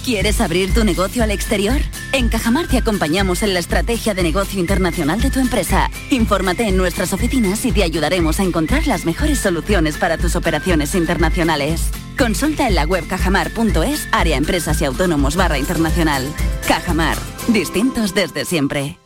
¿Quieres 0.03 0.41
abrir 0.41 0.73
tu 0.73 0.83
negocio 0.83 1.21
al 1.21 1.29
exterior? 1.29 1.79
En 2.11 2.27
Cajamar 2.27 2.67
te 2.67 2.79
acompañamos 2.79 3.43
en 3.43 3.53
la 3.53 3.59
estrategia 3.59 4.15
de 4.15 4.23
negocio 4.23 4.59
internacional 4.59 5.21
de 5.21 5.29
tu 5.29 5.39
empresa. 5.39 5.91
Infórmate 6.09 6.63
en 6.67 6.75
nuestras 6.75 7.13
oficinas 7.13 7.63
y 7.65 7.71
te 7.71 7.83
ayudaremos 7.83 8.39
a 8.39 8.43
encontrar 8.43 8.87
las 8.87 9.05
mejores 9.05 9.37
soluciones 9.37 9.97
para 9.97 10.17
tus 10.17 10.35
operaciones 10.35 10.95
internacionales. 10.95 11.91
Consulta 12.17 12.67
en 12.67 12.73
la 12.73 12.85
web 12.85 13.05
cajamar.es, 13.07 14.07
área 14.11 14.37
empresas 14.37 14.81
y 14.81 14.85
autónomos 14.85 15.35
barra 15.35 15.59
internacional. 15.59 16.27
Cajamar, 16.67 17.17
distintos 17.47 18.15
desde 18.15 18.45
siempre. 18.45 18.97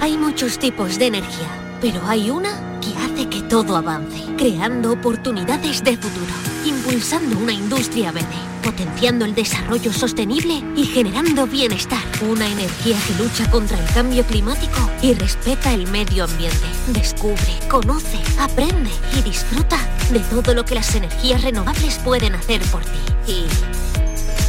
Hay 0.00 0.18
muchos 0.18 0.58
tipos 0.58 0.98
de 0.98 1.06
energía, 1.06 1.48
pero 1.80 2.06
hay 2.06 2.28
una 2.28 2.80
que 2.80 2.94
hace 2.98 3.28
que 3.30 3.42
todo 3.42 3.76
avance, 3.76 4.22
creando 4.36 4.92
oportunidades 4.92 5.82
de 5.82 5.96
futuro, 5.96 6.34
impulsando 6.66 7.38
una 7.38 7.52
industria 7.52 8.12
verde, 8.12 8.36
potenciando 8.66 9.24
el 9.24 9.34
desarrollo 9.36 9.92
sostenible 9.92 10.60
y 10.76 10.84
generando 10.86 11.46
bienestar. 11.46 12.02
Una 12.28 12.48
energía 12.48 12.96
que 13.06 13.22
lucha 13.22 13.48
contra 13.48 13.78
el 13.78 13.94
cambio 13.94 14.24
climático 14.24 14.90
y 15.02 15.14
respeta 15.14 15.72
el 15.72 15.86
medio 15.86 16.24
ambiente. 16.24 16.66
Descubre, 16.88 17.60
conoce, 17.70 18.18
aprende 18.40 18.90
y 19.16 19.22
disfruta 19.22 19.78
de 20.10 20.18
todo 20.18 20.52
lo 20.52 20.64
que 20.64 20.74
las 20.74 20.92
energías 20.96 21.42
renovables 21.42 21.98
pueden 21.98 22.34
hacer 22.34 22.60
por 22.72 22.82
ti. 22.82 23.32
Y 23.32 23.44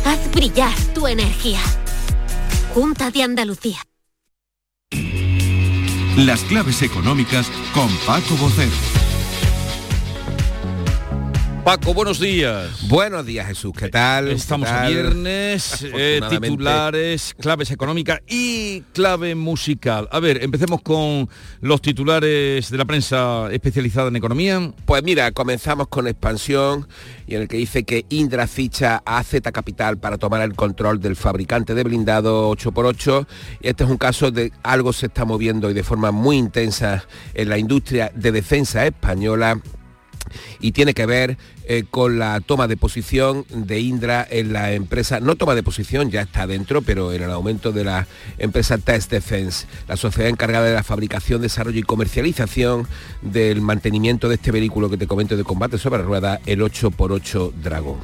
haz 0.07 0.31
brillar 0.31 0.73
tu 0.95 1.05
energía. 1.05 1.59
Junta 2.73 3.11
de 3.11 3.21
Andalucía. 3.21 3.77
Las 6.17 6.41
claves 6.45 6.81
económicas 6.81 7.51
con 7.75 7.95
Paco 8.07 8.35
Bocero. 8.37 8.96
Paco, 11.67 11.93
buenos 11.93 12.21
días. 12.21 12.87
Buenos 12.87 13.25
días, 13.25 13.45
Jesús. 13.45 13.73
¿Qué 13.77 13.89
tal? 13.89 14.29
Estamos 14.29 14.69
¿Qué 14.69 14.73
tal? 14.73 14.85
a 14.85 14.89
viernes, 14.89 15.85
eh, 15.93 16.21
titulares, 16.29 17.35
claves 17.37 17.71
económicas 17.71 18.21
y 18.25 18.83
clave 18.93 19.35
musical. 19.35 20.07
A 20.13 20.21
ver, 20.21 20.41
empecemos 20.41 20.81
con 20.81 21.27
los 21.59 21.81
titulares 21.81 22.71
de 22.71 22.77
la 22.77 22.85
prensa 22.85 23.51
especializada 23.51 24.07
en 24.07 24.15
economía. 24.15 24.71
Pues 24.85 25.03
mira, 25.03 25.33
comenzamos 25.33 25.89
con 25.89 26.07
expansión 26.07 26.87
y 27.27 27.35
en 27.35 27.41
el 27.41 27.47
que 27.49 27.57
dice 27.57 27.83
que 27.83 28.05
Indra 28.07 28.47
ficha 28.47 29.03
a 29.05 29.21
Z 29.21 29.51
Capital 29.51 29.97
para 29.97 30.17
tomar 30.17 30.43
el 30.43 30.55
control 30.55 31.01
del 31.01 31.17
fabricante 31.17 31.75
de 31.75 31.83
blindado 31.83 32.49
8x8. 32.49 33.27
Y 33.59 33.67
este 33.67 33.83
es 33.83 33.89
un 33.89 33.97
caso 33.97 34.31
de 34.31 34.53
algo 34.63 34.93
se 34.93 35.07
está 35.07 35.25
moviendo 35.25 35.69
y 35.69 35.73
de 35.73 35.83
forma 35.83 36.11
muy 36.11 36.37
intensa 36.37 37.03
en 37.33 37.49
la 37.49 37.57
industria 37.57 38.09
de 38.15 38.31
defensa 38.31 38.85
española 38.85 39.61
y 40.59 40.71
tiene 40.71 40.93
que 40.93 41.05
ver 41.05 41.37
eh, 41.69 41.83
con 41.89 42.17
la 42.17 42.39
toma 42.39 42.69
de 42.69 42.77
posición 42.77 43.45
de 43.49 43.81
Indra 43.81 44.25
en 44.29 44.53
la 44.53 44.71
empresa, 44.71 45.19
no 45.19 45.35
toma 45.35 45.53
de 45.53 45.63
posición, 45.63 46.09
ya 46.09 46.21
está 46.21 46.47
dentro, 46.47 46.81
pero 46.81 47.11
en 47.11 47.23
el 47.23 47.29
aumento 47.29 47.73
de 47.73 47.83
la 47.83 48.07
empresa 48.37 48.77
Test 48.77 49.11
Defense, 49.11 49.67
la 49.85 49.97
sociedad 49.97 50.29
encargada 50.29 50.65
de 50.65 50.73
la 50.73 50.83
fabricación, 50.83 51.41
desarrollo 51.41 51.77
y 51.77 51.83
comercialización 51.83 52.87
del 53.21 53.59
mantenimiento 53.59 54.29
de 54.29 54.35
este 54.35 54.51
vehículo 54.51 54.89
que 54.89 54.95
te 54.95 55.07
comento 55.07 55.35
de 55.35 55.43
combate 55.43 55.77
sobre 55.77 56.03
ruedas, 56.03 56.39
el 56.45 56.61
8x8 56.61 57.51
Dragon. 57.61 57.97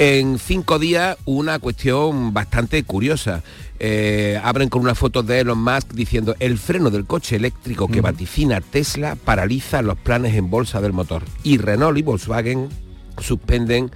En 0.00 0.40
cinco 0.40 0.80
días, 0.80 1.16
una 1.26 1.60
cuestión 1.60 2.34
bastante 2.34 2.82
curiosa. 2.82 3.44
eh, 3.78 4.40
abren 4.42 4.70
con 4.70 4.80
una 4.80 4.94
foto 4.94 5.22
de 5.22 5.40
Elon 5.40 5.62
Musk 5.62 5.92
diciendo 5.92 6.34
el 6.40 6.58
freno 6.58 6.90
del 6.90 7.04
coche 7.04 7.36
eléctrico 7.36 7.88
que 7.88 8.00
vaticina 8.00 8.60
Tesla 8.62 9.16
paraliza 9.16 9.82
los 9.82 9.98
planes 9.98 10.34
en 10.34 10.50
bolsa 10.50 10.80
del 10.80 10.92
motor. 10.92 11.22
Y 11.44 11.58
Renault 11.58 11.98
y 11.98 12.02
Volkswagen 12.02 12.68
suspenden 13.20 13.90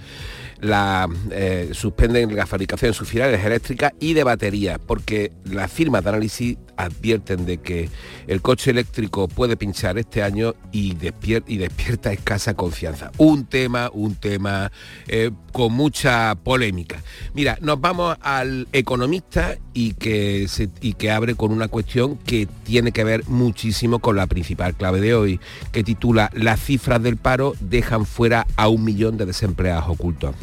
la, 0.61 1.09
eh, 1.31 1.71
suspenden 1.73 2.35
la 2.37 2.47
fabricación 2.47 2.91
de 2.91 2.95
sus 2.95 3.09
finales 3.09 3.45
eléctricas 3.45 3.93
y 3.99 4.15
de 4.15 4.25
baterías, 4.25 4.79
porque 4.79 5.33
las 5.45 5.73
firmas 5.73 6.05
de 6.05 6.11
análisis 6.11 6.59
advierten 6.85 7.47
de 7.47 7.59
que 7.59 7.89
el 8.27 8.41
coche 8.43 8.71
eléctrico 8.71 9.29
puede 9.29 9.57
pinchar 9.57 9.99
este 9.99 10.23
año 10.23 10.55
y, 10.73 10.97
y 11.47 11.57
despierta 11.59 12.13
escasa 12.13 12.55
confianza. 12.55 13.11
Un 13.19 13.47
tema, 13.47 13.91
un 13.93 14.15
tema 14.15 14.71
eh, 15.09 15.31
con 15.53 15.73
mucha 15.73 16.35
polémica. 16.37 17.03
Mira, 17.35 17.59
nos 17.61 17.81
vamos 17.81 18.17
al 18.21 18.69
economista 18.73 19.57
y 19.75 19.95
que, 19.95 20.47
y 20.81 20.95
que 20.95 21.11
abre 21.11 21.35
con 21.35 21.53
una 21.53 21.69
cuestión 21.69 22.17
que 22.19 22.49
tiene 22.65 22.93
que 22.93 23.05
ver 23.05 23.29
muchísimo 23.29 23.99
con 23.99 24.17
la 24.17 24.27
principal 24.27 24.75
clave 24.75 25.01
de 25.01 25.15
hoy, 25.15 25.41
que 25.73 25.85
titula 25.85 26.31
Las 26.35 26.61
cifras 26.61 27.03
del 27.03 27.17
paro 27.17 27.55
dejan 27.61 28.07
fuera 28.07 28.47
a 28.57 28.69
un 28.69 28.85
millón 28.85 29.17
de 29.17 29.27
desempleados 29.27 29.89
ocultos. 29.89 30.35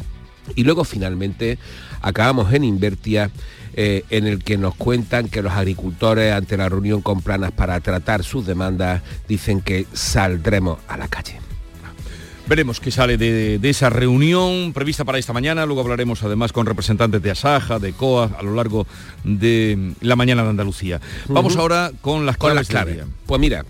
Y 0.54 0.64
luego 0.64 0.84
finalmente 0.84 1.58
acabamos 2.00 2.52
en 2.52 2.64
Invertia 2.64 3.30
eh, 3.74 4.04
en 4.10 4.26
el 4.26 4.42
que 4.42 4.58
nos 4.58 4.74
cuentan 4.74 5.28
que 5.28 5.42
los 5.42 5.52
agricultores 5.52 6.32
ante 6.32 6.56
la 6.56 6.68
reunión 6.68 7.02
con 7.02 7.22
planas 7.22 7.52
para 7.52 7.80
tratar 7.80 8.24
sus 8.24 8.46
demandas 8.46 9.02
dicen 9.28 9.60
que 9.60 9.86
saldremos 9.92 10.78
a 10.88 10.96
la 10.96 11.08
calle. 11.08 11.38
Veremos 12.48 12.80
qué 12.80 12.90
sale 12.90 13.18
de, 13.18 13.60
esa 13.62 13.90
reunión 13.90 14.72
prevista 14.72 15.04
para 15.04 15.18
esta 15.18 15.34
mañana. 15.34 15.66
Luego 15.66 15.82
hablaremos 15.82 16.22
además 16.22 16.50
con 16.50 16.64
representantes 16.64 17.22
de 17.22 17.30
Asaja, 17.30 17.78
de 17.78 17.92
COA, 17.92 18.30
a 18.38 18.42
lo 18.42 18.54
largo 18.54 18.86
de 19.22 19.92
la 20.00 20.16
mañana 20.16 20.42
de 20.44 20.48
Andalucía. 20.48 20.98
Vamos 21.28 21.56
ahora 21.56 21.92
con 22.00 22.24
las 22.24 22.38
claves. 22.38 22.66
Con 22.66 23.12
Pues 23.26 23.38
mira, 23.38 23.66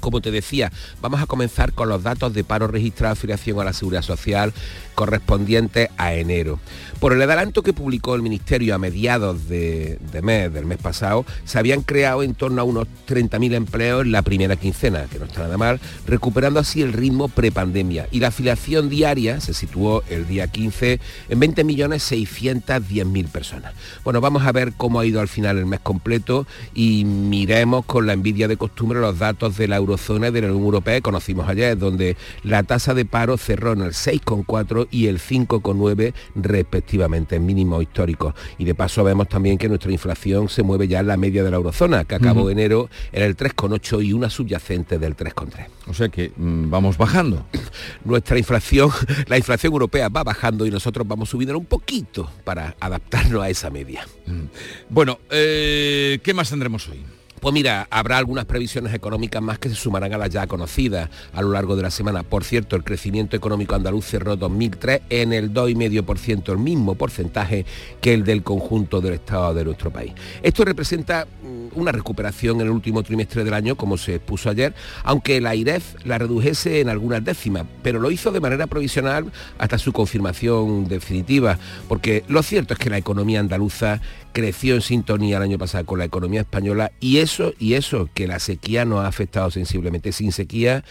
como 0.00 0.20
te 0.20 0.30
decía, 0.30 0.72
vamos 1.00 1.20
a 1.20 1.26
comenzar 1.26 1.72
con 1.72 1.88
los 1.88 2.02
datos 2.02 2.34
de 2.34 2.44
paro 2.44 2.66
registrado 2.66 3.12
afiliación 3.12 3.60
a 3.60 3.64
la 3.64 3.72
Seguridad 3.72 4.02
Social 4.02 4.52
correspondientes 4.94 5.88
a 5.96 6.14
enero. 6.14 6.58
Por 7.00 7.12
el 7.12 7.20
adelanto 7.20 7.62
que 7.62 7.74
publicó 7.74 8.14
el 8.14 8.22
Ministerio 8.22 8.74
a 8.74 8.78
mediados 8.78 9.48
de, 9.48 9.98
mes, 10.22 10.52
del 10.52 10.64
mes 10.64 10.78
pasado, 10.78 11.26
se 11.44 11.58
habían 11.58 11.82
creado 11.82 12.22
en 12.22 12.34
torno 12.34 12.62
a 12.62 12.64
unos 12.64 12.88
30.000 13.06 13.54
empleos 13.54 14.04
en 14.04 14.12
la 14.12 14.22
primera 14.22 14.56
quincena, 14.56 15.04
que 15.04 15.18
no 15.18 15.26
está 15.26 15.42
nada 15.42 15.58
mal, 15.58 15.78
recuperando 16.06 16.58
así 16.58 16.80
el 16.80 16.94
ritmo 16.94 17.28
prepandemia. 17.28 18.08
Y 18.12 18.20
la 18.20 18.28
afiliación 18.28 18.88
diaria 18.88 19.40
se 19.40 19.52
situó 19.52 20.04
el 20.08 20.26
día 20.26 20.46
15 20.48 20.98
en 21.28 21.40
20.610.000 21.40 23.28
personas. 23.28 23.74
Bueno, 24.02 24.22
vamos 24.22 24.44
a 24.44 24.52
ver 24.52 24.72
cómo 24.74 24.98
ha 25.00 25.06
ido 25.06 25.20
al 25.20 25.28
final 25.28 25.58
el 25.58 25.66
mes 25.66 25.80
completo 25.80 26.46
y 26.74 27.04
miremos 27.04 27.84
con 27.84 28.06
la 28.06 28.14
envidia 28.14 28.48
de 28.48 28.56
costumbre 28.56 29.00
los 29.00 29.18
datos 29.18 29.58
de 29.58 29.68
la 29.68 29.76
eurozona 29.76 30.28
y 30.28 30.30
de 30.30 30.40
la 30.40 30.46
Unión 30.48 30.64
Europea 30.64 30.94
que 30.94 31.02
conocimos 31.02 31.46
ayer, 31.46 31.76
donde 31.76 32.16
la 32.42 32.62
tasa 32.62 32.94
de 32.94 33.04
paro 33.04 33.36
cerró 33.36 33.74
en 33.74 33.82
el 33.82 33.92
6,4 33.92 34.88
y 34.90 35.08
el 35.08 35.20
5,9 35.20 36.14
respectivamente, 36.34 36.85
en 37.30 37.46
mínimos 37.46 37.82
históricos. 37.82 38.34
Y 38.58 38.64
de 38.64 38.74
paso 38.74 39.04
vemos 39.04 39.28
también 39.28 39.58
que 39.58 39.68
nuestra 39.68 39.92
inflación 39.92 40.48
se 40.48 40.62
mueve 40.62 40.88
ya 40.88 41.00
en 41.00 41.06
la 41.06 41.16
media 41.16 41.42
de 41.42 41.50
la 41.50 41.56
eurozona, 41.56 42.04
que 42.04 42.14
acabó 42.14 42.50
enero 42.50 42.88
en 43.12 43.22
el 43.22 43.36
3,8 43.36 44.04
y 44.04 44.12
una 44.12 44.30
subyacente 44.30 44.98
del 44.98 45.16
3,3. 45.16 45.66
O 45.88 45.94
sea 45.94 46.08
que 46.08 46.32
mm, 46.36 46.70
vamos 46.70 46.96
bajando. 46.96 47.46
Nuestra 48.04 48.38
inflación, 48.38 48.90
la 49.26 49.36
inflación 49.36 49.72
europea 49.72 50.08
va 50.08 50.24
bajando 50.24 50.66
y 50.66 50.70
nosotros 50.70 51.06
vamos 51.06 51.28
subiendo 51.28 51.58
un 51.58 51.66
poquito 51.66 52.30
para 52.44 52.76
adaptarnos 52.80 53.42
a 53.42 53.50
esa 53.50 53.70
media. 53.70 54.06
Mm. 54.26 54.44
Bueno, 54.90 55.18
eh, 55.30 56.18
¿qué 56.22 56.34
más 56.34 56.50
tendremos 56.50 56.88
hoy? 56.88 57.15
Pues 57.46 57.54
mira, 57.54 57.86
habrá 57.92 58.18
algunas 58.18 58.44
previsiones 58.44 58.92
económicas 58.92 59.40
más 59.40 59.60
que 59.60 59.68
se 59.68 59.76
sumarán 59.76 60.12
a 60.12 60.18
las 60.18 60.30
ya 60.30 60.48
conocidas 60.48 61.08
a 61.32 61.42
lo 61.42 61.52
largo 61.52 61.76
de 61.76 61.82
la 61.82 61.92
semana. 61.92 62.24
Por 62.24 62.42
cierto, 62.42 62.74
el 62.74 62.82
crecimiento 62.82 63.36
económico 63.36 63.76
andaluz 63.76 64.04
cerró 64.04 64.34
2003 64.34 65.02
en 65.10 65.32
el 65.32 65.54
2,5%, 65.54 66.50
el 66.50 66.58
mismo 66.58 66.96
porcentaje 66.96 67.64
que 68.00 68.14
el 68.14 68.24
del 68.24 68.42
conjunto 68.42 69.00
del 69.00 69.14
Estado 69.14 69.54
de 69.54 69.64
nuestro 69.64 69.92
país. 69.92 70.12
Esto 70.42 70.64
representa 70.64 71.24
mm, 71.24 71.78
una 71.78 71.92
recuperación 71.92 72.56
en 72.56 72.66
el 72.66 72.72
último 72.72 73.04
trimestre 73.04 73.44
del 73.44 73.54
año, 73.54 73.76
como 73.76 73.96
se 73.96 74.16
expuso 74.16 74.50
ayer, 74.50 74.74
aunque 75.04 75.40
la 75.40 75.54
IREF 75.54 76.04
la 76.04 76.18
redujese 76.18 76.80
en 76.80 76.88
algunas 76.88 77.24
décimas, 77.24 77.64
pero 77.80 78.00
lo 78.00 78.10
hizo 78.10 78.32
de 78.32 78.40
manera 78.40 78.66
provisional 78.66 79.30
hasta 79.58 79.78
su 79.78 79.92
confirmación 79.92 80.88
definitiva, 80.88 81.60
porque 81.86 82.24
lo 82.26 82.42
cierto 82.42 82.74
es 82.74 82.80
que 82.80 82.90
la 82.90 82.98
economía 82.98 83.38
andaluza 83.38 84.00
creció 84.36 84.74
en 84.74 84.82
sintonía 84.82 85.38
el 85.38 85.44
año 85.44 85.56
pasado 85.56 85.86
con 85.86 85.98
la 85.98 86.04
economía 86.04 86.42
española 86.42 86.92
y 87.00 87.20
eso, 87.20 87.54
y 87.58 87.72
eso, 87.72 88.10
que 88.12 88.26
la 88.26 88.38
sequía 88.38 88.84
nos 88.84 89.00
ha 89.00 89.06
afectado 89.06 89.50
sensiblemente. 89.50 90.12
Sin 90.12 90.30
sequía 90.30 90.84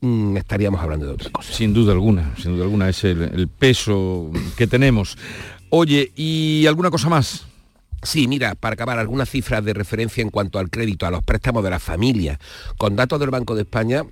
mm, 0.00 0.36
estaríamos 0.36 0.80
hablando 0.80 1.06
de 1.06 1.14
otra 1.14 1.30
cosa. 1.30 1.52
Sin 1.52 1.74
duda 1.74 1.90
alguna, 1.90 2.36
sin 2.36 2.52
duda 2.52 2.62
alguna 2.62 2.88
es 2.88 3.02
el, 3.02 3.48
peso 3.48 4.30
que 4.56 4.68
tenemos. 4.68 5.18
Oye, 5.70 6.12
¿y 6.14 6.66
alguna 6.68 6.88
cosa 6.88 7.08
más? 7.08 7.48
Sí, 8.04 8.28
mira, 8.28 8.54
para 8.54 8.74
acabar, 8.74 9.00
algunas 9.00 9.28
cifras 9.28 9.64
de 9.64 9.74
referencia 9.74 10.22
en 10.22 10.30
cuanto 10.30 10.60
al 10.60 10.70
crédito, 10.70 11.04
a 11.04 11.10
los 11.10 11.24
préstamos 11.24 11.64
de 11.64 11.70
la 11.70 11.80
familia. 11.80 12.38
Con 12.76 12.94
datos 12.94 13.18
del 13.18 13.30
Banco 13.30 13.56
de 13.56 13.62
España, 13.62 14.04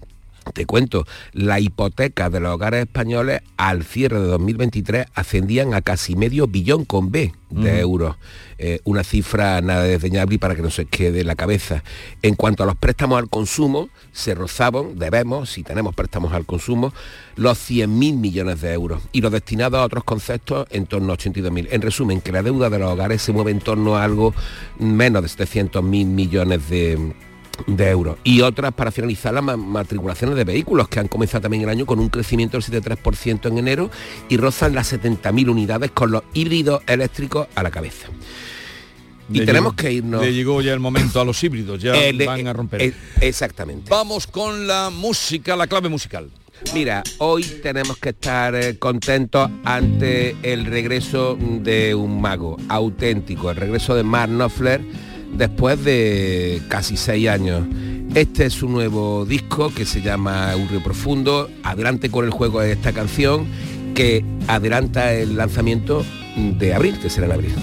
te 0.54 0.66
cuento, 0.66 1.06
la 1.32 1.60
hipoteca 1.60 2.30
de 2.30 2.40
los 2.40 2.52
hogares 2.54 2.82
españoles 2.82 3.42
al 3.56 3.84
cierre 3.84 4.20
de 4.20 4.26
2023 4.26 5.06
ascendían 5.14 5.74
a 5.74 5.82
casi 5.82 6.16
medio 6.16 6.46
billón 6.46 6.84
con 6.84 7.10
B 7.10 7.32
de 7.50 7.80
euros. 7.80 8.16
Eh, 8.58 8.80
una 8.84 9.04
cifra 9.04 9.60
nada 9.60 9.82
desdeñable 9.82 10.36
y 10.36 10.38
para 10.38 10.54
que 10.54 10.62
no 10.62 10.70
se 10.70 10.86
quede 10.86 11.24
la 11.24 11.34
cabeza. 11.34 11.82
En 12.22 12.34
cuanto 12.34 12.62
a 12.62 12.66
los 12.66 12.76
préstamos 12.76 13.18
al 13.18 13.28
consumo, 13.28 13.88
se 14.12 14.34
rozaban, 14.34 14.98
debemos, 14.98 15.50
si 15.50 15.62
tenemos 15.62 15.94
préstamos 15.94 16.32
al 16.32 16.46
consumo, 16.46 16.92
los 17.36 17.58
100.000 17.58 17.88
millones 18.16 18.60
de 18.60 18.72
euros 18.72 19.02
y 19.12 19.20
los 19.20 19.32
destinados 19.32 19.80
a 19.80 19.84
otros 19.84 20.04
conceptos 20.04 20.66
en 20.70 20.86
torno 20.86 21.12
a 21.12 21.18
82.000. 21.18 21.68
En 21.70 21.82
resumen, 21.82 22.20
que 22.20 22.32
la 22.32 22.42
deuda 22.42 22.70
de 22.70 22.78
los 22.78 22.90
hogares 22.90 23.22
se 23.22 23.32
mueve 23.32 23.50
en 23.50 23.60
torno 23.60 23.96
a 23.96 24.04
algo 24.04 24.34
menos 24.78 25.22
de 25.22 25.28
700.000 25.28 25.82
millones 25.82 26.68
de 26.70 27.12
de 27.66 27.88
euros. 27.88 28.18
Y 28.24 28.40
otras 28.40 28.72
para 28.72 28.90
finalizar 28.90 29.34
las 29.34 29.44
matriculaciones 29.44 30.36
de 30.36 30.44
vehículos 30.44 30.88
que 30.88 31.00
han 31.00 31.08
comenzado 31.08 31.42
también 31.42 31.62
el 31.62 31.68
año 31.68 31.86
con 31.86 31.98
un 31.98 32.08
crecimiento 32.08 32.58
del 32.58 32.82
7,3% 32.82 33.48
en 33.48 33.58
enero 33.58 33.90
y 34.28 34.36
rozan 34.36 34.74
las 34.74 34.92
70.000 34.92 35.50
unidades 35.50 35.90
con 35.90 36.10
los 36.10 36.22
híbridos 36.34 36.82
eléctricos 36.86 37.48
a 37.54 37.62
la 37.62 37.70
cabeza. 37.70 38.08
Y 39.30 39.44
tenemos 39.46 39.74
que 39.74 39.92
irnos. 39.92 40.22
Le 40.22 40.34
llegó 40.34 40.60
ya 40.60 40.74
el 40.74 40.80
momento 40.80 41.20
a 41.20 41.24
los 41.24 41.42
híbridos, 41.42 41.80
ya 41.80 41.94
van 42.26 42.46
a 42.46 42.52
romper. 42.52 42.82
Eh, 42.82 42.94
exactamente. 43.20 43.88
Vamos 43.88 44.26
con 44.26 44.66
la 44.66 44.90
música, 44.90 45.56
la 45.56 45.66
clave 45.66 45.88
musical. 45.88 46.30
Mira, 46.74 47.02
hoy 47.18 47.42
tenemos 47.62 47.98
que 47.98 48.10
estar 48.10 48.54
eh, 48.54 48.78
contentos 48.78 49.50
ante 49.64 50.36
el 50.42 50.64
regreso 50.64 51.36
de 51.38 51.94
un 51.94 52.20
mago 52.20 52.56
auténtico, 52.68 53.50
el 53.50 53.56
regreso 53.56 53.94
de 53.94 54.04
Mark 54.04 54.30
Knopfler 54.30 54.80
después 55.32 55.82
de 55.84 56.62
casi 56.68 56.96
seis 56.96 57.28
años. 57.28 57.66
Este 58.14 58.46
es 58.46 58.52
su 58.52 58.68
nuevo 58.68 59.24
disco 59.24 59.72
que 59.74 59.86
se 59.86 60.02
llama 60.02 60.54
Un 60.56 60.68
río 60.68 60.82
profundo. 60.82 61.48
Adelante 61.62 62.10
con 62.10 62.24
el 62.24 62.30
juego 62.30 62.60
de 62.60 62.72
esta 62.72 62.92
canción 62.92 63.46
que 63.94 64.24
adelanta 64.48 65.12
el 65.12 65.36
lanzamiento 65.36 66.04
de 66.36 66.74
abril, 66.74 66.98
que 67.00 67.10
será 67.10 67.26
en 67.26 67.32
abril. 67.32 67.54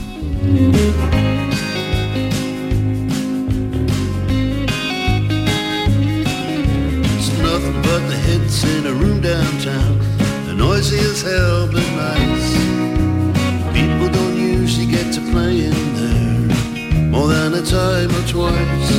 Than 17.30 17.54
a 17.54 17.62
time 17.62 18.10
or 18.10 18.26
twice. 18.28 18.92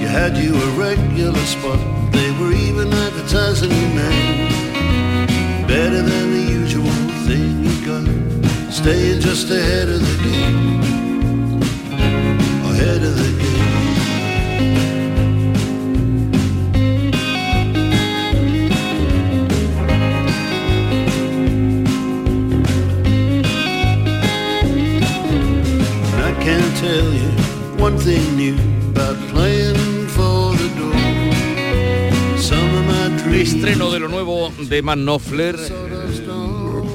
You 0.00 0.06
had 0.06 0.36
you 0.36 0.54
a 0.54 0.68
regular 0.78 1.44
spot, 1.44 1.80
they 2.12 2.30
were 2.38 2.52
even 2.52 2.92
advertising 2.92 3.70
your 3.70 3.94
name. 4.02 4.48
Better 5.66 6.02
than 6.02 6.26
the 6.36 6.44
usual 6.60 6.96
thing 7.26 7.64
you 7.64 7.74
got, 7.84 8.06
staying 8.72 9.20
just 9.20 9.50
ahead 9.50 9.88
of 9.88 10.00
the 10.00 10.16
game. 10.28 10.82
Ahead 12.70 13.02
of 13.02 13.16
the 13.16 13.32
game. 13.38 13.41
Estreno 33.42 33.90
de 33.90 33.98
lo 33.98 34.08
nuevo 34.08 34.52
de 34.68 34.82
Man 34.82 35.00
Knopfler. 35.00 35.56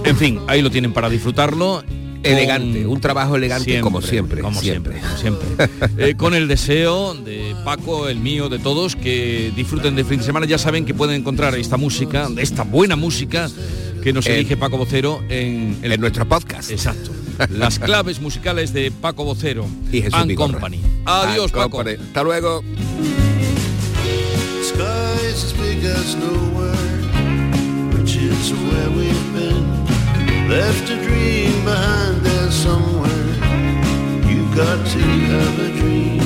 En 0.03 0.15
fin, 0.17 0.39
ahí 0.47 0.61
lo 0.61 0.69
tienen 0.69 0.93
para 0.93 1.09
disfrutarlo. 1.09 1.83
Elegante, 2.23 2.85
un 2.85 2.99
trabajo 2.99 3.35
elegante 3.35 3.79
como 3.81 4.01
siempre. 4.01 4.41
Como 4.41 4.59
siempre, 4.59 5.01
siempre. 5.19 5.47
Eh, 5.97 6.15
con 6.15 6.35
el 6.35 6.47
deseo 6.47 7.13
de 7.13 7.55
Paco, 7.63 8.07
el 8.07 8.19
mío, 8.19 8.49
de 8.49 8.59
todos, 8.59 8.95
que 8.95 9.51
disfruten 9.55 9.95
de 9.95 10.03
fin 10.03 10.19
de 10.19 10.25
semana. 10.25 10.45
Ya 10.45 10.57
saben 10.57 10.85
que 10.85 10.93
pueden 10.93 11.15
encontrar 11.15 11.55
esta 11.55 11.77
música, 11.77 12.29
esta 12.37 12.63
buena 12.63 12.95
música 12.95 13.49
que 14.03 14.13
nos 14.13 14.25
elige 14.27 14.57
Paco 14.57 14.77
Vocero 14.77 15.21
en, 15.29 15.77
en 15.81 16.01
nuestro 16.01 16.27
podcast. 16.27 16.71
Exacto. 16.71 17.11
Las 17.49 17.79
claves 17.79 18.19
musicales 18.19 18.73
de 18.73 18.91
Paco 18.91 19.23
Vocero 19.23 19.65
y 19.91 20.01
Jesús 20.01 20.13
and. 20.19 20.35
Company. 20.35 20.81
Adiós, 21.05 21.45
And 21.45 21.53
Paco. 21.53 21.77
Company. 21.77 21.97
Hasta 21.97 22.23
luego. 22.23 22.63
Skies 24.63 25.43
as 25.43 25.53
big 25.53 25.83
as 25.85 26.15
nowhere, 26.15 26.73
which 27.97 28.15
is 28.15 28.51
where 28.53 28.89
we've 28.91 29.33
been. 29.33 29.65
Left 30.49 30.89
a 30.89 30.95
dream 31.03 31.63
behind 31.63 32.25
there 32.25 32.51
somewhere. 32.51 33.27
You 34.27 34.43
got 34.55 34.85
to 34.87 34.99
have 34.99 35.59
a 35.59 35.69
dream. 35.79 36.16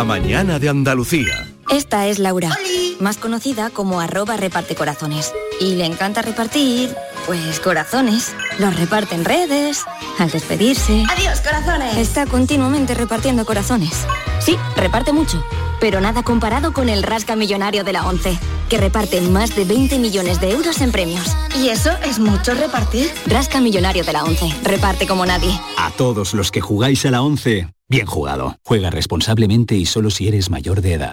La 0.00 0.04
mañana 0.04 0.58
de 0.58 0.70
Andalucía. 0.70 1.46
Esta 1.68 2.06
es 2.06 2.18
Laura, 2.18 2.56
más 3.00 3.18
conocida 3.18 3.68
como 3.68 4.00
arroba 4.00 4.38
reparte 4.38 4.74
corazones. 4.74 5.30
Y 5.60 5.74
le 5.74 5.84
encanta 5.84 6.22
repartir, 6.22 6.96
pues 7.26 7.60
corazones. 7.60 8.32
Los 8.58 8.74
reparte 8.80 9.14
en 9.14 9.26
redes, 9.26 9.84
al 10.18 10.30
despedirse. 10.30 11.04
Adiós, 11.10 11.42
corazones. 11.42 11.98
Está 11.98 12.24
continuamente 12.24 12.94
repartiendo 12.94 13.44
corazones. 13.44 14.06
Sí, 14.38 14.56
reparte 14.74 15.12
mucho, 15.12 15.44
pero 15.80 16.00
nada 16.00 16.22
comparado 16.22 16.72
con 16.72 16.88
el 16.88 17.02
Rasca 17.02 17.36
Millonario 17.36 17.84
de 17.84 17.92
la 17.92 18.06
ONCE, 18.06 18.38
que 18.70 18.78
reparte 18.78 19.20
más 19.20 19.54
de 19.54 19.66
20 19.66 19.98
millones 19.98 20.40
de 20.40 20.52
euros 20.52 20.80
en 20.80 20.92
premios. 20.92 21.36
¿Y 21.62 21.68
eso 21.68 21.90
es 22.06 22.18
mucho 22.18 22.54
repartir? 22.54 23.10
Rasca 23.26 23.60
Millonario 23.60 24.04
de 24.04 24.12
la 24.14 24.24
ONCE, 24.24 24.48
reparte 24.62 25.06
como 25.06 25.26
nadie. 25.26 25.50
A 25.76 25.90
todos 25.90 26.32
los 26.32 26.50
que 26.50 26.62
jugáis 26.62 27.04
a 27.04 27.10
la 27.10 27.20
11, 27.20 27.68
bien 27.88 28.06
jugado. 28.06 28.56
Juega 28.64 28.88
responsablemente 28.88 29.74
y 29.74 29.84
solo 29.84 30.10
si 30.10 30.28
eres 30.28 30.48
mayor 30.48 30.80
de 30.80 30.94
edad. 30.94 31.12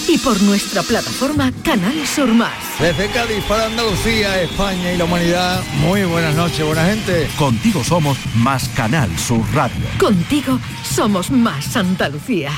y 0.07 0.17
por 0.17 0.41
nuestra 0.43 0.83
plataforma 0.83 1.51
Canal 1.63 2.05
Sur 2.07 2.29
Más. 2.29 2.51
Desde 2.79 3.09
Cádiz 3.09 3.43
para 3.47 3.65
Andalucía, 3.65 4.41
España 4.41 4.93
y 4.93 4.97
la 4.97 5.05
humanidad, 5.05 5.63
muy 5.79 6.03
buenas 6.03 6.35
noches, 6.35 6.65
buena 6.65 6.85
gente. 6.85 7.29
Contigo 7.37 7.83
somos 7.83 8.17
más 8.35 8.67
Canal 8.69 9.09
Sur 9.17 9.41
Radio. 9.53 9.85
Contigo 9.99 10.59
somos 10.83 11.31
más 11.31 11.75
Andalucía. 11.75 12.51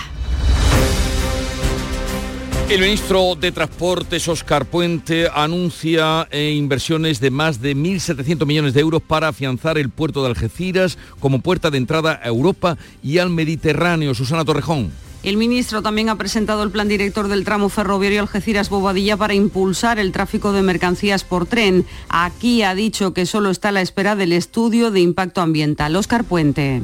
El 2.70 2.82
ministro 2.82 3.36
de 3.36 3.52
Transportes, 3.52 4.28
Oscar 4.28 4.66
Puente, 4.66 5.28
anuncia 5.34 6.28
eh, 6.32 6.52
inversiones 6.52 7.20
de 7.20 7.30
más 7.30 7.62
de 7.62 7.76
1.700 7.76 8.46
millones 8.46 8.74
de 8.74 8.80
euros 8.80 9.02
para 9.02 9.28
afianzar 9.28 9.78
el 9.78 9.90
puerto 9.90 10.24
de 10.24 10.30
Algeciras 10.30 10.98
como 11.20 11.42
puerta 11.42 11.70
de 11.70 11.78
entrada 11.78 12.20
a 12.24 12.28
Europa 12.28 12.78
y 13.04 13.18
al 13.18 13.30
Mediterráneo. 13.30 14.16
Susana 14.16 14.46
Torrejón. 14.46 14.92
El 15.24 15.38
ministro 15.38 15.82
también 15.82 16.10
ha 16.10 16.18
presentado 16.18 16.64
el 16.64 16.72
plan 16.72 16.90
director 16.90 17.30
del 17.30 17.46
tramo 17.46 17.70
ferroviario 17.70 18.20
Algeciras-Bobadilla 18.20 19.16
para 19.16 19.34
impulsar 19.34 19.98
el 19.98 20.12
tráfico 20.12 20.52
de 20.52 20.64
mercancías 20.64 21.24
por 21.24 21.46
tren. 21.46 21.86
Aquí 22.10 22.62
ha 22.62 22.76
dicho 22.76 23.14
que 23.14 23.26
solo 23.26 23.50
está 23.50 23.70
a 23.70 23.72
la 23.72 23.80
espera 23.80 24.18
del 24.18 24.34
estudio 24.34 24.92
de 24.92 25.00
impacto 25.00 25.40
ambiental. 25.40 25.96
Oscar 25.96 26.26
Puente. 26.26 26.82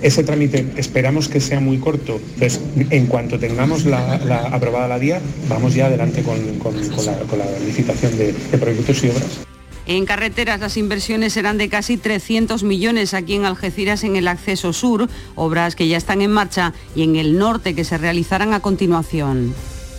Ese 0.00 0.24
trámite 0.24 0.72
esperamos 0.76 1.28
que 1.28 1.40
sea 1.40 1.60
muy 1.60 1.76
corto. 1.76 2.18
En 2.88 3.06
cuanto 3.06 3.38
tengamos 3.38 3.84
aprobada 3.86 4.88
la 4.88 4.98
vía, 4.98 5.20
vamos 5.50 5.74
ya 5.74 5.86
adelante 5.86 6.22
con, 6.22 6.38
la, 6.38 7.58
licitación 7.66 8.16
de 8.16 8.32
proyectos 8.58 9.04
y 9.04 9.10
obras. 9.10 9.44
En 9.86 10.06
carreteras 10.06 10.60
las 10.60 10.76
inversiones 10.78 11.34
serán 11.34 11.58
de 11.58 11.68
casi 11.68 11.98
300 11.98 12.62
millones 12.62 13.12
aquí 13.12 13.34
en 13.34 13.44
Algeciras 13.44 14.02
en 14.04 14.16
el 14.16 14.28
acceso 14.28 14.72
sur, 14.72 15.08
obras 15.34 15.76
que 15.76 15.88
ya 15.88 15.98
están 15.98 16.22
en 16.22 16.32
marcha 16.32 16.72
y 16.96 17.02
en 17.02 17.16
el 17.16 17.36
norte 17.36 17.74
que 17.74 17.84
se 17.84 17.98
realizarán 17.98 18.54
a 18.54 18.60
continuación. 18.60 19.54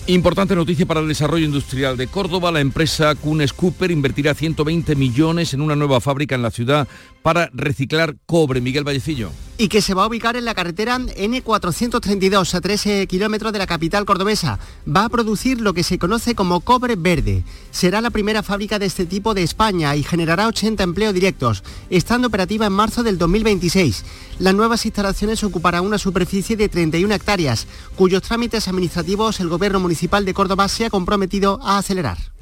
Importante 0.07 0.55
noticia 0.55 0.85
para 0.85 0.99
el 0.99 1.07
desarrollo 1.07 1.45
industrial 1.45 1.97
de 1.97 2.05
Córdoba. 2.05 2.51
La 2.51 2.59
empresa 2.59 3.15
Kunes 3.15 3.53
Cooper 3.53 3.89
invertirá 3.89 4.35
120 4.35 4.95
millones 4.95 5.55
en 5.55 5.61
una 5.61 5.75
nueva 5.75 5.99
fábrica 5.99 6.35
en 6.35 6.43
la 6.43 6.51
ciudad 6.51 6.87
para 7.25 7.49
reciclar 7.55 8.17
cobre. 8.27 8.61
Miguel 8.61 8.83
Vallecillo. 8.83 9.31
y 9.57 9.69
que 9.69 9.81
se 9.81 9.95
va 9.95 10.03
a 10.03 10.07
ubicar 10.07 10.35
en 10.35 10.45
la 10.45 10.53
carretera 10.53 10.99
N432 10.99 12.53
a 12.53 12.61
13 12.61 13.07
kilómetros 13.07 13.51
de 13.51 13.57
la 13.57 13.65
capital 13.65 14.05
cordobesa. 14.05 14.59
Va 14.85 15.05
a 15.05 15.09
producir 15.09 15.59
lo 15.59 15.73
que 15.73 15.81
se 15.81 15.97
conoce 15.97 16.35
como 16.35 16.59
cobre 16.59 16.95
verde. 16.95 17.43
Será 17.71 18.01
la 18.01 18.11
primera 18.11 18.43
fábrica 18.43 18.77
de 18.77 18.85
este 18.85 19.07
tipo 19.07 19.33
de 19.33 19.41
España 19.41 19.95
y 19.95 20.03
generará 20.03 20.45
80 20.47 20.83
empleos 20.83 21.15
directos, 21.15 21.63
estando 21.89 22.27
operativa 22.27 22.67
en 22.67 22.73
marzo 22.73 23.01
del 23.01 23.17
2026. 23.17 24.03
Las 24.37 24.53
nuevas 24.53 24.85
instalaciones 24.85 25.43
ocuparán 25.43 25.83
una 25.83 25.97
superficie 25.97 26.55
de 26.55 26.69
31 26.69 27.11
hectáreas, 27.11 27.65
cuyos 27.95 28.21
trámites 28.21 28.67
administrativos 28.67 29.39
el 29.39 29.49
Gobierno 29.49 29.79
Municipal 29.79 30.25
de 30.25 30.33
Córdoba 30.35 30.67
se 30.67 30.85
ha 30.85 30.89
comprometido 30.91 31.59
a 31.63 31.79
acelerar. 31.79 32.34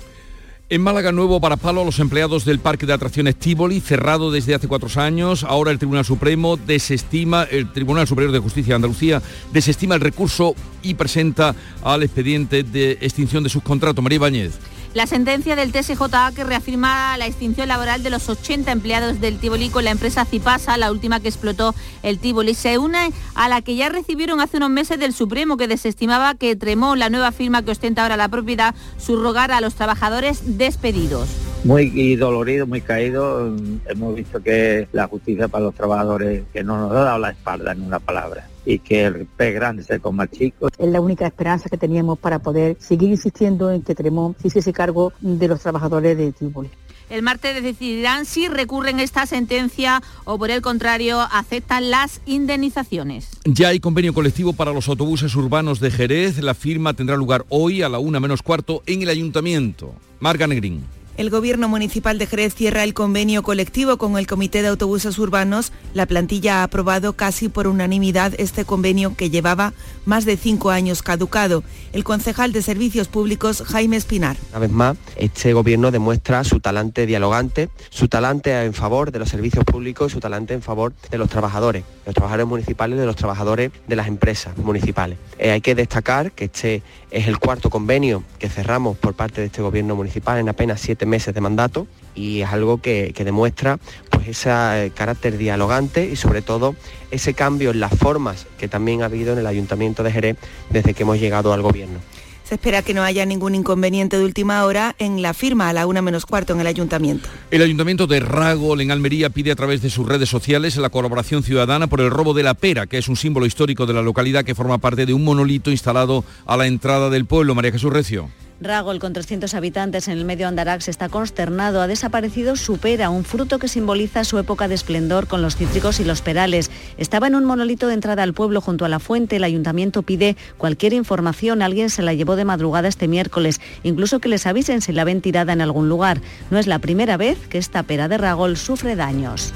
En 0.73 0.81
Málaga, 0.81 1.11
nuevo 1.11 1.39
para 1.39 1.55
palo 1.55 1.81
a 1.81 1.85
los 1.85 1.99
empleados 1.99 2.45
del 2.45 2.57
Parque 2.57 2.87
de 2.87 2.93
Atracciones 2.93 3.35
Tívoli, 3.35 3.79
cerrado 3.79 4.31
desde 4.31 4.55
hace 4.55 4.67
cuatro 4.67 4.89
años. 4.99 5.43
Ahora 5.43 5.69
el 5.69 5.77
Tribunal 5.77 6.03
Supremo 6.03 6.57
desestima, 6.57 7.43
el 7.43 7.71
Tribunal 7.71 8.07
Superior 8.07 8.33
de 8.33 8.39
Justicia 8.39 8.71
de 8.71 8.77
Andalucía 8.77 9.21
desestima 9.51 9.93
el 9.93 10.01
recurso 10.01 10.55
y 10.81 10.95
presenta 10.95 11.53
al 11.83 12.01
expediente 12.01 12.63
de 12.63 12.93
extinción 13.01 13.43
de 13.43 13.51
sus 13.51 13.61
contratos. 13.61 14.03
María 14.03 14.15
Ibáñez. 14.15 14.53
La 14.93 15.07
sentencia 15.07 15.55
del 15.55 15.71
TSJA 15.71 16.33
que 16.35 16.43
reafirma 16.43 17.17
la 17.17 17.25
extinción 17.25 17.67
laboral 17.67 18.03
de 18.03 18.11
los 18.11 18.29
80 18.29 18.71
empleados 18.71 19.19
del 19.19 19.39
Tivoli 19.39 19.69
con 19.69 19.85
la 19.85 19.89
empresa 19.89 20.23
Cipasa, 20.23 20.77
la 20.77 20.91
última 20.91 21.19
que 21.19 21.29
explotó 21.29 21.73
el 22.03 22.19
Tivoli, 22.19 22.53
se 22.53 22.77
une 22.77 23.11
a 23.33 23.49
la 23.49 23.63
que 23.63 23.75
ya 23.75 23.89
recibieron 23.89 24.39
hace 24.39 24.57
unos 24.57 24.69
meses 24.69 24.99
del 24.99 25.13
Supremo 25.13 25.57
que 25.57 25.67
desestimaba 25.67 26.35
que 26.35 26.55
Tremó, 26.55 26.95
la 26.95 27.09
nueva 27.09 27.31
firma 27.31 27.63
que 27.63 27.71
ostenta 27.71 28.03
ahora 28.03 28.17
la 28.17 28.29
propiedad, 28.29 28.75
subrogara 28.99 29.57
a 29.57 29.61
los 29.61 29.73
trabajadores 29.73 30.59
despedidos. 30.59 31.27
muy 31.63 32.15
dolorido, 32.15 32.67
muy 32.67 32.81
caído. 32.81 33.51
Hemos 33.87 34.13
visto 34.13 34.43
que 34.43 34.87
la 34.91 35.07
justicia 35.07 35.47
para 35.47 35.65
los 35.65 35.73
trabajadores 35.73 36.43
que 36.53 36.63
no 36.63 36.77
nos 36.77 36.91
ha 36.91 37.03
dado 37.03 37.17
la 37.17 37.31
espalda 37.31 37.71
en 37.71 37.81
una 37.81 37.99
palabra 37.99 38.47
y 38.65 38.79
que 38.79 39.05
el 39.05 39.25
pez 39.25 39.53
grande 39.53 39.83
se 39.83 39.99
coma 39.99 40.27
chico. 40.27 40.69
Es 40.77 40.89
la 40.89 41.01
única 41.01 41.27
esperanza 41.27 41.69
que 41.69 41.77
teníamos 41.77 42.19
para 42.19 42.39
poder 42.39 42.77
seguir 42.79 43.09
insistiendo 43.09 43.71
en 43.71 43.81
que 43.81 43.95
Tremont 43.95 44.37
se 44.39 44.47
hiciese 44.47 44.73
cargo 44.73 45.13
de 45.21 45.47
los 45.47 45.61
trabajadores 45.61 46.17
de 46.17 46.31
Tívoli. 46.31 46.69
El 47.09 47.21
martes 47.21 47.61
decidirán 47.61 48.25
si 48.25 48.47
recurren 48.47 48.99
esta 48.99 49.25
sentencia 49.25 50.01
o 50.23 50.39
por 50.39 50.49
el 50.49 50.61
contrario 50.61 51.19
aceptan 51.31 51.91
las 51.91 52.21
indemnizaciones. 52.25 53.29
Ya 53.45 53.67
hay 53.67 53.79
convenio 53.79 54.13
colectivo 54.13 54.53
para 54.53 54.73
los 54.73 54.87
autobuses 54.87 55.35
urbanos 55.35 55.79
de 55.79 55.91
Jerez. 55.91 56.39
La 56.39 56.53
firma 56.53 56.93
tendrá 56.93 57.15
lugar 57.15 57.45
hoy 57.49 57.81
a 57.81 57.89
la 57.89 57.99
una 57.99 58.19
menos 58.19 58.41
cuarto 58.41 58.81
en 58.85 59.03
el 59.03 59.09
ayuntamiento. 59.09 59.93
Marga 60.19 60.47
Negrín. 60.47 60.83
El 61.15 61.29
Gobierno 61.29 61.69
Municipal 61.69 62.17
de 62.17 62.25
Jerez 62.25 62.55
cierra 62.55 62.83
el 62.83 62.95
convenio 62.95 63.43
colectivo 63.43 63.97
con 63.97 64.17
el 64.17 64.25
Comité 64.25 64.63
de 64.63 64.69
Autobuses 64.69 65.19
Urbanos. 65.19 65.71
La 65.93 66.07
plantilla 66.07 66.61
ha 66.61 66.63
aprobado 66.63 67.13
casi 67.13 67.49
por 67.49 67.67
unanimidad 67.67 68.33
este 68.39 68.65
convenio 68.65 69.15
que 69.15 69.29
llevaba 69.29 69.73
más 70.05 70.25
de 70.25 70.37
cinco 70.37 70.71
años 70.71 71.03
caducado. 71.03 71.63
El 71.93 72.03
concejal 72.03 72.51
de 72.51 72.63
Servicios 72.63 73.09
Públicos, 73.09 73.61
Jaime 73.61 73.95
Espinar. 73.95 74.37
Una 74.49 74.59
vez 74.59 74.71
más, 74.71 74.97
este 75.15 75.53
gobierno 75.53 75.91
demuestra 75.91 76.43
su 76.43 76.59
talante 76.59 77.05
dialogante, 77.05 77.69
su 77.91 78.07
talante 78.07 78.63
en 78.63 78.73
favor 78.73 79.11
de 79.11 79.19
los 79.19 79.29
servicios 79.29 79.65
públicos 79.65 80.11
y 80.11 80.13
su 80.15 80.19
talante 80.19 80.55
en 80.55 80.63
favor 80.63 80.93
de 81.11 81.17
los 81.19 81.29
trabajadores, 81.29 81.83
de 81.83 82.05
los 82.07 82.15
trabajadores 82.15 82.47
municipales 82.47 82.97
de 82.97 83.05
los 83.05 83.15
trabajadores 83.15 83.71
de 83.87 83.95
las 83.95 84.07
empresas 84.07 84.57
municipales. 84.57 85.19
Eh, 85.37 85.51
hay 85.51 85.61
que 85.61 85.75
destacar 85.75 86.31
que 86.31 86.45
este 86.45 86.81
es 87.11 87.27
el 87.27 87.37
cuarto 87.37 87.69
convenio 87.69 88.23
que 88.39 88.49
cerramos 88.49 88.97
por 88.97 89.13
parte 89.13 89.41
de 89.41 89.47
este 89.47 89.61
gobierno 89.61 89.95
municipal 89.95 90.39
en 90.39 90.49
apenas 90.49 90.81
siete 90.81 91.02
meses 91.05 91.33
de 91.33 91.41
mandato 91.41 91.87
y 92.15 92.41
es 92.41 92.49
algo 92.49 92.81
que, 92.81 93.11
que 93.15 93.25
demuestra 93.25 93.77
pues, 94.09 94.23
pues 94.23 94.37
ese 94.37 94.91
carácter 94.95 95.37
dialogante 95.37 96.09
y 96.09 96.15
sobre 96.15 96.41
todo 96.41 96.75
ese 97.11 97.33
cambio 97.33 97.71
en 97.71 97.79
las 97.79 97.93
formas 97.93 98.47
que 98.57 98.67
también 98.67 99.01
ha 99.01 99.05
habido 99.05 99.33
en 99.33 99.39
el 99.39 99.47
Ayuntamiento 99.47 100.03
de 100.03 100.11
Jerez 100.11 100.37
desde 100.69 100.93
que 100.93 101.03
hemos 101.03 101.19
llegado 101.19 101.51
al 101.53 101.61
gobierno. 101.61 101.99
Se 102.43 102.55
espera 102.55 102.81
que 102.81 102.93
no 102.93 103.03
haya 103.03 103.25
ningún 103.25 103.55
inconveniente 103.55 104.17
de 104.17 104.23
última 104.25 104.63
hora 104.65 104.95
en 104.99 105.21
la 105.21 105.33
firma 105.33 105.69
a 105.69 105.73
la 105.73 105.87
una 105.87 106.01
menos 106.01 106.25
cuarto 106.25 106.53
en 106.53 106.59
el 106.59 106.67
ayuntamiento. 106.67 107.29
El 107.51 107.61
ayuntamiento 107.61 108.05
de 108.05 108.19
Ragol, 108.19 108.81
en 108.81 108.91
Almería, 108.91 109.29
pide 109.29 109.51
a 109.51 109.55
través 109.55 109.81
de 109.81 109.89
sus 109.89 110.07
redes 110.07 110.29
sociales 110.29 110.75
la 110.77 110.89
colaboración 110.89 111.43
ciudadana 111.43 111.87
por 111.87 112.01
el 112.01 112.09
robo 112.09 112.33
de 112.33 112.43
la 112.43 112.53
pera, 112.53 112.85
que 112.85 112.97
es 112.97 113.07
un 113.07 113.15
símbolo 113.15 113.45
histórico 113.45 113.85
de 113.85 113.93
la 113.93 114.01
localidad 114.01 114.43
que 114.43 114.55
forma 114.55 114.77
parte 114.77 115.05
de 115.05 115.13
un 115.13 115.23
monolito 115.23 115.71
instalado 115.71 116.25
a 116.45 116.57
la 116.57 116.67
entrada 116.67 117.09
del 117.09 117.25
pueblo. 117.25 117.55
María 117.55 117.71
Jesús 117.71 117.93
Recio. 117.93 118.29
Ragol, 118.61 118.99
con 118.99 119.13
300 119.13 119.53
habitantes 119.53 120.07
en 120.07 120.17
el 120.17 120.25
medio 120.25 120.47
Andarax, 120.47 120.87
está 120.87 121.09
consternado. 121.09 121.81
Ha 121.81 121.87
desaparecido 121.87 122.55
su 122.55 122.77
pera, 122.77 123.09
un 123.09 123.25
fruto 123.25 123.59
que 123.59 123.67
simboliza 123.67 124.23
su 124.23 124.37
época 124.37 124.67
de 124.67 124.75
esplendor 124.75 125.27
con 125.27 125.41
los 125.41 125.55
cítricos 125.55 125.99
y 125.99 126.05
los 126.05 126.21
perales. 126.21 126.71
Estaba 126.97 127.27
en 127.27 127.35
un 127.35 127.45
monolito 127.45 127.87
de 127.87 127.95
entrada 127.95 128.23
al 128.23 128.33
pueblo 128.33 128.61
junto 128.61 128.85
a 128.85 128.89
la 128.89 128.99
fuente. 128.99 129.35
El 129.35 129.43
ayuntamiento 129.43 130.03
pide 130.03 130.37
cualquier 130.57 130.93
información. 130.93 131.61
Alguien 131.61 131.89
se 131.89 132.03
la 132.03 132.13
llevó 132.13 132.35
de 132.35 132.45
madrugada 132.45 132.87
este 132.87 133.07
miércoles. 133.07 133.59
Incluso 133.83 134.19
que 134.19 134.29
les 134.29 134.45
avisen 134.47 134.81
si 134.81 134.93
la 134.93 135.03
ven 135.03 135.21
tirada 135.21 135.53
en 135.53 135.61
algún 135.61 135.89
lugar. 135.89 136.21
No 136.49 136.59
es 136.59 136.67
la 136.67 136.79
primera 136.79 137.17
vez 137.17 137.37
que 137.47 137.57
esta 137.57 137.83
pera 137.83 138.07
de 138.07 138.17
Ragol 138.17 138.57
sufre 138.57 138.95
daños. 138.95 139.53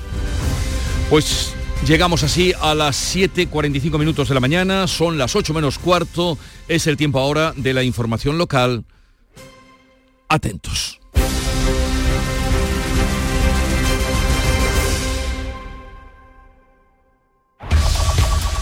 Pues 1.10 1.54
Llegamos 1.86 2.24
así 2.24 2.54
a 2.60 2.74
las 2.74 3.16
7.45 3.16 4.00
minutos 4.00 4.28
de 4.28 4.34
la 4.34 4.42
mañana, 4.42 4.88
son 4.88 5.18
las 5.18 5.36
8 5.36 5.54
menos 5.54 5.78
cuarto, 5.78 6.38
es 6.68 6.88
el 6.88 6.98
tiempo 6.98 7.20
ahora 7.20 7.54
de 7.56 7.74
la 7.74 7.84
información 7.84 8.38
local. 8.38 8.86
Atentos. 10.28 11.00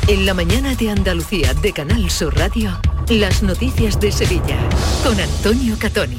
En 0.07 0.25
la 0.25 0.35
mañana 0.35 0.75
de 0.75 0.91
Andalucía 0.91 1.53
de 1.55 1.73
Canal 1.73 2.11
Sur 2.11 2.35
Radio. 2.35 2.79
Las 3.09 3.43
noticias 3.43 3.99
de 3.99 4.11
Sevilla 4.11 4.57
con 5.03 5.19
Antonio 5.19 5.75
Catoni. 5.77 6.17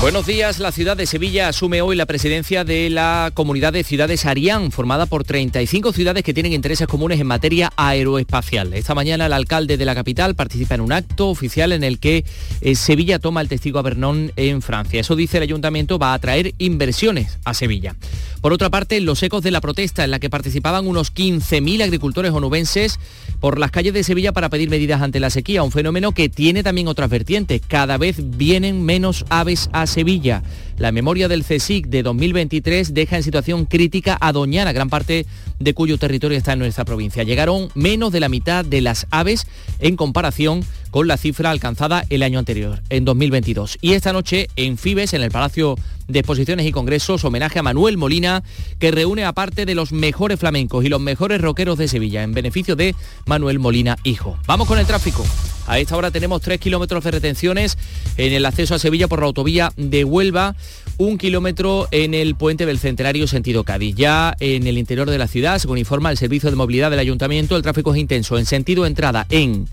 Buenos 0.00 0.26
días, 0.26 0.58
la 0.58 0.72
ciudad 0.72 0.96
de 0.96 1.06
Sevilla 1.06 1.46
asume 1.46 1.82
hoy 1.82 1.94
la 1.94 2.06
presidencia 2.06 2.64
de 2.64 2.90
la 2.90 3.30
comunidad 3.34 3.72
de 3.72 3.84
ciudades 3.84 4.24
Arián, 4.24 4.72
formada 4.72 5.06
por 5.06 5.22
35 5.22 5.92
ciudades 5.92 6.24
que 6.24 6.34
tienen 6.34 6.54
intereses 6.54 6.88
comunes 6.88 7.20
en 7.20 7.26
materia 7.26 7.70
aeroespacial. 7.76 8.72
Esta 8.72 8.94
mañana 8.94 9.26
el 9.26 9.32
alcalde 9.32 9.76
de 9.76 9.84
la 9.84 9.94
capital 9.94 10.34
participa 10.34 10.74
en 10.74 10.80
un 10.80 10.92
acto 10.92 11.28
oficial 11.28 11.70
en 11.70 11.84
el 11.84 12.00
que 12.00 12.24
eh, 12.62 12.74
Sevilla 12.74 13.18
toma 13.18 13.42
el 13.42 13.48
testigo 13.48 13.78
a 13.78 13.82
Bernón 13.82 14.32
en 14.34 14.62
Francia. 14.62 15.00
Eso 15.00 15.14
dice 15.14 15.36
el 15.36 15.44
ayuntamiento 15.44 15.98
va 15.98 16.12
a 16.12 16.14
atraer 16.14 16.54
inversiones 16.58 17.38
a 17.44 17.54
Sevilla. 17.54 17.94
Por 18.40 18.52
otra 18.52 18.70
parte, 18.70 19.00
los 19.00 19.22
ecos 19.22 19.44
de 19.44 19.52
la 19.52 19.60
protesta 19.60 20.02
en 20.02 20.10
la 20.10 20.18
que 20.18 20.28
participaban 20.28 20.88
unos 20.88 21.14
15.000 21.14 21.80
agricultores 21.80 22.32
onubenses 22.32 22.98
por 23.38 23.60
las 23.60 23.70
calles 23.70 23.94
de 23.94 24.02
Sevilla 24.02 24.32
para 24.32 24.48
pedir 24.48 24.68
medidas 24.68 25.00
ante 25.00 25.20
la 25.20 25.30
sequía, 25.30 25.62
un 25.62 25.70
fenómeno 25.70 26.10
que 26.10 26.21
tiene 26.28 26.62
también 26.62 26.88
otras 26.88 27.10
vertientes. 27.10 27.60
Cada 27.66 27.98
vez 27.98 28.36
vienen 28.36 28.84
menos 28.84 29.24
aves 29.28 29.68
a 29.72 29.86
Sevilla. 29.86 30.42
La 30.78 30.92
memoria 30.92 31.28
del 31.28 31.44
CSIC 31.44 31.86
de 31.86 32.02
2023 32.02 32.94
deja 32.94 33.16
en 33.16 33.22
situación 33.22 33.66
crítica 33.66 34.16
a 34.20 34.32
Doñana, 34.32 34.72
gran 34.72 34.88
parte 34.88 35.26
de 35.58 35.74
cuyo 35.74 35.98
territorio 35.98 36.36
está 36.36 36.54
en 36.54 36.60
nuestra 36.60 36.84
provincia. 36.84 37.22
Llegaron 37.22 37.68
menos 37.74 38.12
de 38.12 38.20
la 38.20 38.28
mitad 38.28 38.64
de 38.64 38.80
las 38.80 39.06
aves 39.10 39.46
en 39.78 39.96
comparación 39.96 40.64
con 40.90 41.08
la 41.08 41.16
cifra 41.16 41.50
alcanzada 41.50 42.04
el 42.10 42.22
año 42.22 42.38
anterior, 42.38 42.82
en 42.90 43.04
2022. 43.04 43.78
Y 43.80 43.92
esta 43.92 44.12
noche 44.12 44.48
en 44.56 44.76
Fibes, 44.76 45.14
en 45.14 45.22
el 45.22 45.30
Palacio 45.30 45.76
de 46.08 46.18
Exposiciones 46.18 46.66
y 46.66 46.72
Congresos, 46.72 47.24
homenaje 47.24 47.58
a 47.58 47.62
Manuel 47.62 47.96
Molina, 47.96 48.42
que 48.78 48.90
reúne 48.90 49.24
a 49.24 49.32
parte 49.32 49.64
de 49.64 49.74
los 49.74 49.92
mejores 49.92 50.38
flamencos 50.38 50.84
y 50.84 50.88
los 50.88 51.00
mejores 51.00 51.40
rockeros 51.40 51.78
de 51.78 51.88
Sevilla, 51.88 52.22
en 52.22 52.32
beneficio 52.32 52.76
de 52.76 52.94
Manuel 53.24 53.58
Molina 53.58 53.96
Hijo. 54.04 54.36
Vamos 54.46 54.68
con 54.68 54.78
el 54.78 54.86
tráfico. 54.86 55.24
A 55.66 55.78
esta 55.78 55.96
hora 55.96 56.10
tenemos 56.10 56.42
3 56.42 56.60
kilómetros 56.60 57.04
de 57.04 57.12
retenciones 57.12 57.78
en 58.16 58.32
el 58.32 58.44
acceso 58.44 58.74
a 58.74 58.78
Sevilla 58.78 59.08
por 59.08 59.20
la 59.20 59.26
autovía 59.26 59.72
de 59.76 60.04
Huelva, 60.04 60.56
un 60.98 61.18
kilómetro 61.18 61.88
en 61.90 62.14
el 62.14 62.34
puente 62.34 62.66
del 62.66 62.78
Centenario 62.78 63.26
sentido 63.26 63.64
Cádiz. 63.64 63.94
Ya 63.94 64.36
en 64.40 64.66
el 64.66 64.78
interior 64.78 65.10
de 65.10 65.18
la 65.18 65.26
ciudad, 65.26 65.58
según 65.58 65.78
informa 65.78 66.10
el 66.10 66.18
Servicio 66.18 66.50
de 66.50 66.56
Movilidad 66.56 66.90
del 66.90 67.00
Ayuntamiento, 67.00 67.56
el 67.56 67.62
tráfico 67.62 67.94
es 67.94 68.00
intenso 68.00 68.38
en 68.38 68.46
sentido 68.46 68.86
entrada 68.86 69.26
en 69.30 69.68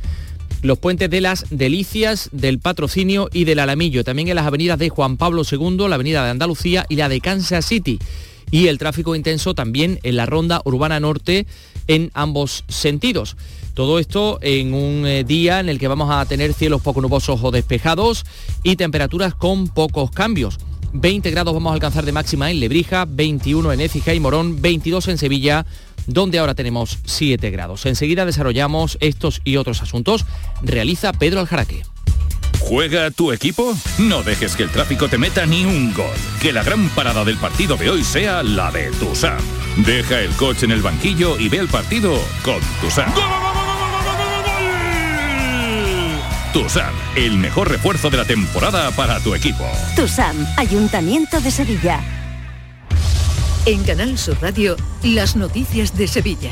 los 0.61 0.78
puentes 0.78 1.09
de 1.09 1.22
las 1.22 1.45
Delicias, 1.49 2.30
del 2.32 2.59
Patrocinio 2.59 3.30
y 3.32 3.45
del 3.45 3.59
Alamillo, 3.59 4.03
también 4.03 4.28
en 4.28 4.36
las 4.36 4.45
avenidas 4.45 4.80
de 4.80 4.89
Juan 4.89 5.17
Pablo 5.17 5.43
II, 5.49 5.88
la 5.88 5.95
avenida 5.95 6.24
de 6.24 6.32
Andalucía 6.32 6.86
y 6.89 6.95
la 6.95 7.09
de 7.09 7.22
Kansas 7.22 7.65
City. 7.65 7.99
Y 8.51 8.67
el 8.67 8.80
tráfico 8.80 9.15
intenso 9.15 9.53
también 9.53 9.99
en 10.03 10.15
la 10.15 10.26
ronda 10.26 10.61
urbana 10.65 10.99
norte 10.99 11.45
en 11.88 12.09
ambos 12.13 12.63
sentidos. 12.67 13.38
Todo 13.76 13.99
esto 13.99 14.39
en 14.41 14.74
un 14.74 15.05
eh, 15.05 15.24
día 15.24 15.59
en 15.59 15.70
el 15.70 15.80
que 15.80 15.88
vamos 15.88 16.09
a 16.11 16.26
tener 16.26 16.53
cielos 16.53 16.82
poco 16.82 16.99
nubosos 16.99 17.39
o 17.43 17.51
despejados 17.51 18.26
y 18.63 18.76
temperaturas 18.76 19.36
con 19.36 19.67
pocos 19.67 20.11
cambios. 20.11 20.57
20 20.94 21.32
grados 21.32 21.54
vamos 21.54 21.72
a 21.72 21.74
alcanzar 21.74 22.06
de 22.06 22.12
máxima 22.12 22.52
en 22.52 22.60
Lebrija, 22.60 23.06
21 23.08 23.72
en 23.74 23.82
Écija 23.82 24.14
y 24.14 24.20
Morón, 24.20 24.62
22 24.62 25.08
en 25.08 25.18
Sevilla, 25.18 25.66
donde 26.08 26.40
ahora 26.40 26.56
tenemos 26.56 27.00
7 27.06 27.50
grados. 27.52 27.86
Enseguida 27.86 28.26
desarrollamos 28.26 28.98
estos 29.02 29.42
y 29.44 29.58
otros 29.58 29.82
asuntos. 29.82 30.26
Realiza 30.62 31.14
Pedro 31.14 31.40
Aljaraque. 31.40 31.84
¿Juega 32.60 33.10
tu 33.12 33.32
equipo? 33.32 33.76
No 33.98 34.22
dejes 34.22 34.56
que 34.56 34.64
el 34.64 34.70
tráfico 34.70 35.08
te 35.08 35.18
meta 35.18 35.46
ni 35.46 35.66
un 35.66 35.94
gol. 35.94 36.06
Que 36.42 36.54
la 36.54 36.64
gran 36.64 36.90
parada 36.90 37.24
del 37.24 37.38
partido 37.38 37.78
de 37.78 37.90
hoy 37.90 38.04
sea 38.04 38.44
la 38.44 38.72
de 38.72 38.92
Tusam. 38.92 39.40
Deja 39.78 40.20
el 40.20 40.32
coche 40.32 40.66
en 40.66 40.72
el 40.72 40.82
banquillo 40.82 41.40
y 41.40 41.50
ve 41.50 41.58
el 41.58 41.68
partido 41.68 42.20
con 42.44 42.60
Tusam. 42.82 43.12
Tusam, 46.54 46.93
el 47.16 47.38
mejor 47.38 47.70
refuerzo 47.70 48.10
de 48.10 48.18
la 48.18 48.26
temporada 48.26 48.89
para 48.91 49.20
tu 49.20 49.36
equipo. 49.36 49.64
Tusam, 49.95 50.36
Ayuntamiento 50.58 51.39
de 51.39 51.52
Sevilla. 51.52 52.02
En 53.68 53.84
Canal 53.84 54.18
Sur 54.18 54.41
Radio, 54.41 54.76
las 55.04 55.36
noticias 55.36 55.95
de 55.95 56.08
Sevilla. 56.08 56.52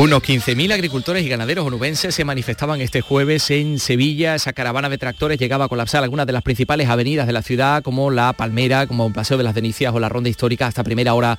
Unos 0.00 0.22
15.000 0.22 0.72
agricultores 0.72 1.26
y 1.26 1.28
ganaderos 1.28 1.66
onubenses 1.66 2.14
se 2.14 2.24
manifestaban 2.24 2.80
este 2.80 3.02
jueves 3.02 3.50
en 3.50 3.78
Sevilla. 3.78 4.34
Esa 4.34 4.54
caravana 4.54 4.88
de 4.88 4.96
tractores 4.96 5.38
llegaba 5.38 5.66
a 5.66 5.68
colapsar 5.68 6.02
algunas 6.02 6.26
de 6.26 6.32
las 6.32 6.42
principales 6.42 6.88
avenidas 6.88 7.26
de 7.26 7.34
la 7.34 7.42
ciudad, 7.42 7.82
como 7.82 8.10
la 8.10 8.32
Palmera, 8.32 8.86
como 8.86 9.06
el 9.06 9.12
Paseo 9.12 9.36
de 9.36 9.44
las 9.44 9.54
Denicias 9.54 9.92
o 9.92 10.00
la 10.00 10.08
Ronda 10.08 10.30
Histórica, 10.30 10.66
hasta 10.66 10.84
primera 10.84 11.12
hora 11.12 11.38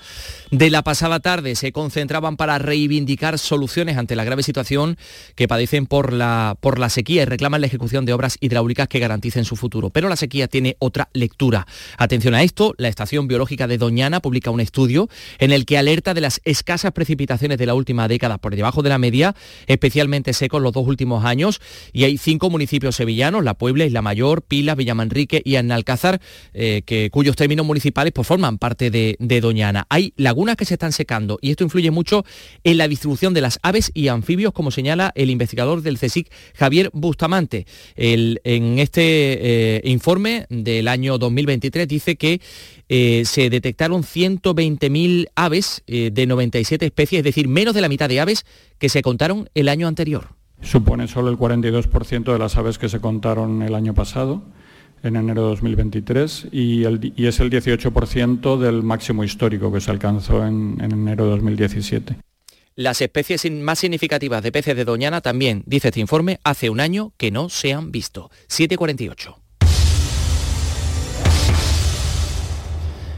de 0.51 0.69
la 0.69 0.83
pasada 0.83 1.19
tarde. 1.19 1.55
Se 1.55 1.71
concentraban 1.71 2.37
para 2.37 2.59
reivindicar 2.59 3.39
soluciones 3.39 3.97
ante 3.97 4.15
la 4.15 4.25
grave 4.25 4.43
situación 4.43 4.95
que 5.33 5.47
padecen 5.47 5.87
por 5.87 6.13
la, 6.13 6.55
por 6.59 6.77
la 6.77 6.89
sequía 6.89 7.23
y 7.23 7.25
reclaman 7.25 7.61
la 7.61 7.67
ejecución 7.67 8.05
de 8.05 8.13
obras 8.13 8.37
hidráulicas 8.41 8.87
que 8.87 8.99
garanticen 8.99 9.43
su 9.43 9.55
futuro. 9.55 9.89
Pero 9.89 10.07
la 10.07 10.15
sequía 10.15 10.47
tiene 10.47 10.75
otra 10.77 11.09
lectura. 11.13 11.65
Atención 11.97 12.35
a 12.35 12.43
esto, 12.43 12.75
la 12.77 12.89
Estación 12.89 13.27
Biológica 13.27 13.65
de 13.65 13.79
Doñana 13.79 14.19
publica 14.19 14.51
un 14.51 14.59
estudio 14.59 15.09
en 15.39 15.51
el 15.51 15.65
que 15.65 15.79
alerta 15.79 16.13
de 16.13 16.21
las 16.21 16.41
escasas 16.43 16.91
precipitaciones 16.91 17.57
de 17.57 17.65
la 17.65 17.73
última 17.73 18.07
década 18.07 18.37
debajo 18.55 18.81
de 18.81 18.89
la 18.89 18.97
media, 18.97 19.35
especialmente 19.67 20.33
secos 20.33 20.61
los 20.61 20.73
dos 20.73 20.87
últimos 20.87 21.25
años, 21.25 21.61
y 21.93 22.03
hay 22.03 22.17
cinco 22.17 22.49
municipios 22.49 22.95
sevillanos, 22.95 23.43
La 23.43 23.53
Puebla, 23.53 23.85
Isla 23.85 24.01
Mayor, 24.01 24.41
Pilas, 24.41 24.77
Villamanrique 24.77 25.41
y 25.43 25.55
Annalcázar, 25.55 26.21
eh, 26.53 26.81
que, 26.85 27.09
cuyos 27.09 27.35
términos 27.35 27.65
municipales 27.65 28.13
pues, 28.13 28.27
forman 28.27 28.57
parte 28.57 28.91
de, 28.91 29.17
Doñana. 29.41 29.87
Hay 29.89 30.13
lagunas 30.17 30.55
que 30.55 30.65
se 30.65 30.75
están 30.75 30.91
secando 30.91 31.39
y 31.41 31.51
esto 31.51 31.63
influye 31.63 31.89
mucho 31.89 32.25
en 32.63 32.77
la 32.77 32.87
distribución 32.87 33.33
de 33.33 33.41
las 33.41 33.59
aves 33.63 33.91
y 33.93 34.09
anfibios, 34.09 34.53
como 34.53 34.69
señala 34.69 35.11
el 35.15 35.29
investigador 35.29 35.81
del 35.81 35.97
CSIC, 35.97 36.31
Javier 36.53 36.91
Bustamante. 36.93 37.65
En 37.95 38.77
este 38.77 39.77
eh, 39.77 39.81
informe 39.85 40.45
del 40.49 40.87
año 40.87 41.17
2023 41.17 41.87
dice 41.87 42.15
que 42.17 42.41
eh, 42.93 43.23
se 43.25 43.49
detectaron 43.49 44.03
120.000 44.03 45.29
aves 45.35 45.81
eh, 45.87 46.11
de 46.11 46.27
97 46.27 46.85
especies, 46.85 47.19
es 47.19 47.23
decir, 47.23 47.47
menos 47.47 47.73
de 47.73 47.79
la 47.79 47.87
mitad 47.87 48.09
de 48.09 48.19
aves 48.19 48.45
que 48.79 48.89
se 48.89 49.01
contaron 49.01 49.49
el 49.55 49.69
año 49.69 49.87
anterior. 49.87 50.27
Supone 50.61 51.07
solo 51.07 51.29
el 51.29 51.37
42% 51.37 52.33
de 52.33 52.37
las 52.37 52.57
aves 52.57 52.77
que 52.77 52.89
se 52.89 52.99
contaron 52.99 53.61
el 53.61 53.75
año 53.75 53.93
pasado, 53.93 54.43
en 55.03 55.15
enero 55.15 55.43
de 55.43 55.49
2023, 55.51 56.47
y, 56.51 56.83
el 56.83 56.99
di- 56.99 57.13
y 57.15 57.27
es 57.27 57.39
el 57.39 57.49
18% 57.49 58.57
del 58.59 58.83
máximo 58.83 59.23
histórico 59.23 59.71
que 59.71 59.79
se 59.79 59.89
alcanzó 59.89 60.45
en, 60.45 60.77
en 60.81 60.91
enero 60.91 61.23
de 61.25 61.31
2017. 61.31 62.15
Las 62.75 63.01
especies 63.01 63.49
más 63.51 63.79
significativas 63.79 64.43
de 64.43 64.51
peces 64.51 64.75
de 64.75 64.85
Doñana 64.85 65.21
también, 65.21 65.63
dice 65.65 65.87
este 65.87 65.99
informe, 66.01 66.39
hace 66.43 66.69
un 66.69 66.79
año 66.81 67.13
que 67.17 67.31
no 67.31 67.47
se 67.49 67.73
han 67.73 67.91
visto. 67.91 68.29
748. 68.47 69.37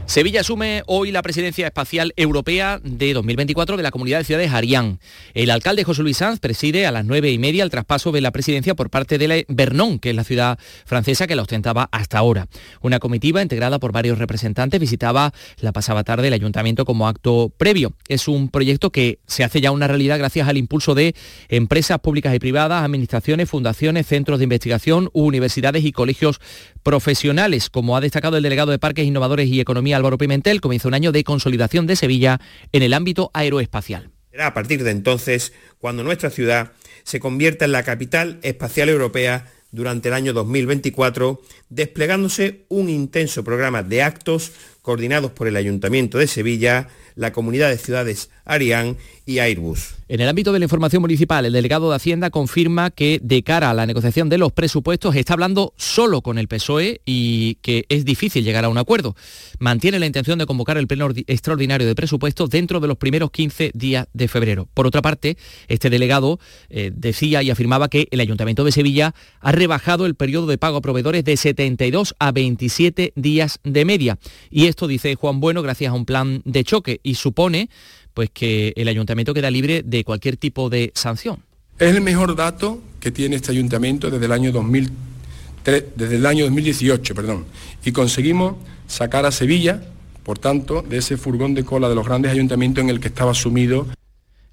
Sevilla 0.06 0.42
asume 0.42 0.82
hoy 0.86 1.10
la 1.10 1.22
presidencia 1.22 1.66
espacial 1.66 2.12
europea 2.16 2.78
de 2.84 3.14
2024 3.14 3.78
de 3.78 3.82
la 3.82 3.90
Comunidad 3.90 4.18
de 4.18 4.24
Ciudades 4.24 4.52
Arián. 4.52 5.00
El 5.32 5.50
alcalde 5.50 5.82
José 5.82 6.02
Luis 6.02 6.18
Sanz 6.18 6.40
preside 6.40 6.86
a 6.86 6.92
las 6.92 7.06
nueve 7.06 7.32
y 7.32 7.38
media 7.38 7.64
el 7.64 7.70
traspaso 7.70 8.12
de 8.12 8.20
la 8.20 8.30
presidencia 8.30 8.74
por 8.74 8.90
parte 8.90 9.16
de 9.16 9.28
la 9.28 9.36
Vernon, 9.48 9.98
que 9.98 10.10
es 10.10 10.16
la 10.16 10.22
ciudad 10.22 10.58
francesa 10.84 11.26
que 11.26 11.34
la 11.34 11.42
ostentaba 11.42 11.88
hasta 11.90 12.18
ahora. 12.18 12.48
Una 12.82 12.98
comitiva 13.00 13.40
integrada 13.40 13.78
por 13.80 13.92
varios 13.92 14.18
representantes 14.18 14.78
visitaba 14.78 15.32
la 15.58 15.72
pasada 15.72 16.04
tarde 16.04 16.28
el 16.28 16.34
ayuntamiento 16.34 16.84
como 16.84 17.08
acto 17.08 17.50
previo. 17.56 17.94
Es 18.06 18.28
un 18.28 18.50
proyecto 18.50 18.90
que 18.90 19.20
se 19.26 19.42
hace 19.42 19.62
ya 19.62 19.70
una 19.70 19.88
realidad 19.88 20.18
gracias 20.18 20.46
al 20.48 20.58
impulso 20.58 20.94
de 20.94 21.14
empresas 21.48 21.98
públicas 21.98 22.34
y 22.34 22.38
privadas, 22.38 22.84
administraciones, 22.84 23.48
fundaciones, 23.48 24.06
centros 24.06 24.38
de 24.38 24.44
investigación, 24.44 25.08
universidades 25.14 25.82
y 25.82 25.92
colegios 25.92 26.40
profesionales, 26.84 27.70
como 27.70 27.96
ha 27.96 28.00
destacado 28.00 28.36
el 28.36 28.44
delegado 28.44 28.70
de 28.70 28.78
Parques 28.78 29.06
Innovadores 29.06 29.48
y 29.48 29.58
Economía 29.58 29.96
Álvaro 29.96 30.18
Pimentel, 30.18 30.60
comienza 30.60 30.86
un 30.86 30.94
año 30.94 31.10
de 31.10 31.24
consolidación 31.24 31.88
de 31.88 31.96
Sevilla 31.96 32.40
en 32.70 32.84
el 32.84 32.94
ámbito 32.94 33.30
aeroespacial. 33.34 34.10
Será 34.30 34.48
a 34.48 34.54
partir 34.54 34.84
de 34.84 34.90
entonces 34.90 35.52
cuando 35.78 36.04
nuestra 36.04 36.30
ciudad 36.30 36.72
se 37.02 37.20
convierta 37.20 37.64
en 37.64 37.72
la 37.72 37.82
capital 37.82 38.38
espacial 38.42 38.88
europea 38.88 39.50
durante 39.72 40.08
el 40.08 40.14
año 40.14 40.32
2024, 40.32 41.42
desplegándose 41.68 42.64
un 42.68 42.88
intenso 42.88 43.42
programa 43.42 43.82
de 43.82 44.02
actos 44.02 44.52
coordinados 44.82 45.32
por 45.32 45.48
el 45.48 45.56
Ayuntamiento 45.56 46.18
de 46.18 46.28
Sevilla, 46.28 46.88
la 47.16 47.32
Comunidad 47.32 47.70
de 47.70 47.78
Ciudades 47.78 48.30
Arián 48.44 48.96
y 49.26 49.38
Airbus. 49.38 49.94
En 50.06 50.20
el 50.20 50.28
ámbito 50.28 50.52
de 50.52 50.58
la 50.58 50.66
información 50.66 51.00
municipal, 51.00 51.46
el 51.46 51.52
delegado 51.52 51.88
de 51.88 51.96
Hacienda 51.96 52.30
confirma 52.30 52.90
que 52.90 53.18
de 53.22 53.42
cara 53.42 53.70
a 53.70 53.74
la 53.74 53.86
negociación 53.86 54.28
de 54.28 54.36
los 54.36 54.52
presupuestos 54.52 55.16
está 55.16 55.32
hablando 55.32 55.72
solo 55.76 56.20
con 56.20 56.38
el 56.38 56.46
PSOE 56.46 57.00
y 57.06 57.54
que 57.62 57.86
es 57.88 58.04
difícil 58.04 58.44
llegar 58.44 58.64
a 58.64 58.68
un 58.68 58.76
acuerdo. 58.76 59.16
Mantiene 59.58 59.98
la 59.98 60.06
intención 60.06 60.38
de 60.38 60.46
convocar 60.46 60.76
el 60.76 60.86
pleno 60.86 61.08
extraordinario 61.26 61.86
de 61.86 61.94
presupuestos 61.94 62.50
dentro 62.50 62.80
de 62.80 62.88
los 62.88 62.98
primeros 62.98 63.30
15 63.30 63.70
días 63.74 64.06
de 64.12 64.28
febrero. 64.28 64.68
Por 64.74 64.86
otra 64.86 65.00
parte, 65.00 65.38
este 65.68 65.88
delegado 65.88 66.38
eh, 66.68 66.90
decía 66.94 67.42
y 67.42 67.50
afirmaba 67.50 67.88
que 67.88 68.08
el 68.10 68.20
Ayuntamiento 68.20 68.64
de 68.64 68.72
Sevilla 68.72 69.14
ha 69.40 69.52
rebajado 69.52 70.04
el 70.04 70.16
periodo 70.16 70.46
de 70.46 70.58
pago 70.58 70.76
a 70.76 70.82
proveedores 70.82 71.24
de 71.24 71.36
72 71.36 72.14
a 72.18 72.30
27 72.32 73.12
días 73.16 73.58
de 73.64 73.84
media. 73.86 74.18
Y 74.50 74.66
esto, 74.66 74.86
dice 74.86 75.14
Juan 75.14 75.40
Bueno, 75.40 75.62
gracias 75.62 75.90
a 75.90 75.94
un 75.94 76.04
plan 76.04 76.42
de 76.44 76.64
choque 76.64 77.00
y 77.04 77.14
supone 77.14 77.68
pues 78.14 78.30
que 78.30 78.72
el 78.76 78.88
ayuntamiento 78.88 79.34
queda 79.34 79.50
libre 79.50 79.82
de 79.84 80.02
cualquier 80.04 80.36
tipo 80.36 80.70
de 80.70 80.92
sanción. 80.94 81.42
Es 81.78 81.94
el 81.94 82.00
mejor 82.00 82.34
dato 82.36 82.80
que 83.00 83.10
tiene 83.10 83.36
este 83.36 83.50
ayuntamiento 83.50 84.10
desde 84.10 84.26
el 84.26 84.32
año 84.32 84.52
2003, 84.52 85.84
desde 85.96 86.16
el 86.16 86.26
año 86.26 86.44
2018, 86.44 87.14
perdón, 87.14 87.44
y 87.84 87.92
conseguimos 87.92 88.54
sacar 88.86 89.26
a 89.26 89.32
Sevilla, 89.32 89.82
por 90.22 90.38
tanto, 90.38 90.82
de 90.82 90.98
ese 90.98 91.16
furgón 91.16 91.54
de 91.54 91.64
cola 91.64 91.88
de 91.88 91.96
los 91.96 92.06
grandes 92.06 92.32
ayuntamientos 92.32 92.82
en 92.82 92.90
el 92.90 93.00
que 93.00 93.08
estaba 93.08 93.34
sumido. 93.34 93.86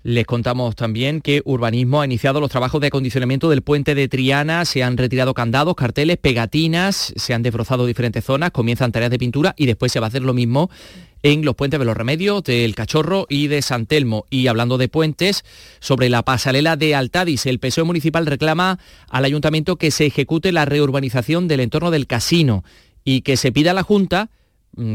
Les 0.04 0.26
contamos 0.26 0.76
también 0.76 1.22
que 1.22 1.44
Urbanismo 1.46 2.02
ha 2.02 2.06
iniciado 2.06 2.40
los 2.40 2.50
trabajos 2.50 2.82
de 2.82 2.88
acondicionamiento 2.88 3.52
del 3.52 3.62
puente 3.62 3.94
de 3.94 4.08
Triana, 4.08 4.66
se 4.66 4.82
han 4.82 4.98
retirado 4.98 5.36
candados, 5.36 5.76
carteles, 5.76 6.18
pegatinas, 6.18 7.14
se 7.16 7.36
han 7.36 7.44
desbrozado 7.44 7.86
diferentes 7.86 8.26
zonas, 8.26 8.50
comienzan 8.50 8.92
tareas 8.92 9.12
de 9.12 9.20
pintura 9.20 9.54
y 9.58 9.68
después 9.68 9.92
se 9.92 10.00
va 10.00 10.08
a 10.08 10.10
hacer 10.10 10.24
lo 10.24 10.34
mismo 10.34 10.72
en 11.24 11.46
los 11.46 11.56
puentes 11.56 11.80
de 11.80 11.86
los 11.86 11.96
Remedios, 11.98 12.44
del 12.44 12.76
Cachorro 12.76 13.28
y 13.30 13.48
de 13.48 13.62
San 13.62 13.86
Telmo. 13.86 14.26
Y 14.30 14.48
hablando 14.48 14.78
de 14.78 14.88
puentes, 14.88 15.44
sobre 15.80 16.10
la 16.10 16.24
pasarela 16.24 16.76
de 16.76 16.96
Altadis, 16.96 17.46
el 17.46 17.60
PSOE 17.60 17.84
municipal 17.84 18.26
reclama 18.26 18.80
al 19.10 19.26
ayuntamiento 19.26 19.76
que 19.76 19.92
se 19.92 20.06
ejecute 20.06 20.52
la 20.52 20.66
reurbanización 20.66 21.48
del 21.48 21.60
entorno 21.60 21.92
del 21.92 22.08
casino 22.08 22.64
y 23.04 23.22
que 23.22 23.38
se 23.38 23.52
pida 23.52 23.72
a 23.72 23.76
la 23.76 23.84
Junta 23.84 24.30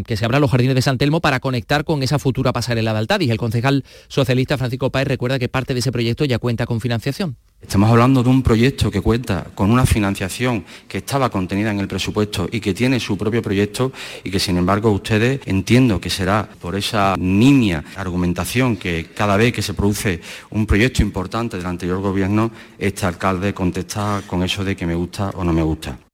que 0.04 0.16
se 0.16 0.24
abran 0.24 0.40
los 0.40 0.50
jardines 0.50 0.74
de 0.74 0.82
San 0.82 0.98
Telmo 0.98 1.20
para 1.20 1.40
conectar 1.40 1.84
con 1.84 2.02
esa 2.02 2.18
futura 2.18 2.52
pasarela 2.52 2.92
de 2.92 2.98
Altadis. 2.98 3.30
El 3.30 3.38
concejal 3.38 3.84
socialista 4.08 4.58
Francisco 4.58 4.90
Páez 4.90 5.08
recuerda 5.08 5.38
que 5.38 5.48
parte 5.48 5.74
de 5.74 5.80
ese 5.80 5.92
proyecto 5.92 6.24
ya 6.24 6.38
cuenta 6.38 6.66
con 6.66 6.80
financiación. 6.80 7.36
Estamos 7.60 7.90
hablando 7.90 8.22
de 8.22 8.28
un 8.28 8.42
proyecto 8.42 8.90
que 8.90 9.00
cuenta 9.00 9.46
con 9.54 9.70
una 9.70 9.86
financiación 9.86 10.64
que 10.86 10.98
estaba 10.98 11.30
contenida 11.30 11.70
en 11.70 11.80
el 11.80 11.88
presupuesto 11.88 12.48
y 12.52 12.60
que 12.60 12.74
tiene 12.74 13.00
su 13.00 13.16
propio 13.16 13.42
proyecto 13.42 13.92
y 14.22 14.30
que 14.30 14.38
sin 14.38 14.58
embargo 14.58 14.90
ustedes 14.90 15.40
entiendo 15.46 16.00
que 16.00 16.10
será 16.10 16.48
por 16.60 16.76
esa 16.76 17.14
nimia 17.18 17.82
argumentación 17.96 18.76
que 18.76 19.08
cada 19.14 19.36
vez 19.36 19.52
que 19.52 19.62
se 19.62 19.74
produce 19.74 20.20
un 20.50 20.66
proyecto 20.66 21.02
importante 21.02 21.56
del 21.56 21.66
anterior 21.66 22.00
gobierno, 22.00 22.50
este 22.78 23.06
alcalde 23.06 23.54
contesta 23.54 24.22
con 24.26 24.42
eso 24.42 24.62
de 24.62 24.76
que 24.76 24.86
me 24.86 24.94
gusta 24.94 25.30
o 25.30 25.42
no 25.42 25.52
me 25.52 25.62
gusta. 25.62 26.05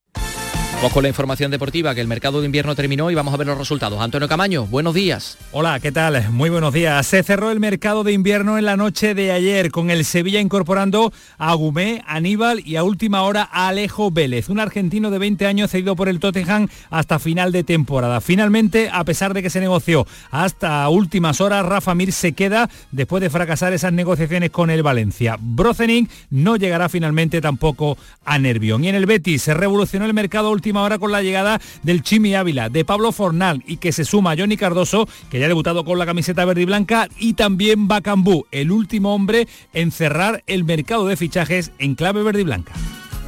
Vamos 0.83 0.95
con 0.95 1.05
la 1.05 1.11
información 1.11 1.53
deportiva, 1.53 1.95
que 1.95 2.01
el 2.01 2.09
mercado 2.09 2.41
de 2.41 2.47
invierno 2.47 2.75
terminó 2.75 3.09
y 3.09 3.15
vamos 3.15 3.33
a 3.33 3.37
ver 3.37 3.47
los 3.47 3.57
resultados. 3.57 4.01
Antonio 4.01 4.27
Camaño, 4.27 4.67
buenos 4.67 4.95
días. 4.95 5.39
Hola, 5.53 5.79
¿qué 5.79 5.93
tal? 5.93 6.29
Muy 6.33 6.51
buenos 6.51 6.75
días. 6.75 7.07
Se 7.07 7.23
cerró 7.23 7.53
el 7.53 7.61
mercado 7.61 8.03
de 8.03 8.13
invierno 8.13 8.59
en 8.59 8.65
la 8.65 8.77
noche 8.77 9.15
de 9.15 9.31
ayer, 9.31 9.71
con 9.71 9.91
el 9.91 10.05
Sevilla 10.05 10.41
incorporando 10.41 11.13
a 11.39 11.55
Gumé, 11.55 12.03
Aníbal 12.09 12.67
y 12.67 12.75
a 12.75 12.83
última 12.83 13.23
hora 13.23 13.49
a 13.53 13.69
Alejo 13.69 14.11
Vélez, 14.11 14.49
un 14.49 14.59
argentino 14.59 15.13
de 15.13 15.21
20 15.21 15.47
años 15.47 15.71
cedido 15.71 15.95
por 15.95 16.09
el 16.09 16.19
Tottenham 16.19 16.67
hasta 16.91 17.21
final 17.21 17.53
de 17.53 17.63
temporada. 17.63 18.21
Finalmente, 18.21 18.91
a 18.93 19.05
pesar 19.05 19.35
de 19.35 19.43
que 19.45 19.51
se 19.51 19.61
negoció 19.61 20.05
hasta 20.33 20.89
últimas 20.89 21.41
horas, 21.41 21.65
Rafa 21.65 21.95
Mir 21.95 22.11
se 22.11 22.33
queda 22.33 22.69
después 22.91 23.21
de 23.21 23.31
fracasar 23.31 23.73
esas 23.73 23.93
negociaciones 23.93 24.51
con 24.51 24.69
el 24.69 24.83
Valencia. 24.83 25.37
Brozening 25.39 26.09
no 26.31 26.57
llegará 26.57 26.89
finalmente 26.89 27.41
tampoco 27.41 27.97
a 28.25 28.37
Nervión. 28.41 28.83
Y 28.83 28.89
en 28.89 28.97
el 28.97 29.07
Betis 29.07 29.43
se 29.43 29.55
revolucionó 29.55 30.07
el 30.07 30.15
mercado 30.15 30.51
último 30.51 30.72
ahora 30.81 30.99
con 30.99 31.13
la 31.13 31.23
llegada 31.23 31.61
del 31.83 32.03
Chimi 32.03 32.35
Ávila, 32.35 32.69
de 32.69 32.85
Pablo 32.85 33.13
Fornal 33.13 33.63
y 33.67 33.77
que 33.77 33.93
se 33.93 34.05
suma 34.05 34.33
a 34.33 34.37
Johnny 34.37 34.57
Cardoso, 34.57 35.09
que 35.31 35.39
ya 35.39 35.47
ha 35.47 35.49
debutado 35.49 35.85
con 35.85 35.99
la 35.99 36.07
camiseta 36.07 36.45
verde 36.45 36.63
y 36.63 36.67
blanca, 36.67 37.09
y 37.19 37.35
también 37.35 37.89
Bacambú, 37.89 38.47
el 38.51 38.71
último 38.71 39.15
hombre 39.15 39.49
en 39.73 39.91
cerrar 39.91 40.43
el 40.47 40.65
mercado 40.65 41.07
de 41.07 41.17
fichajes 41.17 41.73
en 41.79 41.95
clave 41.95 42.23
verde 42.23 42.41
y 42.41 42.45
blanca. 42.45 42.73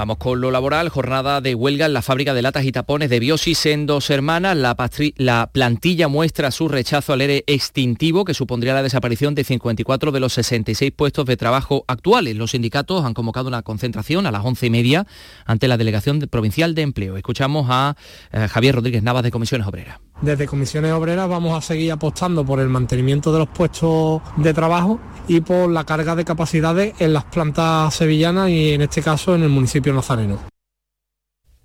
Vamos 0.00 0.16
con 0.16 0.40
lo 0.40 0.50
laboral, 0.50 0.88
jornada 0.88 1.42
de 1.42 1.54
huelga 1.54 1.84
en 1.84 1.92
la 1.92 2.00
fábrica 2.00 2.32
de 2.32 2.40
latas 2.40 2.64
y 2.64 2.72
tapones 2.72 3.10
de 3.10 3.20
Biosis 3.20 3.66
en 3.66 3.84
Dos 3.84 4.08
Hermanas. 4.08 4.56
La, 4.56 4.74
la, 5.16 5.50
plantilla 5.52 6.08
muestra 6.08 6.50
su 6.52 6.68
rechazo 6.68 7.12
al 7.12 7.20
ERE 7.20 7.44
extintivo 7.46 8.24
que 8.24 8.32
supondría 8.32 8.72
la 8.72 8.82
desaparición 8.82 9.34
de 9.34 9.44
54 9.44 10.10
de 10.10 10.20
los 10.20 10.32
66 10.32 10.90
puestos 10.96 11.26
de 11.26 11.36
trabajo 11.36 11.84
actuales. 11.86 12.34
Los 12.34 12.52
sindicatos 12.52 13.04
han 13.04 13.12
convocado 13.12 13.48
una 13.48 13.60
concentración 13.60 14.26
a 14.26 14.30
las 14.30 14.42
11 14.42 14.68
y 14.68 14.70
media 14.70 15.06
ante 15.44 15.68
la 15.68 15.76
Delegación 15.76 16.18
Provincial 16.20 16.74
de 16.74 16.80
Empleo. 16.80 17.18
Escuchamos 17.18 17.66
a 17.68 17.94
eh, 18.32 18.48
Javier 18.48 18.76
Rodríguez 18.76 19.02
Navas 19.02 19.22
de 19.22 19.30
Comisiones 19.30 19.66
Obreras. 19.66 19.98
Desde 20.22 20.46
Comisiones 20.46 20.92
Obreras 20.92 21.28
vamos 21.28 21.56
a 21.56 21.62
seguir 21.62 21.92
apostando 21.92 22.44
por 22.44 22.60
el 22.60 22.68
mantenimiento 22.68 23.32
de 23.32 23.38
los 23.38 23.48
puestos 23.48 24.20
de 24.36 24.52
trabajo 24.52 25.00
y 25.28 25.40
por 25.40 25.70
la 25.70 25.84
carga 25.84 26.14
de 26.14 26.24
capacidades 26.24 26.94
en 26.98 27.14
las 27.14 27.24
plantas 27.24 27.94
sevillanas 27.94 28.50
y 28.50 28.74
en 28.74 28.82
este 28.82 29.00
caso 29.00 29.34
en 29.34 29.44
el 29.44 29.48
municipio 29.48 29.94
nazareno. 29.94 30.49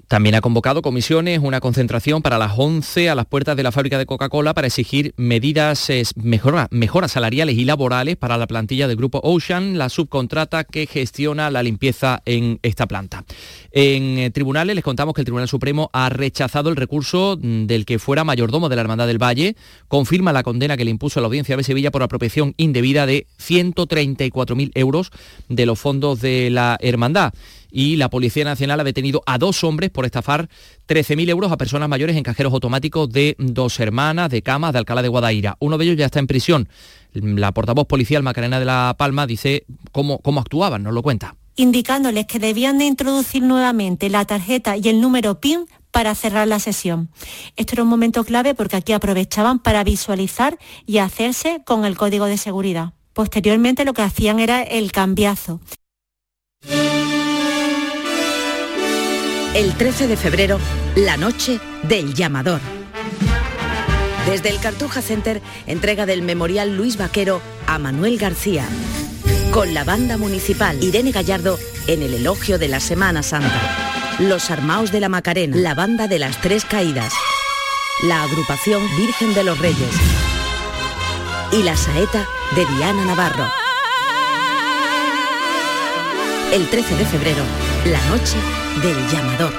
También 0.08 0.36
ha 0.36 0.42
convocado 0.42 0.84
comisiones 0.84 1.40
una 1.42 1.60
concentración 1.60 2.22
para 2.22 2.38
las 2.38 2.52
11 2.56 3.10
a 3.10 3.16
las 3.16 3.26
puertas 3.26 3.58
de 3.58 3.64
la 3.64 3.72
fábrica 3.72 3.98
de 3.98 4.06
Coca-Cola 4.06 4.54
para 4.54 4.68
exigir 4.68 5.16
medidas, 5.18 5.92
mejoras 6.70 7.12
salariales 7.12 7.58
y 7.58 7.66
laborales 7.66 8.16
para 8.16 8.38
la 8.38 8.46
plantilla 8.46 8.88
del 8.88 8.98
grupo 8.98 9.20
Ocean, 9.24 9.80
la 9.80 9.90
subcontrata 9.90 10.64
que 10.64 10.86
gestiona 10.86 11.50
la 11.50 11.64
limpieza 11.64 12.22
en 12.26 12.60
esta 12.62 12.86
planta. 12.86 13.26
En 13.72 14.20
eh, 14.20 14.30
tribunales 14.30 14.76
les 14.76 14.84
contamos 14.84 15.16
que 15.16 15.22
el 15.22 15.26
Tribunal 15.26 15.48
Supremo 15.48 15.90
ha 15.92 16.10
rechazado 16.10 16.70
el 16.70 16.76
recurso 16.76 17.40
mm, 17.42 17.66
del 17.66 17.86
que 17.86 17.98
fuera 17.98 18.24
mayordomo 18.24 18.70
de 18.70 18.76
la 18.76 18.84
Hermandad 18.84 19.08
del 19.08 19.22
Valle, 19.22 19.56
confirma 19.88 20.34
la 20.34 20.44
condena 20.44 20.78
que 20.78 20.86
le 20.86 20.92
impuso 20.92 21.20
a 21.20 21.22
la 21.22 21.28
Audiencia 21.28 21.58
de 21.58 21.64
Sevilla 21.64 21.90
por 21.90 22.04
apropiación 22.04 22.54
indebida 22.58 23.08
de 23.08 23.26
134.000 23.40 24.72
euros 24.76 25.12
de 25.50 25.66
los 25.66 25.80
fondos 25.80 26.22
de 26.22 26.52
la 26.52 26.78
Hermandad 26.80 27.34
y 27.76 27.98
la 27.98 28.10
Policía 28.10 28.46
Nacional 28.46 28.80
ha 28.80 28.86
detenido 28.86 29.22
a 29.26 29.38
dos 29.38 29.66
hombres 29.66 29.90
por 29.90 30.06
estafar 30.06 30.48
13.000 30.88 31.30
euros 31.30 31.52
a 31.52 31.58
personas 31.58 31.90
mayores 31.90 32.16
en 32.16 32.24
cajeros 32.24 32.54
automáticos 32.54 33.12
de 33.12 33.36
dos 33.38 33.78
hermanas 33.82 34.30
de 34.30 34.42
Camas 34.42 34.72
de 34.72 34.80
Alcalá 34.80 35.02
de 35.02 35.10
Guadaira. 35.10 35.58
Uno 35.60 35.78
de 35.78 35.84
ellos 35.84 35.98
ya 35.98 36.06
está 36.06 36.20
en 36.20 36.28
prisión. 36.28 36.70
La 37.12 37.52
portavoz 37.52 37.86
policial 37.86 38.24
Macarena 38.24 38.60
de 38.60 38.66
la 38.66 38.96
Palma 38.98 39.28
dice 39.28 39.66
cómo, 39.92 40.20
cómo 40.20 40.40
actuaban, 40.40 40.84
nos 40.84 40.94
lo 40.94 41.04
cuenta. 41.04 41.36
Indicándoles 41.58 42.28
que 42.28 42.40
debían 42.40 42.78
de 42.78 42.86
introducir 42.86 43.44
nuevamente 43.44 44.10
la 44.10 44.24
tarjeta 44.24 44.78
y 44.78 44.88
el 44.88 45.02
número 45.02 45.42
PIN 45.42 45.66
para 45.92 46.16
cerrar 46.16 46.48
la 46.48 46.60
sesión. 46.60 47.10
Esto 47.58 47.76
era 47.76 47.84
un 47.84 47.90
momento 47.90 48.24
clave 48.24 48.56
porque 48.56 48.78
aquí 48.78 48.94
aprovechaban 48.94 49.60
para 49.60 49.84
visualizar 49.84 50.58
y 50.86 51.00
hacerse 51.00 51.62
con 51.66 51.84
el 51.84 51.98
código 51.98 52.26
de 52.26 52.38
seguridad. 52.38 52.94
Posteriormente 53.12 53.84
lo 53.84 53.94
que 53.94 54.02
hacían 54.02 54.40
era 54.40 54.64
el 54.64 54.94
cambiazo. 54.94 55.60
El 59.56 59.74
13 59.74 60.10
de 60.10 60.18
febrero, 60.18 60.60
la 60.98 61.16
noche 61.16 61.62
del 61.84 62.14
llamador. 62.14 62.60
Desde 64.30 64.50
el 64.50 64.60
Cartuja 64.60 65.02
Center, 65.02 65.42
entrega 65.66 66.06
del 66.06 66.24
Memorial 66.24 66.76
Luis 66.76 66.98
Vaquero 66.98 67.42
a 67.66 67.80
Manuel 67.80 68.18
García. 68.18 68.66
Con 69.54 69.74
la 69.74 69.86
banda 69.86 70.18
municipal 70.18 70.84
Irene 70.84 71.14
Gallardo 71.14 71.58
en 71.88 72.04
el 72.04 72.16
elogio 72.16 72.60
de 72.60 72.68
la 72.68 72.82
Semana 72.82 73.24
Santa. 73.24 74.18
Los 74.20 74.52
Armaos 74.52 74.92
de 74.92 75.00
la 75.00 75.08
Macarena, 75.08 75.56
la 75.56 75.74
banda 75.74 76.10
de 76.10 76.20
las 76.20 76.42
Tres 76.42 76.66
Caídas. 76.66 77.14
La 78.04 78.24
agrupación 78.24 78.84
Virgen 78.98 79.34
de 79.36 79.46
los 79.46 79.58
Reyes. 79.58 79.96
Y 81.54 81.64
la 81.64 81.78
saeta 81.78 82.28
de 82.58 82.66
Diana 82.76 83.06
Navarro. 83.06 83.50
El 86.52 86.68
13 86.68 86.98
de 86.98 87.06
febrero, 87.06 87.44
la 87.86 88.04
noche 88.10 88.36
del 88.82 88.96
llamador. 89.10 89.54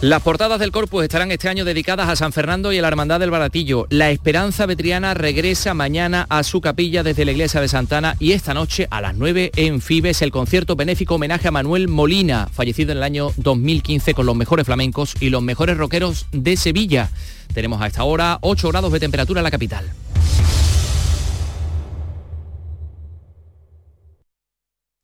Las 0.00 0.22
portadas 0.22 0.58
del 0.58 0.72
Corpus 0.72 1.02
estarán 1.02 1.30
este 1.30 1.50
año 1.50 1.66
dedicadas 1.66 2.08
a 2.08 2.16
San 2.16 2.32
Fernando 2.32 2.72
y 2.72 2.78
a 2.78 2.82
la 2.82 2.88
Hermandad 2.88 3.20
del 3.20 3.30
Baratillo. 3.30 3.86
La 3.90 4.10
Esperanza 4.10 4.64
Vetriana 4.64 5.12
regresa 5.12 5.74
mañana 5.74 6.24
a 6.30 6.42
su 6.42 6.62
capilla 6.62 7.02
desde 7.02 7.26
la 7.26 7.32
iglesia 7.32 7.60
de 7.60 7.68
Santana 7.68 8.16
y 8.18 8.32
esta 8.32 8.54
noche 8.54 8.88
a 8.90 9.02
las 9.02 9.14
9 9.14 9.50
en 9.56 9.82
Fibes 9.82 10.22
el 10.22 10.30
concierto 10.30 10.74
benéfico 10.74 11.16
homenaje 11.16 11.48
a 11.48 11.50
Manuel 11.50 11.88
Molina, 11.88 12.48
fallecido 12.50 12.92
en 12.92 12.98
el 12.98 13.04
año 13.04 13.32
2015 13.36 14.14
con 14.14 14.24
los 14.24 14.36
mejores 14.36 14.64
flamencos 14.64 15.14
y 15.20 15.28
los 15.28 15.42
mejores 15.42 15.76
rockeros 15.76 16.26
de 16.32 16.56
Sevilla. 16.56 17.10
Tenemos 17.52 17.82
a 17.82 17.86
esta 17.86 18.04
hora 18.04 18.38
8 18.40 18.68
grados 18.70 18.92
de 18.92 19.00
temperatura 19.00 19.40
en 19.40 19.44
la 19.44 19.50
capital. 19.50 19.84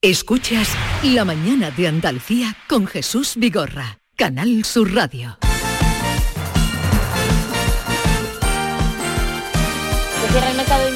Escuchas 0.06 0.68
La 1.02 1.24
mañana 1.24 1.72
de 1.72 1.88
Andalucía 1.88 2.56
con 2.68 2.86
Jesús 2.86 3.32
Vigorra, 3.34 3.98
Canal 4.14 4.64
Sur 4.64 4.94
Radio. 4.94 5.36
¿Se 10.20 10.95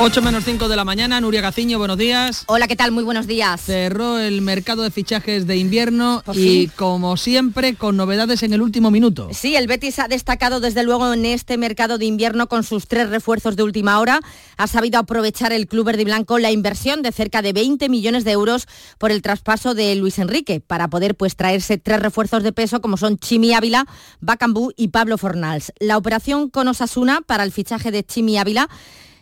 8 0.00 0.22
menos 0.22 0.44
5 0.44 0.68
de 0.68 0.74
la 0.74 0.84
mañana, 0.84 1.20
Nuria 1.20 1.40
Gaciño, 1.40 1.78
buenos 1.78 1.96
días. 1.96 2.42
Hola, 2.48 2.66
¿qué 2.66 2.74
tal? 2.74 2.90
Muy 2.90 3.04
buenos 3.04 3.28
días. 3.28 3.60
Cerró 3.60 4.18
el 4.18 4.42
mercado 4.42 4.82
de 4.82 4.90
fichajes 4.90 5.46
de 5.46 5.56
invierno 5.56 6.24
y 6.34 6.66
como 6.68 7.16
siempre 7.16 7.76
con 7.76 7.96
novedades 7.96 8.42
en 8.42 8.52
el 8.52 8.60
último 8.60 8.90
minuto. 8.90 9.28
Sí, 9.32 9.54
el 9.54 9.68
Betis 9.68 10.00
ha 10.00 10.08
destacado 10.08 10.58
desde 10.58 10.82
luego 10.82 11.12
en 11.12 11.24
este 11.24 11.56
mercado 11.58 11.96
de 11.96 12.06
invierno 12.06 12.48
con 12.48 12.64
sus 12.64 12.88
tres 12.88 13.08
refuerzos 13.08 13.54
de 13.54 13.62
última 13.62 14.00
hora. 14.00 14.20
Ha 14.56 14.66
sabido 14.66 14.98
aprovechar 14.98 15.52
el 15.52 15.68
club 15.68 15.86
verde 15.86 16.02
y 16.02 16.06
blanco 16.06 16.40
la 16.40 16.50
inversión 16.50 17.02
de 17.02 17.12
cerca 17.12 17.40
de 17.40 17.52
20 17.52 17.88
millones 17.88 18.24
de 18.24 18.32
euros 18.32 18.66
por 18.98 19.12
el 19.12 19.22
traspaso 19.22 19.74
de 19.74 19.94
Luis 19.94 20.18
Enrique 20.18 20.60
para 20.60 20.88
poder 20.88 21.14
pues 21.14 21.36
traerse 21.36 21.78
tres 21.78 22.00
refuerzos 22.00 22.42
de 22.42 22.52
peso 22.52 22.80
como 22.80 22.96
son 22.96 23.16
Chimi 23.16 23.54
Ávila, 23.54 23.86
Bacambú 24.20 24.72
y 24.76 24.88
Pablo 24.88 25.18
Fornals. 25.18 25.72
La 25.78 25.96
operación 25.96 26.50
con 26.50 26.66
Osasuna 26.66 27.20
para 27.24 27.44
el 27.44 27.52
fichaje 27.52 27.92
de 27.92 28.04
Chimi 28.04 28.38
Ávila 28.38 28.68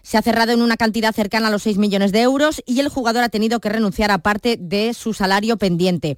se 0.03 0.19
ha 0.19 0.23
cerrado 0.23 0.53
en 0.53 0.63
una 0.63 0.77
cantidad 0.77 1.15
cercana 1.15 1.49
a 1.49 1.51
los 1.51 1.63
6 1.63 1.79
millones 1.79 2.13
de 2.13 2.23
euros 2.23 2.63
y 2.67 2.81
el 2.81 2.89
jugador 2.89 3.23
ha 3.23 3.29
tenido 3.29 3.61
que 3.61 3.69
renunciar 3.69 4.11
a 4.11 4.19
parte 4.19 4.57
de 4.61 4.95
su 4.95 5.15
salario 5.15 5.57
pendiente. 5.57 6.17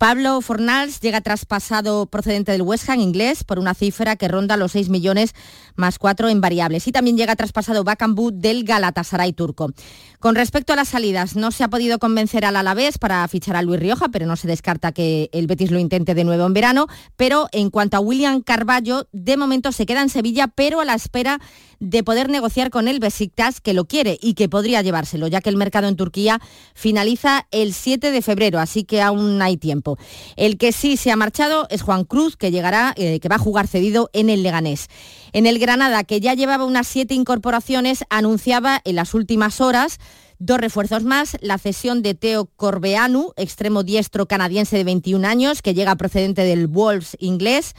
Pablo 0.00 0.40
Fornals 0.40 0.98
llega 1.00 1.20
traspasado 1.20 2.06
procedente 2.06 2.52
del 2.52 2.62
West 2.62 2.88
Ham 2.88 3.00
inglés 3.00 3.44
por 3.44 3.58
una 3.58 3.74
cifra 3.74 4.16
que 4.16 4.28
ronda 4.28 4.56
los 4.56 4.72
6 4.72 4.88
millones 4.88 5.34
más 5.76 5.98
4 5.98 6.30
en 6.30 6.40
variables. 6.40 6.88
Y 6.88 6.92
también 6.92 7.18
llega 7.18 7.36
traspasado 7.36 7.84
Bakambu 7.84 8.30
del 8.32 8.64
Galatasaray 8.64 9.34
turco. 9.34 9.72
Con 10.18 10.36
respecto 10.36 10.72
a 10.72 10.76
las 10.76 10.88
salidas, 10.88 11.36
no 11.36 11.50
se 11.50 11.64
ha 11.64 11.68
podido 11.68 11.98
convencer 11.98 12.46
al 12.46 12.56
Alavés 12.56 12.96
para 12.96 13.28
fichar 13.28 13.56
a 13.56 13.62
Luis 13.62 13.78
Rioja, 13.78 14.08
pero 14.08 14.24
no 14.24 14.36
se 14.36 14.48
descarta 14.48 14.92
que 14.92 15.28
el 15.32 15.46
Betis 15.46 15.70
lo 15.70 15.78
intente 15.78 16.14
de 16.14 16.24
nuevo 16.24 16.46
en 16.46 16.54
verano. 16.54 16.86
Pero 17.16 17.48
en 17.52 17.68
cuanto 17.68 17.98
a 17.98 18.00
William 18.00 18.40
Carballo, 18.40 19.06
de 19.12 19.36
momento 19.36 19.70
se 19.70 19.84
queda 19.84 20.00
en 20.00 20.08
Sevilla, 20.08 20.48
pero 20.48 20.80
a 20.80 20.86
la 20.86 20.94
espera 20.94 21.40
de 21.78 22.02
poder 22.04 22.28
negociar 22.28 22.70
con 22.70 22.88
el 22.88 23.00
Besiktas, 23.00 23.60
que 23.60 23.72
lo 23.72 23.86
quiere 23.86 24.18
y 24.20 24.34
que 24.34 24.50
podría 24.50 24.82
llevárselo, 24.82 25.26
ya 25.26 25.40
que 25.40 25.48
el 25.48 25.56
mercado 25.56 25.88
en 25.88 25.96
Turquía 25.96 26.38
finaliza 26.74 27.46
el 27.50 27.72
7 27.72 28.10
de 28.10 28.22
febrero, 28.22 28.60
así 28.60 28.84
que 28.84 29.00
aún 29.00 29.40
hay 29.40 29.56
tiempo. 29.56 29.89
El 30.36 30.58
que 30.58 30.72
sí 30.72 30.96
se 30.96 31.10
ha 31.10 31.16
marchado 31.16 31.66
es 31.70 31.82
Juan 31.82 32.04
Cruz, 32.04 32.36
que 32.36 32.50
llegará, 32.50 32.94
eh, 32.96 33.20
que 33.20 33.28
va 33.28 33.36
a 33.36 33.40
jugar 33.40 33.66
cedido 33.66 34.10
en 34.12 34.30
el 34.30 34.42
Leganés. 34.42 34.88
En 35.32 35.46
el 35.46 35.58
Granada, 35.58 36.04
que 36.04 36.20
ya 36.20 36.34
llevaba 36.34 36.64
unas 36.64 36.86
siete 36.86 37.14
incorporaciones, 37.14 38.04
anunciaba 38.10 38.80
en 38.84 38.96
las 38.96 39.14
últimas 39.14 39.60
horas 39.60 39.98
Dos 40.42 40.58
refuerzos 40.58 41.04
más, 41.04 41.36
la 41.42 41.58
cesión 41.58 42.00
de 42.00 42.14
Teo 42.14 42.46
Corbeanu, 42.46 43.34
extremo 43.36 43.82
diestro 43.82 44.24
canadiense 44.24 44.74
de 44.74 44.84
21 44.84 45.28
años, 45.28 45.60
que 45.60 45.74
llega 45.74 45.94
procedente 45.96 46.44
del 46.44 46.66
Wolves 46.66 47.14
inglés 47.20 47.74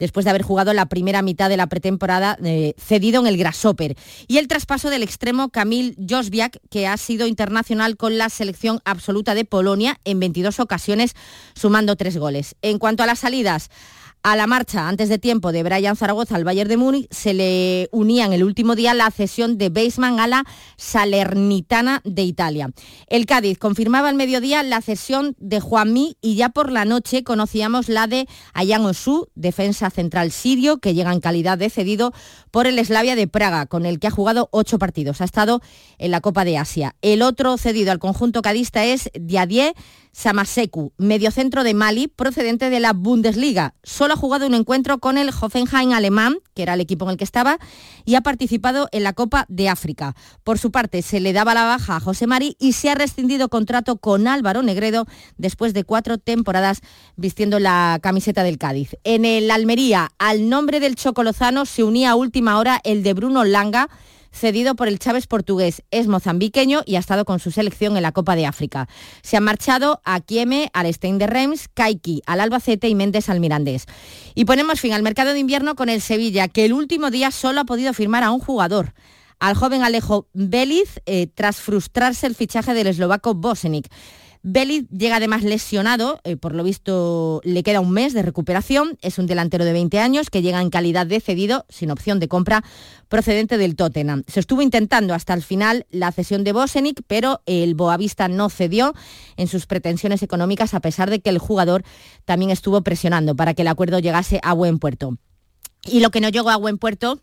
después 0.00 0.24
de 0.24 0.30
haber 0.30 0.42
jugado 0.42 0.72
la 0.72 0.86
primera 0.86 1.22
mitad 1.22 1.48
de 1.48 1.56
la 1.56 1.68
pretemporada 1.68 2.36
eh, 2.42 2.74
cedido 2.76 3.20
en 3.20 3.28
el 3.28 3.36
Grasshopper. 3.36 3.96
Y 4.26 4.38
el 4.38 4.48
traspaso 4.48 4.90
del 4.90 5.04
extremo 5.04 5.50
Kamil 5.50 5.96
Josviak, 6.08 6.58
que 6.70 6.88
ha 6.88 6.96
sido 6.96 7.28
internacional 7.28 7.96
con 7.96 8.18
la 8.18 8.28
selección 8.28 8.80
absoluta 8.84 9.34
de 9.34 9.44
Polonia 9.44 10.00
en 10.04 10.18
22 10.18 10.58
ocasiones, 10.58 11.14
sumando 11.54 11.94
tres 11.94 12.16
goles. 12.16 12.56
En 12.62 12.78
cuanto 12.78 13.04
a 13.04 13.06
las 13.06 13.20
salidas, 13.20 13.70
a 14.22 14.36
la 14.36 14.46
marcha 14.46 14.88
antes 14.88 15.08
de 15.08 15.18
tiempo 15.18 15.50
de 15.50 15.62
Brian 15.62 15.96
Zaragoza 15.96 16.36
al 16.36 16.44
Bayern 16.44 16.68
de 16.68 16.76
Múnich 16.76 17.06
se 17.10 17.32
le 17.32 17.88
unía 17.90 18.26
en 18.26 18.32
el 18.32 18.44
último 18.44 18.76
día 18.76 18.92
la 18.92 19.10
cesión 19.10 19.56
de 19.56 19.70
Baseman 19.70 20.20
a 20.20 20.26
la 20.26 20.44
Salernitana 20.76 22.02
de 22.04 22.22
Italia. 22.22 22.70
El 23.06 23.24
Cádiz 23.24 23.58
confirmaba 23.58 24.08
al 24.08 24.16
mediodía 24.16 24.62
la 24.62 24.82
cesión 24.82 25.36
de 25.38 25.60
Juanmi 25.60 26.16
y 26.20 26.34
ya 26.34 26.50
por 26.50 26.70
la 26.70 26.84
noche 26.84 27.24
conocíamos 27.24 27.88
la 27.88 28.06
de 28.06 28.28
Ayan 28.52 28.84
Osu, 28.84 29.28
defensa 29.34 29.88
central 29.90 30.32
sirio, 30.32 30.78
que 30.78 30.92
llega 30.92 31.12
en 31.12 31.20
calidad 31.20 31.56
de 31.56 31.70
cedido 31.70 32.12
por 32.50 32.66
el 32.66 32.84
Slavia 32.84 33.16
de 33.16 33.26
Praga, 33.26 33.66
con 33.66 33.86
el 33.86 33.98
que 33.98 34.08
ha 34.08 34.10
jugado 34.10 34.48
ocho 34.52 34.78
partidos. 34.78 35.20
Ha 35.20 35.24
estado 35.24 35.62
en 35.98 36.10
la 36.10 36.20
Copa 36.20 36.44
de 36.44 36.58
Asia. 36.58 36.94
El 37.00 37.22
otro 37.22 37.56
cedido 37.56 37.92
al 37.92 37.98
conjunto 37.98 38.42
cadista 38.42 38.84
es 38.84 39.10
Diadier 39.18 39.74
Samaseku, 40.12 40.92
mediocentro 40.98 41.64
de 41.64 41.74
Mali, 41.74 42.08
procedente 42.08 42.70
de 42.70 42.80
la 42.80 42.92
Bundesliga. 42.92 43.74
Solo 43.82 44.14
ha 44.14 44.16
jugado 44.16 44.46
un 44.46 44.54
encuentro 44.54 44.98
con 44.98 45.18
el 45.18 45.30
Hoffenheim 45.30 45.92
alemán, 45.92 46.36
que 46.54 46.62
era 46.62 46.74
el 46.74 46.80
equipo 46.80 47.04
en 47.04 47.12
el 47.12 47.16
que 47.16 47.24
estaba, 47.24 47.58
y 48.04 48.16
ha 48.16 48.20
participado 48.20 48.88
en 48.92 49.02
la 49.02 49.12
Copa 49.12 49.46
de 49.48 49.68
África. 49.68 50.14
Por 50.44 50.58
su 50.58 50.70
parte, 50.70 51.02
se 51.02 51.20
le 51.20 51.32
daba 51.32 51.54
la 51.54 51.64
baja 51.64 51.96
a 51.96 52.00
José 52.00 52.26
Mari 52.26 52.56
y 52.58 52.72
se 52.72 52.90
ha 52.90 52.94
rescindido 52.94 53.48
contrato 53.48 53.98
con 53.98 54.28
Álvaro 54.28 54.62
Negredo 54.62 55.06
después 55.36 55.74
de 55.74 55.84
cuatro 55.84 56.18
temporadas 56.18 56.80
vistiendo 57.16 57.58
la 57.58 57.98
camiseta 58.02 58.42
del 58.42 58.58
Cádiz. 58.58 58.96
En 59.04 59.24
el 59.24 59.50
Almería, 59.50 60.10
al 60.18 60.48
nombre 60.48 60.80
del 60.80 60.96
Chocolozano, 60.96 61.66
se 61.66 61.84
unía 61.84 62.10
a 62.10 62.16
última 62.16 62.58
hora 62.58 62.80
el 62.84 63.02
de 63.02 63.14
Bruno 63.14 63.44
Langa, 63.44 63.88
cedido 64.32 64.74
por 64.74 64.88
el 64.88 64.98
Chávez 64.98 65.26
portugués. 65.26 65.82
Es 65.90 66.06
mozambiqueño 66.06 66.82
y 66.86 66.96
ha 66.96 66.98
estado 67.00 67.24
con 67.24 67.38
su 67.38 67.50
selección 67.50 67.96
en 67.96 68.02
la 68.02 68.12
Copa 68.12 68.36
de 68.36 68.46
África. 68.46 68.88
Se 69.22 69.36
han 69.36 69.44
marchado 69.44 70.00
a 70.04 70.20
Kieme, 70.20 70.70
al 70.72 70.92
Stein 70.92 71.18
de 71.18 71.26
Reims, 71.26 71.68
Kaiki, 71.72 72.22
al 72.26 72.40
Albacete 72.40 72.88
y 72.88 72.94
Méndez 72.94 73.28
al 73.28 73.40
Mirandés. 73.40 73.86
Y 74.34 74.44
ponemos 74.44 74.80
fin 74.80 74.92
al 74.92 75.02
mercado 75.02 75.32
de 75.32 75.38
invierno 75.38 75.74
con 75.74 75.88
el 75.88 76.00
Sevilla, 76.00 76.48
que 76.48 76.64
el 76.64 76.72
último 76.72 77.10
día 77.10 77.30
solo 77.30 77.60
ha 77.60 77.64
podido 77.64 77.92
firmar 77.92 78.24
a 78.24 78.30
un 78.30 78.40
jugador 78.40 78.94
al 79.40 79.54
joven 79.54 79.82
Alejo 79.82 80.28
Beliz 80.34 81.00
eh, 81.06 81.26
tras 81.34 81.56
frustrarse 81.60 82.26
el 82.26 82.34
fichaje 82.34 82.74
del 82.74 82.86
eslovaco 82.86 83.34
Bosenic. 83.34 83.88
Beliz 84.42 84.88
llega 84.88 85.16
además 85.16 85.42
lesionado, 85.42 86.18
eh, 86.24 86.36
por 86.36 86.54
lo 86.54 86.64
visto 86.64 87.42
le 87.44 87.62
queda 87.62 87.80
un 87.80 87.90
mes 87.90 88.14
de 88.14 88.22
recuperación, 88.22 88.96
es 89.02 89.18
un 89.18 89.26
delantero 89.26 89.66
de 89.66 89.74
20 89.74 89.98
años 89.98 90.30
que 90.30 90.40
llega 90.40 90.62
en 90.62 90.70
calidad 90.70 91.06
de 91.06 91.20
cedido, 91.20 91.66
sin 91.68 91.90
opción 91.90 92.20
de 92.20 92.28
compra, 92.28 92.64
procedente 93.10 93.58
del 93.58 93.76
Tottenham. 93.76 94.24
Se 94.28 94.40
estuvo 94.40 94.62
intentando 94.62 95.12
hasta 95.12 95.34
el 95.34 95.42
final 95.42 95.86
la 95.90 96.10
cesión 96.10 96.42
de 96.42 96.52
Bosenic, 96.52 97.02
pero 97.06 97.42
el 97.44 97.74
Boavista 97.74 98.28
no 98.28 98.48
cedió 98.48 98.94
en 99.36 99.46
sus 99.46 99.66
pretensiones 99.66 100.22
económicas 100.22 100.72
a 100.72 100.80
pesar 100.80 101.10
de 101.10 101.20
que 101.20 101.28
el 101.28 101.38
jugador 101.38 101.82
también 102.24 102.50
estuvo 102.50 102.80
presionando 102.80 103.36
para 103.36 103.52
que 103.52 103.60
el 103.60 103.68
acuerdo 103.68 103.98
llegase 103.98 104.40
a 104.42 104.54
buen 104.54 104.78
puerto. 104.78 105.18
Y 105.84 106.00
lo 106.00 106.10
que 106.10 106.22
no 106.22 106.30
llegó 106.30 106.48
a 106.48 106.56
buen 106.56 106.78
puerto 106.78 107.20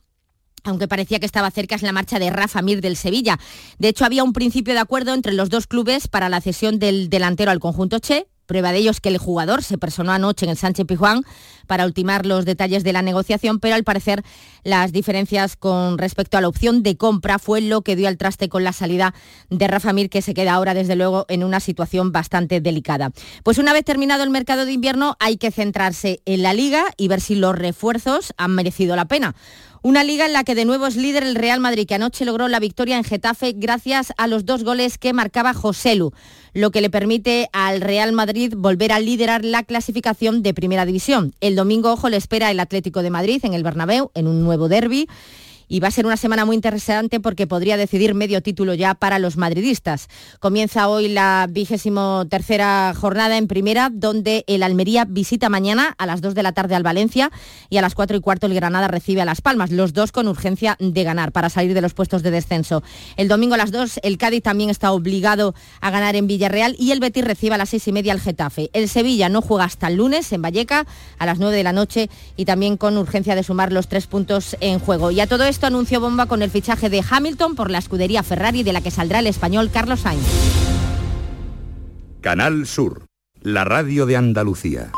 aunque 0.68 0.88
parecía 0.88 1.20
que 1.20 1.26
estaba 1.26 1.52
cerca, 1.52 1.76
es 1.76 1.82
la 1.82 1.92
marcha 1.92 2.20
de 2.20 2.30
Rafa 2.30 2.62
Mir 2.62 2.82
del 2.82 2.96
Sevilla. 2.96 3.40
De 3.80 3.88
hecho, 3.88 4.06
había 4.06 4.24
un 4.24 4.34
principio 4.34 4.74
de 4.74 4.80
acuerdo 4.80 5.14
entre 5.14 5.34
los 5.34 5.50
dos 5.50 5.68
clubes 5.68 6.08
para 6.08 6.30
la 6.30 6.42
cesión 6.42 6.80
del 6.80 7.10
delantero 7.10 7.52
al 7.52 7.60
conjunto 7.60 8.00
Che, 8.00 8.28
Prueba 8.48 8.72
de 8.72 8.80
ello 8.80 8.92
es 8.92 9.02
que 9.02 9.10
el 9.10 9.18
jugador 9.18 9.62
se 9.62 9.78
personó 9.78 10.14
anoche 10.14 10.46
en 10.46 10.52
el 10.52 10.58
Sánchez 10.58 10.88
Pijuán 10.88 11.24
para 11.68 11.86
ultimar 11.86 12.26
los 12.26 12.46
detalles 12.46 12.86
de 12.86 12.94
la 12.94 13.02
negociación, 13.02 13.60
pero 13.60 13.76
al 13.76 13.84
parecer 13.84 14.24
las 14.64 14.94
diferencias 14.94 15.58
con 15.58 15.98
respecto 15.98 16.38
a 16.38 16.42
la 16.42 16.48
opción 16.48 16.82
de 16.82 16.96
compra 16.96 17.40
fue 17.40 17.60
lo 17.60 17.82
que 17.82 17.98
dio 17.98 18.08
al 18.08 18.18
traste 18.18 18.48
con 18.48 18.64
la 18.64 18.72
salida 18.72 19.14
de 19.50 19.68
Rafa 19.68 19.92
Mir, 19.92 20.10
que 20.10 20.22
se 20.22 20.34
queda 20.34 20.54
ahora 20.54 20.74
desde 20.74 20.96
luego 20.96 21.26
en 21.28 21.44
una 21.44 21.60
situación 21.60 22.14
bastante 22.14 22.62
delicada. 22.62 23.12
Pues 23.44 23.58
una 23.58 23.74
vez 23.74 23.84
terminado 23.84 24.24
el 24.24 24.30
mercado 24.30 24.66
de 24.66 24.72
invierno 24.72 25.18
hay 25.20 25.36
que 25.36 25.52
centrarse 25.52 26.22
en 26.26 26.42
la 26.42 26.54
liga 26.54 26.86
y 26.96 27.10
ver 27.10 27.20
si 27.20 27.36
los 27.36 27.54
refuerzos 27.54 28.34
han 28.38 28.56
merecido 28.56 28.96
la 28.96 29.10
pena. 29.10 29.36
Una 29.84 30.04
liga 30.04 30.26
en 30.26 30.34
la 30.34 30.44
que 30.44 30.56
de 30.56 30.66
nuevo 30.66 30.88
es 30.88 30.96
líder 30.96 31.24
el 31.24 31.36
Real 31.36 31.60
Madrid, 31.60 31.88
que 31.88 31.96
anoche 31.96 32.26
logró 32.26 32.48
la 32.48 32.60
victoria 32.60 32.98
en 32.98 33.04
Getafe 33.04 33.54
gracias 33.56 34.12
a 34.18 34.28
los 34.28 34.46
dos 34.46 34.64
goles 34.64 34.98
que 34.98 35.14
marcaba 35.14 35.54
Joselu, 35.54 36.12
lo 36.54 36.72
que 36.72 36.82
le 36.82 36.90
permite 36.90 37.50
al 37.54 37.82
Real 37.82 38.12
Madrid 38.12 38.54
volver 38.58 38.92
a 38.92 39.00
liderar 39.00 39.46
la 39.46 39.64
clasificación 39.64 40.42
de 40.42 40.54
Primera 40.54 40.86
División. 40.86 41.36
El 41.42 41.56
domingo, 41.56 41.92
ojo, 41.92 42.10
le 42.10 42.18
espera 42.18 42.50
el 42.50 42.60
Atlético 42.60 43.04
de 43.04 43.12
Madrid 43.12 43.40
en 43.44 43.54
el 43.54 43.64
Bernabéu, 43.64 44.12
en 44.16 44.28
un 44.28 44.44
nuevo 44.44 44.68
derby 44.68 45.08
y 45.68 45.80
va 45.80 45.90
a 45.90 45.92
ser 45.92 46.06
una 46.06 46.18
semana 46.18 46.46
muy 46.46 46.56
interesante 46.56 47.20
porque 47.20 47.48
podría 47.48 47.78
decidir 47.78 48.14
medio 48.14 48.42
título 48.42 48.74
ya 48.74 48.94
para 48.94 49.20
los 49.20 49.38
madridistas. 49.38 50.08
Comienza 50.40 50.88
hoy 50.90 51.08
la 51.10 51.48
vigésimo 51.50 52.26
tercera 52.30 52.94
jornada 52.96 53.38
en 53.38 53.48
primera, 53.48 53.90
donde 53.92 54.44
el 54.48 54.64
Almería 54.64 55.06
visita 55.06 55.50
mañana 55.50 55.96
a 55.98 56.06
las 56.06 56.22
2 56.22 56.36
de 56.36 56.44
la 56.44 56.52
tarde 56.52 56.76
al 56.76 56.84
Valencia 56.84 57.32
y 57.70 57.78
a 57.78 57.82
las 57.82 57.96
4 57.96 58.18
y 58.18 58.22
cuarto 58.22 58.48
el 58.48 58.54
Granada 58.54 58.88
recibe 58.88 59.22
a 59.22 59.26
Las 59.26 59.42
Palmas, 59.42 59.72
los 59.72 59.94
dos 59.94 60.12
con 60.12 60.28
urgencia 60.28 60.78
de 60.80 61.04
ganar 61.04 61.32
para 61.32 61.50
salir 61.50 61.74
de 61.74 61.82
los 61.82 61.94
puestos 61.94 62.24
de 62.24 62.32
descenso. 62.32 62.84
El 63.16 63.28
domingo 63.28 63.56
a 63.56 63.58
las 63.58 63.72
2 63.72 64.00
el 64.04 64.18
Cádiz 64.18 64.44
también 64.44 64.70
está 64.70 64.92
obligado 64.92 65.54
a 65.82 65.92
ganar 65.92 66.16
en 66.16 66.28
Villarreal 66.28 66.76
y 66.80 66.92
el 66.92 67.00
Betis 67.00 67.26
recibe 67.26 67.56
a 67.56 67.58
las 67.58 67.70
6 67.70 67.88
y 67.88 67.92
media 67.92 68.14
al 68.14 68.22
Getafe. 68.22 68.70
El 68.74 68.90
Sevilla 68.90 69.30
no 69.30 69.42
juega 69.42 69.66
hasta 69.66 69.88
el 69.88 69.96
lunes 69.96 70.32
en 70.32 70.42
Valleca 70.42 70.86
a 71.18 71.26
las 71.26 71.40
9 71.40 71.56
de 71.56 71.64
la 71.64 71.74
noche 71.74 72.10
y 72.36 72.46
también 72.46 72.78
con 72.78 72.98
urgencia 72.98 73.36
de 73.36 73.44
sumar 73.44 73.74
los 73.74 73.88
tres 73.88 74.08
puntos 74.08 74.56
en 74.60 74.80
juego. 74.80 75.12
Y 75.12 75.20
a 75.20 75.28
todo 75.28 75.46
esto 75.58 75.66
anunció 75.66 76.00
bomba 76.00 76.28
con 76.28 76.44
el 76.44 76.52
fichaje 76.52 76.88
de 76.88 77.04
Hamilton 77.10 77.56
por 77.56 77.72
la 77.72 77.80
escudería 77.80 78.22
Ferrari 78.22 78.62
de 78.62 78.74
la 78.74 78.82
que 78.82 78.92
saldrá 78.92 79.18
el 79.18 79.26
español 79.26 79.72
Carlos 79.74 80.02
Sainz. 80.02 80.22
Canal 82.22 82.68
Sur, 82.68 83.08
la 83.42 83.64
radio 83.64 84.06
de 84.06 84.18
Andalucía. 84.18 84.92